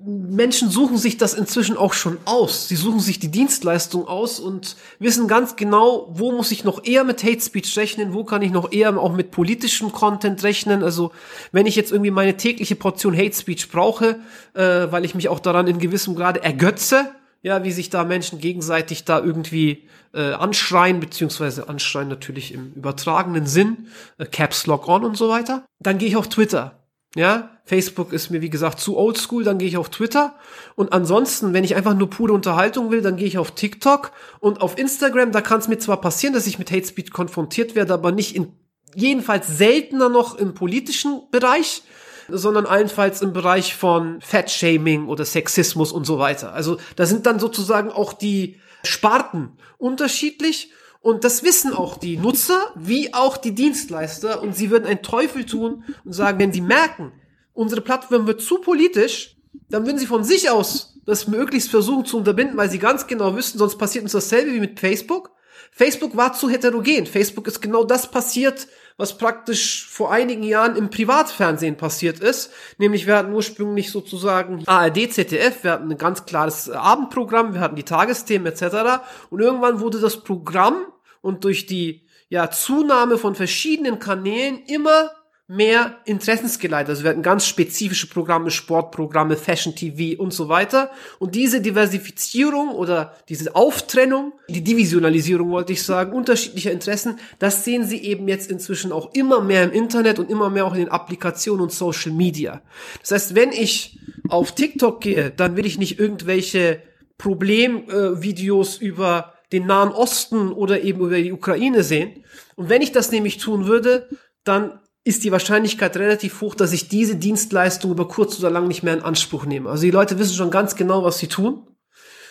Menschen 0.00 0.70
suchen 0.70 0.96
sich 0.96 1.16
das 1.16 1.34
inzwischen 1.34 1.76
auch 1.76 1.92
schon 1.92 2.18
aus. 2.24 2.68
Sie 2.68 2.76
suchen 2.76 3.00
sich 3.00 3.18
die 3.18 3.30
Dienstleistung 3.30 4.06
aus 4.06 4.38
und 4.38 4.76
wissen 5.00 5.26
ganz 5.26 5.56
genau, 5.56 6.08
wo 6.10 6.30
muss 6.30 6.52
ich 6.52 6.62
noch 6.62 6.84
eher 6.84 7.02
mit 7.02 7.24
Hate 7.24 7.40
Speech 7.40 7.76
rechnen, 7.76 8.14
wo 8.14 8.22
kann 8.22 8.42
ich 8.42 8.52
noch 8.52 8.70
eher 8.70 8.96
auch 8.96 9.12
mit 9.12 9.32
politischem 9.32 9.90
Content 9.90 10.44
rechnen. 10.44 10.84
Also 10.84 11.10
wenn 11.50 11.66
ich 11.66 11.74
jetzt 11.74 11.90
irgendwie 11.90 12.12
meine 12.12 12.36
tägliche 12.36 12.76
Portion 12.76 13.16
Hate 13.16 13.34
Speech 13.34 13.70
brauche, 13.70 14.20
äh, 14.54 14.86
weil 14.90 15.04
ich 15.04 15.16
mich 15.16 15.28
auch 15.28 15.40
daran 15.40 15.66
in 15.66 15.80
gewissem 15.80 16.14
Grade 16.14 16.44
ergötze, 16.44 17.10
ja, 17.42 17.64
wie 17.64 17.72
sich 17.72 17.90
da 17.90 18.04
Menschen 18.04 18.40
gegenseitig 18.40 19.04
da 19.04 19.18
irgendwie 19.18 19.88
äh, 20.14 20.32
anschreien, 20.32 21.00
beziehungsweise 21.00 21.68
anschreien 21.68 22.08
natürlich 22.08 22.54
im 22.54 22.72
übertragenen 22.74 23.46
Sinn, 23.46 23.88
äh, 24.18 24.26
Caps 24.26 24.66
Lock 24.66 24.88
On 24.88 25.04
und 25.04 25.16
so 25.16 25.28
weiter, 25.28 25.64
dann 25.80 25.98
gehe 25.98 26.08
ich 26.08 26.16
auf 26.16 26.28
Twitter. 26.28 26.77
Ja, 27.18 27.50
Facebook 27.64 28.12
ist 28.12 28.30
mir 28.30 28.42
wie 28.42 28.48
gesagt 28.48 28.78
zu 28.78 28.96
oldschool, 28.96 29.42
dann 29.42 29.58
gehe 29.58 29.66
ich 29.66 29.76
auf 29.76 29.88
Twitter. 29.88 30.36
Und 30.76 30.92
ansonsten, 30.92 31.52
wenn 31.52 31.64
ich 31.64 31.74
einfach 31.74 31.94
nur 31.94 32.08
pure 32.08 32.32
Unterhaltung 32.32 32.92
will, 32.92 33.02
dann 33.02 33.16
gehe 33.16 33.26
ich 33.26 33.38
auf 33.38 33.50
TikTok. 33.50 34.12
Und 34.38 34.60
auf 34.60 34.78
Instagram, 34.78 35.32
da 35.32 35.40
kann 35.40 35.58
es 35.58 35.66
mir 35.66 35.80
zwar 35.80 36.00
passieren, 36.00 36.32
dass 36.32 36.46
ich 36.46 36.60
mit 36.60 36.70
Hate 36.70 36.86
Speech 36.86 37.10
konfrontiert 37.10 37.74
werde, 37.74 37.92
aber 37.92 38.12
nicht 38.12 38.36
in 38.36 38.52
jedenfalls 38.94 39.48
seltener 39.48 40.08
noch 40.08 40.36
im 40.36 40.54
politischen 40.54 41.22
Bereich, 41.32 41.82
sondern 42.28 42.66
allenfalls 42.66 43.20
im 43.20 43.32
Bereich 43.32 43.74
von 43.74 44.20
Fat-Shaming 44.20 45.08
oder 45.08 45.24
Sexismus 45.24 45.90
und 45.90 46.04
so 46.04 46.20
weiter. 46.20 46.52
Also 46.52 46.78
da 46.94 47.04
sind 47.04 47.26
dann 47.26 47.40
sozusagen 47.40 47.90
auch 47.90 48.12
die 48.12 48.60
Sparten 48.84 49.58
unterschiedlich 49.76 50.70
und 51.00 51.24
das 51.24 51.42
wissen 51.42 51.72
auch 51.72 51.96
die 51.96 52.16
Nutzer 52.16 52.72
wie 52.74 53.14
auch 53.14 53.36
die 53.36 53.54
Dienstleister. 53.54 54.42
Und 54.42 54.56
sie 54.56 54.70
würden 54.70 54.86
einen 54.86 55.02
Teufel 55.02 55.46
tun 55.46 55.84
und 56.04 56.12
sagen, 56.12 56.38
wenn 56.38 56.52
sie 56.52 56.60
merken, 56.60 57.12
unsere 57.52 57.80
Plattform 57.80 58.26
wird 58.26 58.40
zu 58.40 58.60
politisch, 58.60 59.36
dann 59.70 59.86
würden 59.86 59.98
sie 59.98 60.06
von 60.06 60.24
sich 60.24 60.50
aus 60.50 60.94
das 61.06 61.26
möglichst 61.26 61.70
versuchen 61.70 62.04
zu 62.04 62.18
unterbinden, 62.18 62.58
weil 62.58 62.68
sie 62.68 62.78
ganz 62.78 63.06
genau 63.06 63.34
wüssten, 63.34 63.56
sonst 63.56 63.78
passiert 63.78 64.02
uns 64.02 64.12
dasselbe 64.12 64.52
wie 64.52 64.60
mit 64.60 64.78
Facebook. 64.78 65.30
Facebook 65.72 66.16
war 66.16 66.34
zu 66.34 66.50
heterogen. 66.50 67.06
Facebook 67.06 67.46
ist 67.46 67.62
genau 67.62 67.84
das 67.84 68.10
passiert, 68.10 68.68
was 68.98 69.16
praktisch 69.16 69.86
vor 69.88 70.12
einigen 70.12 70.42
Jahren 70.42 70.76
im 70.76 70.90
Privatfernsehen 70.90 71.76
passiert 71.76 72.18
ist. 72.18 72.50
Nämlich 72.76 73.06
wir 73.06 73.16
hatten 73.16 73.32
ursprünglich 73.32 73.90
sozusagen 73.90 74.64
ARD, 74.66 75.12
ZDF, 75.12 75.62
wir 75.62 75.70
hatten 75.72 75.90
ein 75.90 75.96
ganz 75.98 76.26
klares 76.26 76.68
Abendprogramm, 76.68 77.54
wir 77.54 77.60
hatten 77.60 77.76
die 77.76 77.84
Tagesthemen 77.84 78.52
etc. 78.52 79.00
Und 79.30 79.40
irgendwann 79.40 79.80
wurde 79.80 80.00
das 80.00 80.24
Programm 80.24 80.84
und 81.22 81.44
durch 81.44 81.66
die 81.66 82.06
ja, 82.28 82.50
Zunahme 82.50 83.16
von 83.18 83.34
verschiedenen 83.34 84.00
Kanälen 84.00 84.62
immer 84.66 85.10
mehr 85.50 85.96
interessensgeleitet. 86.04 86.90
Also 86.90 87.04
wir 87.04 87.10
hatten 87.10 87.22
ganz 87.22 87.46
spezifische 87.46 88.06
Programme, 88.06 88.50
Sportprogramme, 88.50 89.34
Fashion 89.34 89.74
TV 89.74 90.20
und 90.20 90.34
so 90.34 90.50
weiter. 90.50 90.90
Und 91.18 91.34
diese 91.34 91.62
Diversifizierung 91.62 92.68
oder 92.68 93.14
diese 93.30 93.56
Auftrennung, 93.56 94.34
die 94.50 94.62
Divisionalisierung 94.62 95.50
wollte 95.50 95.72
ich 95.72 95.82
sagen, 95.82 96.12
unterschiedlicher 96.12 96.70
Interessen, 96.70 97.18
das 97.38 97.64
sehen 97.64 97.84
Sie 97.86 98.04
eben 98.04 98.28
jetzt 98.28 98.50
inzwischen 98.50 98.92
auch 98.92 99.14
immer 99.14 99.40
mehr 99.40 99.64
im 99.64 99.72
Internet 99.72 100.18
und 100.18 100.30
immer 100.30 100.50
mehr 100.50 100.66
auch 100.66 100.74
in 100.74 100.80
den 100.80 100.90
Applikationen 100.90 101.62
und 101.62 101.72
Social 101.72 102.12
Media. 102.12 102.60
Das 103.00 103.12
heißt, 103.12 103.34
wenn 103.34 103.50
ich 103.50 103.98
auf 104.28 104.54
TikTok 104.54 105.00
gehe, 105.00 105.30
dann 105.30 105.56
will 105.56 105.64
ich 105.64 105.78
nicht 105.78 105.98
irgendwelche 105.98 106.82
Problemvideos 107.16 108.82
äh, 108.82 108.84
über 108.84 109.32
den 109.50 109.66
Nahen 109.66 109.92
Osten 109.92 110.52
oder 110.52 110.82
eben 110.82 111.00
über 111.00 111.16
die 111.16 111.32
Ukraine 111.32 111.82
sehen. 111.82 112.22
Und 112.54 112.68
wenn 112.68 112.82
ich 112.82 112.92
das 112.92 113.10
nämlich 113.12 113.38
tun 113.38 113.66
würde, 113.66 114.10
dann 114.44 114.78
ist 115.08 115.24
die 115.24 115.32
Wahrscheinlichkeit 115.32 115.96
relativ 115.96 116.42
hoch, 116.42 116.54
dass 116.54 116.74
ich 116.74 116.88
diese 116.88 117.16
Dienstleistung 117.16 117.90
über 117.90 118.06
kurz 118.06 118.38
oder 118.38 118.50
lang 118.50 118.68
nicht 118.68 118.82
mehr 118.82 118.92
in 118.92 119.00
Anspruch 119.00 119.46
nehme. 119.46 119.70
Also 119.70 119.84
die 119.84 119.90
Leute 119.90 120.18
wissen 120.18 120.36
schon 120.36 120.50
ganz 120.50 120.76
genau, 120.76 121.02
was 121.02 121.18
sie 121.18 121.28
tun. 121.28 121.66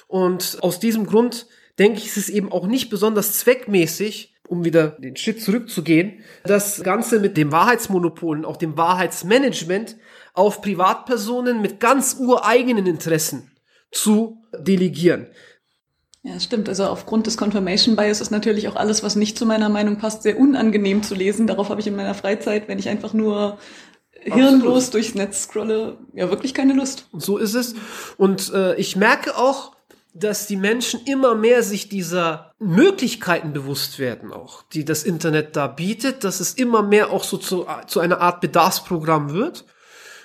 Und 0.07 0.59
aus 0.61 0.79
diesem 0.79 1.07
Grund 1.07 1.47
denke 1.79 1.97
ich, 1.97 2.05
ist 2.05 2.17
es 2.17 2.29
eben 2.29 2.51
auch 2.51 2.67
nicht 2.67 2.91
besonders 2.91 3.33
zweckmäßig, 3.33 4.35
um 4.47 4.63
wieder 4.63 4.89
den 4.89 5.17
Schritt 5.17 5.41
zurückzugehen, 5.41 6.19
das 6.43 6.83
Ganze 6.83 7.19
mit 7.19 7.35
dem 7.35 7.51
Wahrheitsmonopol 7.51 8.37
und 8.37 8.45
auch 8.45 8.57
dem 8.57 8.77
Wahrheitsmanagement 8.77 9.97
auf 10.33 10.61
Privatpersonen 10.61 11.61
mit 11.63 11.79
ganz 11.79 12.15
ureigenen 12.19 12.85
Interessen 12.85 13.51
zu 13.91 14.43
delegieren. 14.55 15.27
Ja, 16.27 16.41
stimmt. 16.41 16.67
Also 16.67 16.83
aufgrund 16.85 17.25
des 17.25 17.37
Confirmation 17.37 17.95
Bias 17.95 18.19
ist 18.19 18.31
natürlich 18.31 18.67
auch 18.67 18.75
alles, 18.75 19.01
was 19.01 19.15
nicht 19.15 19.37
zu 19.37 19.45
meiner 19.45 19.69
Meinung 19.69 19.97
passt, 19.97 20.23
sehr 20.23 20.37
unangenehm 20.37 21.01
zu 21.01 21.15
lesen. 21.15 21.47
Darauf 21.47 21.69
habe 21.69 21.79
ich 21.79 21.87
in 21.87 21.95
meiner 21.95 22.13
Freizeit, 22.13 22.67
wenn 22.67 22.79
ich 22.79 22.89
einfach 22.89 23.13
nur 23.13 23.57
hirnlos 24.19 24.89
durchs 24.89 25.15
Netz 25.15 25.43
scrolle, 25.43 25.97
ja 26.13 26.29
wirklich 26.29 26.53
keine 26.53 26.73
Lust. 26.73 27.07
So 27.13 27.37
ist 27.37 27.53
es. 27.53 27.75
Und 28.17 28.51
äh, 28.53 28.75
ich 28.75 28.97
merke 28.97 29.37
auch, 29.37 29.71
dass 30.13 30.47
die 30.47 30.57
Menschen 30.57 30.99
immer 31.05 31.33
mehr 31.33 31.63
sich 31.63 31.87
dieser 31.87 32.51
Möglichkeiten 32.59 33.53
bewusst 33.53 33.97
werden, 33.97 34.33
auch 34.33 34.63
die 34.63 34.83
das 34.83 35.03
Internet 35.03 35.55
da 35.55 35.67
bietet, 35.67 36.25
dass 36.25 36.41
es 36.41 36.55
immer 36.55 36.83
mehr 36.83 37.11
auch 37.11 37.23
so 37.23 37.37
zu, 37.37 37.65
zu 37.85 38.01
einer 38.01 38.19
Art 38.19 38.41
Bedarfsprogramm 38.41 39.31
wird. 39.31 39.63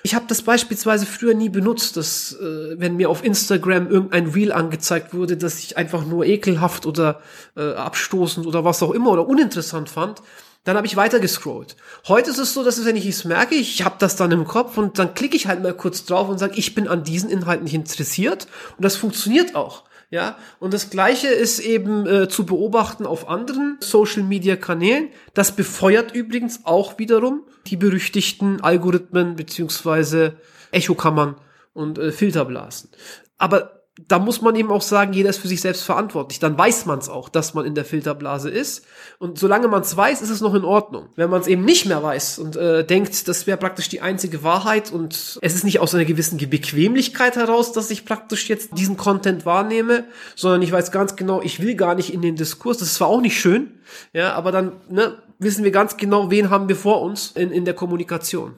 Ich 0.05 0.13
habe 0.15 0.25
das 0.27 0.41
beispielsweise 0.41 1.05
früher 1.05 1.33
nie 1.33 1.47
benutzt, 1.47 1.95
dass 1.95 2.33
äh, 2.33 2.77
wenn 2.77 2.97
mir 2.97 3.09
auf 3.09 3.23
Instagram 3.23 3.89
irgendein 3.89 4.27
Reel 4.27 4.51
angezeigt 4.51 5.13
wurde, 5.13 5.37
dass 5.37 5.59
ich 5.59 5.77
einfach 5.77 6.05
nur 6.05 6.25
ekelhaft 6.25 6.85
oder 6.85 7.21
äh, 7.55 7.73
abstoßend 7.73 8.45
oder 8.45 8.65
was 8.65 8.83
auch 8.83 8.91
immer 8.91 9.11
oder 9.11 9.25
uninteressant 9.25 9.89
fand, 9.89 10.21
dann 10.65 10.75
habe 10.75 10.87
ich 10.87 10.97
weiter 10.97 11.21
gescrollt. 11.21 11.77
Heute 12.07 12.31
ist 12.31 12.37
es 12.37 12.53
so, 12.53 12.65
dass 12.65 12.83
wenn 12.85 12.97
ich 12.97 13.05
es 13.05 13.23
merke, 13.23 13.55
ich 13.55 13.85
habe 13.85 13.95
das 13.97 14.17
dann 14.17 14.31
im 14.31 14.45
Kopf 14.45 14.77
und 14.77 14.99
dann 14.99 15.13
klicke 15.13 15.37
ich 15.37 15.47
halt 15.47 15.63
mal 15.63 15.73
kurz 15.73 16.03
drauf 16.03 16.27
und 16.27 16.37
sage, 16.37 16.55
ich 16.57 16.75
bin 16.75 16.89
an 16.89 17.05
diesen 17.05 17.29
Inhalten 17.29 17.63
nicht 17.63 17.73
interessiert 17.73 18.47
und 18.77 18.83
das 18.83 18.97
funktioniert 18.97 19.55
auch. 19.55 19.83
Ja, 20.13 20.37
und 20.59 20.75
das 20.75 20.91
gleiche 20.91 21.29
ist 21.29 21.57
eben 21.57 22.05
äh, 22.05 22.29
zu 22.29 22.45
beobachten 22.45 23.07
auf 23.07 23.27
anderen 23.27 23.77
Social 23.79 24.21
Media 24.21 24.55
Kanälen. 24.55 25.09
Das 25.33 25.55
befeuert 25.55 26.13
übrigens 26.13 26.65
auch 26.65 26.99
wiederum 26.99 27.41
die 27.65 27.77
berüchtigten 27.77 28.61
Algorithmen 28.61 29.35
beziehungsweise 29.35 30.35
Echokammern 30.69 31.37
und 31.73 31.97
äh, 31.97 32.11
Filterblasen. 32.11 32.91
Aber 33.39 33.82
da 34.07 34.17
muss 34.17 34.41
man 34.41 34.55
eben 34.55 34.71
auch 34.71 34.81
sagen, 34.81 35.13
jeder 35.13 35.29
ist 35.29 35.37
für 35.37 35.47
sich 35.47 35.61
selbst 35.61 35.83
verantwortlich. 35.83 36.39
Dann 36.39 36.57
weiß 36.57 36.87
man 36.87 36.97
es 36.97 37.09
auch, 37.09 37.29
dass 37.29 37.53
man 37.53 37.63
in 37.63 37.75
der 37.75 37.85
Filterblase 37.85 38.49
ist. 38.49 38.85
Und 39.19 39.37
solange 39.37 39.67
man 39.67 39.83
es 39.83 39.95
weiß, 39.95 40.23
ist 40.23 40.31
es 40.31 40.41
noch 40.41 40.55
in 40.55 40.65
Ordnung. 40.65 41.09
Wenn 41.15 41.29
man 41.29 41.41
es 41.41 41.47
eben 41.47 41.63
nicht 41.63 41.85
mehr 41.85 42.01
weiß 42.01 42.39
und 42.39 42.55
äh, 42.55 42.83
denkt, 42.83 43.27
das 43.27 43.45
wäre 43.45 43.57
praktisch 43.57 43.89
die 43.89 44.01
einzige 44.01 44.41
Wahrheit 44.41 44.91
und 44.91 45.37
es 45.41 45.53
ist 45.53 45.63
nicht 45.63 45.79
aus 45.79 45.93
einer 45.93 46.05
gewissen 46.05 46.37
Bequemlichkeit 46.37 47.35
heraus, 47.35 47.71
dass 47.71 47.91
ich 47.91 48.03
praktisch 48.03 48.49
jetzt 48.49 48.75
diesen 48.75 48.97
Content 48.97 49.45
wahrnehme, 49.45 50.05
sondern 50.35 50.63
ich 50.63 50.71
weiß 50.71 50.91
ganz 50.91 51.15
genau, 51.15 51.43
ich 51.43 51.61
will 51.61 51.75
gar 51.75 51.93
nicht 51.93 52.11
in 52.11 52.23
den 52.23 52.35
Diskurs. 52.35 52.79
Das 52.79 52.87
ist 52.87 52.95
zwar 52.95 53.09
auch 53.09 53.21
nicht 53.21 53.39
schön, 53.39 53.79
ja, 54.11 54.33
aber 54.33 54.51
dann 54.51 54.71
ne, 54.89 55.17
wissen 55.37 55.63
wir 55.63 55.71
ganz 55.71 55.97
genau, 55.97 56.31
wen 56.31 56.49
haben 56.49 56.67
wir 56.67 56.75
vor 56.75 57.03
uns 57.03 57.31
in, 57.33 57.51
in 57.51 57.63
der 57.63 57.75
Kommunikation. 57.75 58.55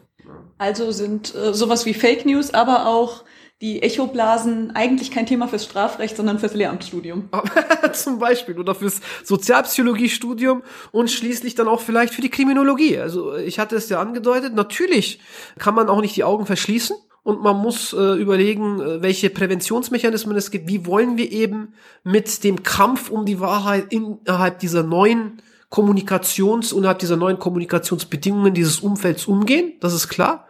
Also 0.57 0.91
sind 0.91 1.35
äh, 1.35 1.53
sowas 1.53 1.85
wie 1.85 1.93
Fake 1.93 2.25
News, 2.25 2.53
aber 2.53 2.87
auch 2.87 3.25
die 3.61 3.81
Echoblasen 3.81 4.75
eigentlich 4.75 5.11
kein 5.11 5.25
Thema 5.25 5.47
fürs 5.47 5.63
Strafrecht, 5.63 6.17
sondern 6.17 6.39
fürs 6.39 6.53
Lehramtsstudium. 6.53 7.29
Zum 7.93 8.19
Beispiel 8.19 8.59
oder 8.59 8.75
fürs 8.75 8.99
Sozialpsychologiestudium 9.23 10.61
und 10.91 11.09
schließlich 11.09 11.55
dann 11.55 11.69
auch 11.69 11.79
vielleicht 11.79 12.13
für 12.13 12.21
die 12.21 12.29
Kriminologie. 12.29 12.97
Also 12.97 13.35
ich 13.35 13.57
hatte 13.57 13.77
es 13.77 13.87
ja 13.87 14.01
angedeutet, 14.01 14.53
natürlich 14.53 15.19
kann 15.57 15.73
man 15.73 15.87
auch 15.87 16.01
nicht 16.01 16.15
die 16.17 16.25
Augen 16.25 16.45
verschließen 16.45 16.97
und 17.23 17.41
man 17.41 17.57
muss 17.57 17.93
äh, 17.93 18.13
überlegen, 18.15 18.81
äh, 18.81 19.01
welche 19.01 19.29
Präventionsmechanismen 19.29 20.35
es 20.35 20.51
gibt. 20.51 20.67
Wie 20.67 20.85
wollen 20.85 21.17
wir 21.17 21.31
eben 21.31 21.73
mit 22.03 22.43
dem 22.43 22.61
Kampf 22.61 23.09
um 23.09 23.25
die 23.25 23.39
Wahrheit 23.39 23.91
innerhalb 23.91 24.59
dieser 24.59 24.83
neuen 24.83 25.41
Kommunikations, 25.69 26.71
innerhalb 26.73 26.99
dieser 26.99 27.15
neuen 27.15 27.39
Kommunikationsbedingungen 27.39 28.53
dieses 28.53 28.81
Umfelds 28.81 29.25
umgehen? 29.25 29.73
Das 29.79 29.93
ist 29.93 30.09
klar. 30.09 30.47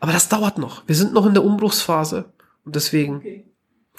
Aber 0.00 0.12
das 0.12 0.28
dauert 0.28 0.58
noch. 0.58 0.82
Wir 0.88 0.96
sind 0.96 1.12
noch 1.12 1.24
in 1.24 1.34
der 1.34 1.44
Umbruchsphase. 1.44 2.32
Und 2.68 2.76
deswegen 2.76 3.16
okay. 3.16 3.46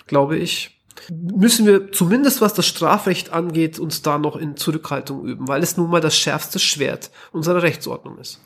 glaube 0.06 0.38
ich, 0.38 0.80
müssen 1.10 1.66
wir 1.66 1.92
zumindest 1.92 2.40
was 2.40 2.54
das 2.54 2.68
Strafrecht 2.68 3.32
angeht, 3.32 3.80
uns 3.80 4.04
da 4.04 4.20
noch 4.20 4.36
in 4.36 4.58
Zurückhaltung 4.58 5.26
üben, 5.26 5.48
weil 5.48 5.64
es 5.64 5.76
nun 5.76 5.90
mal 5.90 6.02
das 6.02 6.16
schärfste 6.16 6.60
Schwert 6.60 7.10
unserer 7.32 7.64
Rechtsordnung 7.64 8.20
ist. 8.20 8.40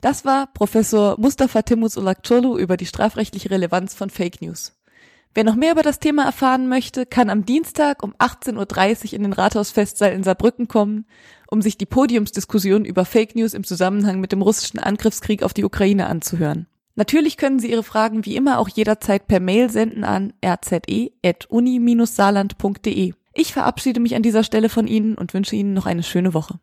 Das 0.00 0.24
war 0.24 0.48
Professor 0.48 1.14
Mustafa 1.20 1.62
Timus 1.62 1.96
Ulakçolu 1.96 2.58
über 2.58 2.76
die 2.76 2.86
strafrechtliche 2.86 3.52
Relevanz 3.52 3.94
von 3.94 4.10
Fake 4.10 4.42
News. 4.42 4.72
Wer 5.34 5.44
noch 5.44 5.54
mehr 5.54 5.70
über 5.70 5.82
das 5.82 6.00
Thema 6.00 6.24
erfahren 6.24 6.68
möchte, 6.68 7.06
kann 7.06 7.30
am 7.30 7.46
Dienstag 7.46 8.02
um 8.02 8.12
18.30 8.16 8.56
Uhr 8.56 9.12
in 9.12 9.22
den 9.22 9.32
Rathausfestsaal 9.32 10.10
in 10.10 10.24
Saarbrücken 10.24 10.66
kommen, 10.66 11.06
um 11.46 11.62
sich 11.62 11.78
die 11.78 11.86
Podiumsdiskussion 11.86 12.84
über 12.84 13.04
Fake 13.04 13.36
News 13.36 13.54
im 13.54 13.62
Zusammenhang 13.62 14.18
mit 14.18 14.32
dem 14.32 14.42
russischen 14.42 14.80
Angriffskrieg 14.80 15.44
auf 15.44 15.54
die 15.54 15.62
Ukraine 15.62 16.06
anzuhören. 16.06 16.66
Natürlich 17.00 17.36
können 17.38 17.58
Sie 17.58 17.70
Ihre 17.70 17.82
Fragen 17.82 18.26
wie 18.26 18.36
immer 18.36 18.58
auch 18.58 18.68
jederzeit 18.68 19.26
per 19.26 19.40
Mail 19.40 19.70
senden 19.70 20.04
an 20.04 20.34
rze.uni-saarland.de. 20.44 23.14
Ich 23.32 23.54
verabschiede 23.54 24.00
mich 24.00 24.16
an 24.16 24.22
dieser 24.22 24.44
Stelle 24.44 24.68
von 24.68 24.86
Ihnen 24.86 25.14
und 25.14 25.32
wünsche 25.32 25.56
Ihnen 25.56 25.72
noch 25.72 25.86
eine 25.86 26.02
schöne 26.02 26.34
Woche. 26.34 26.60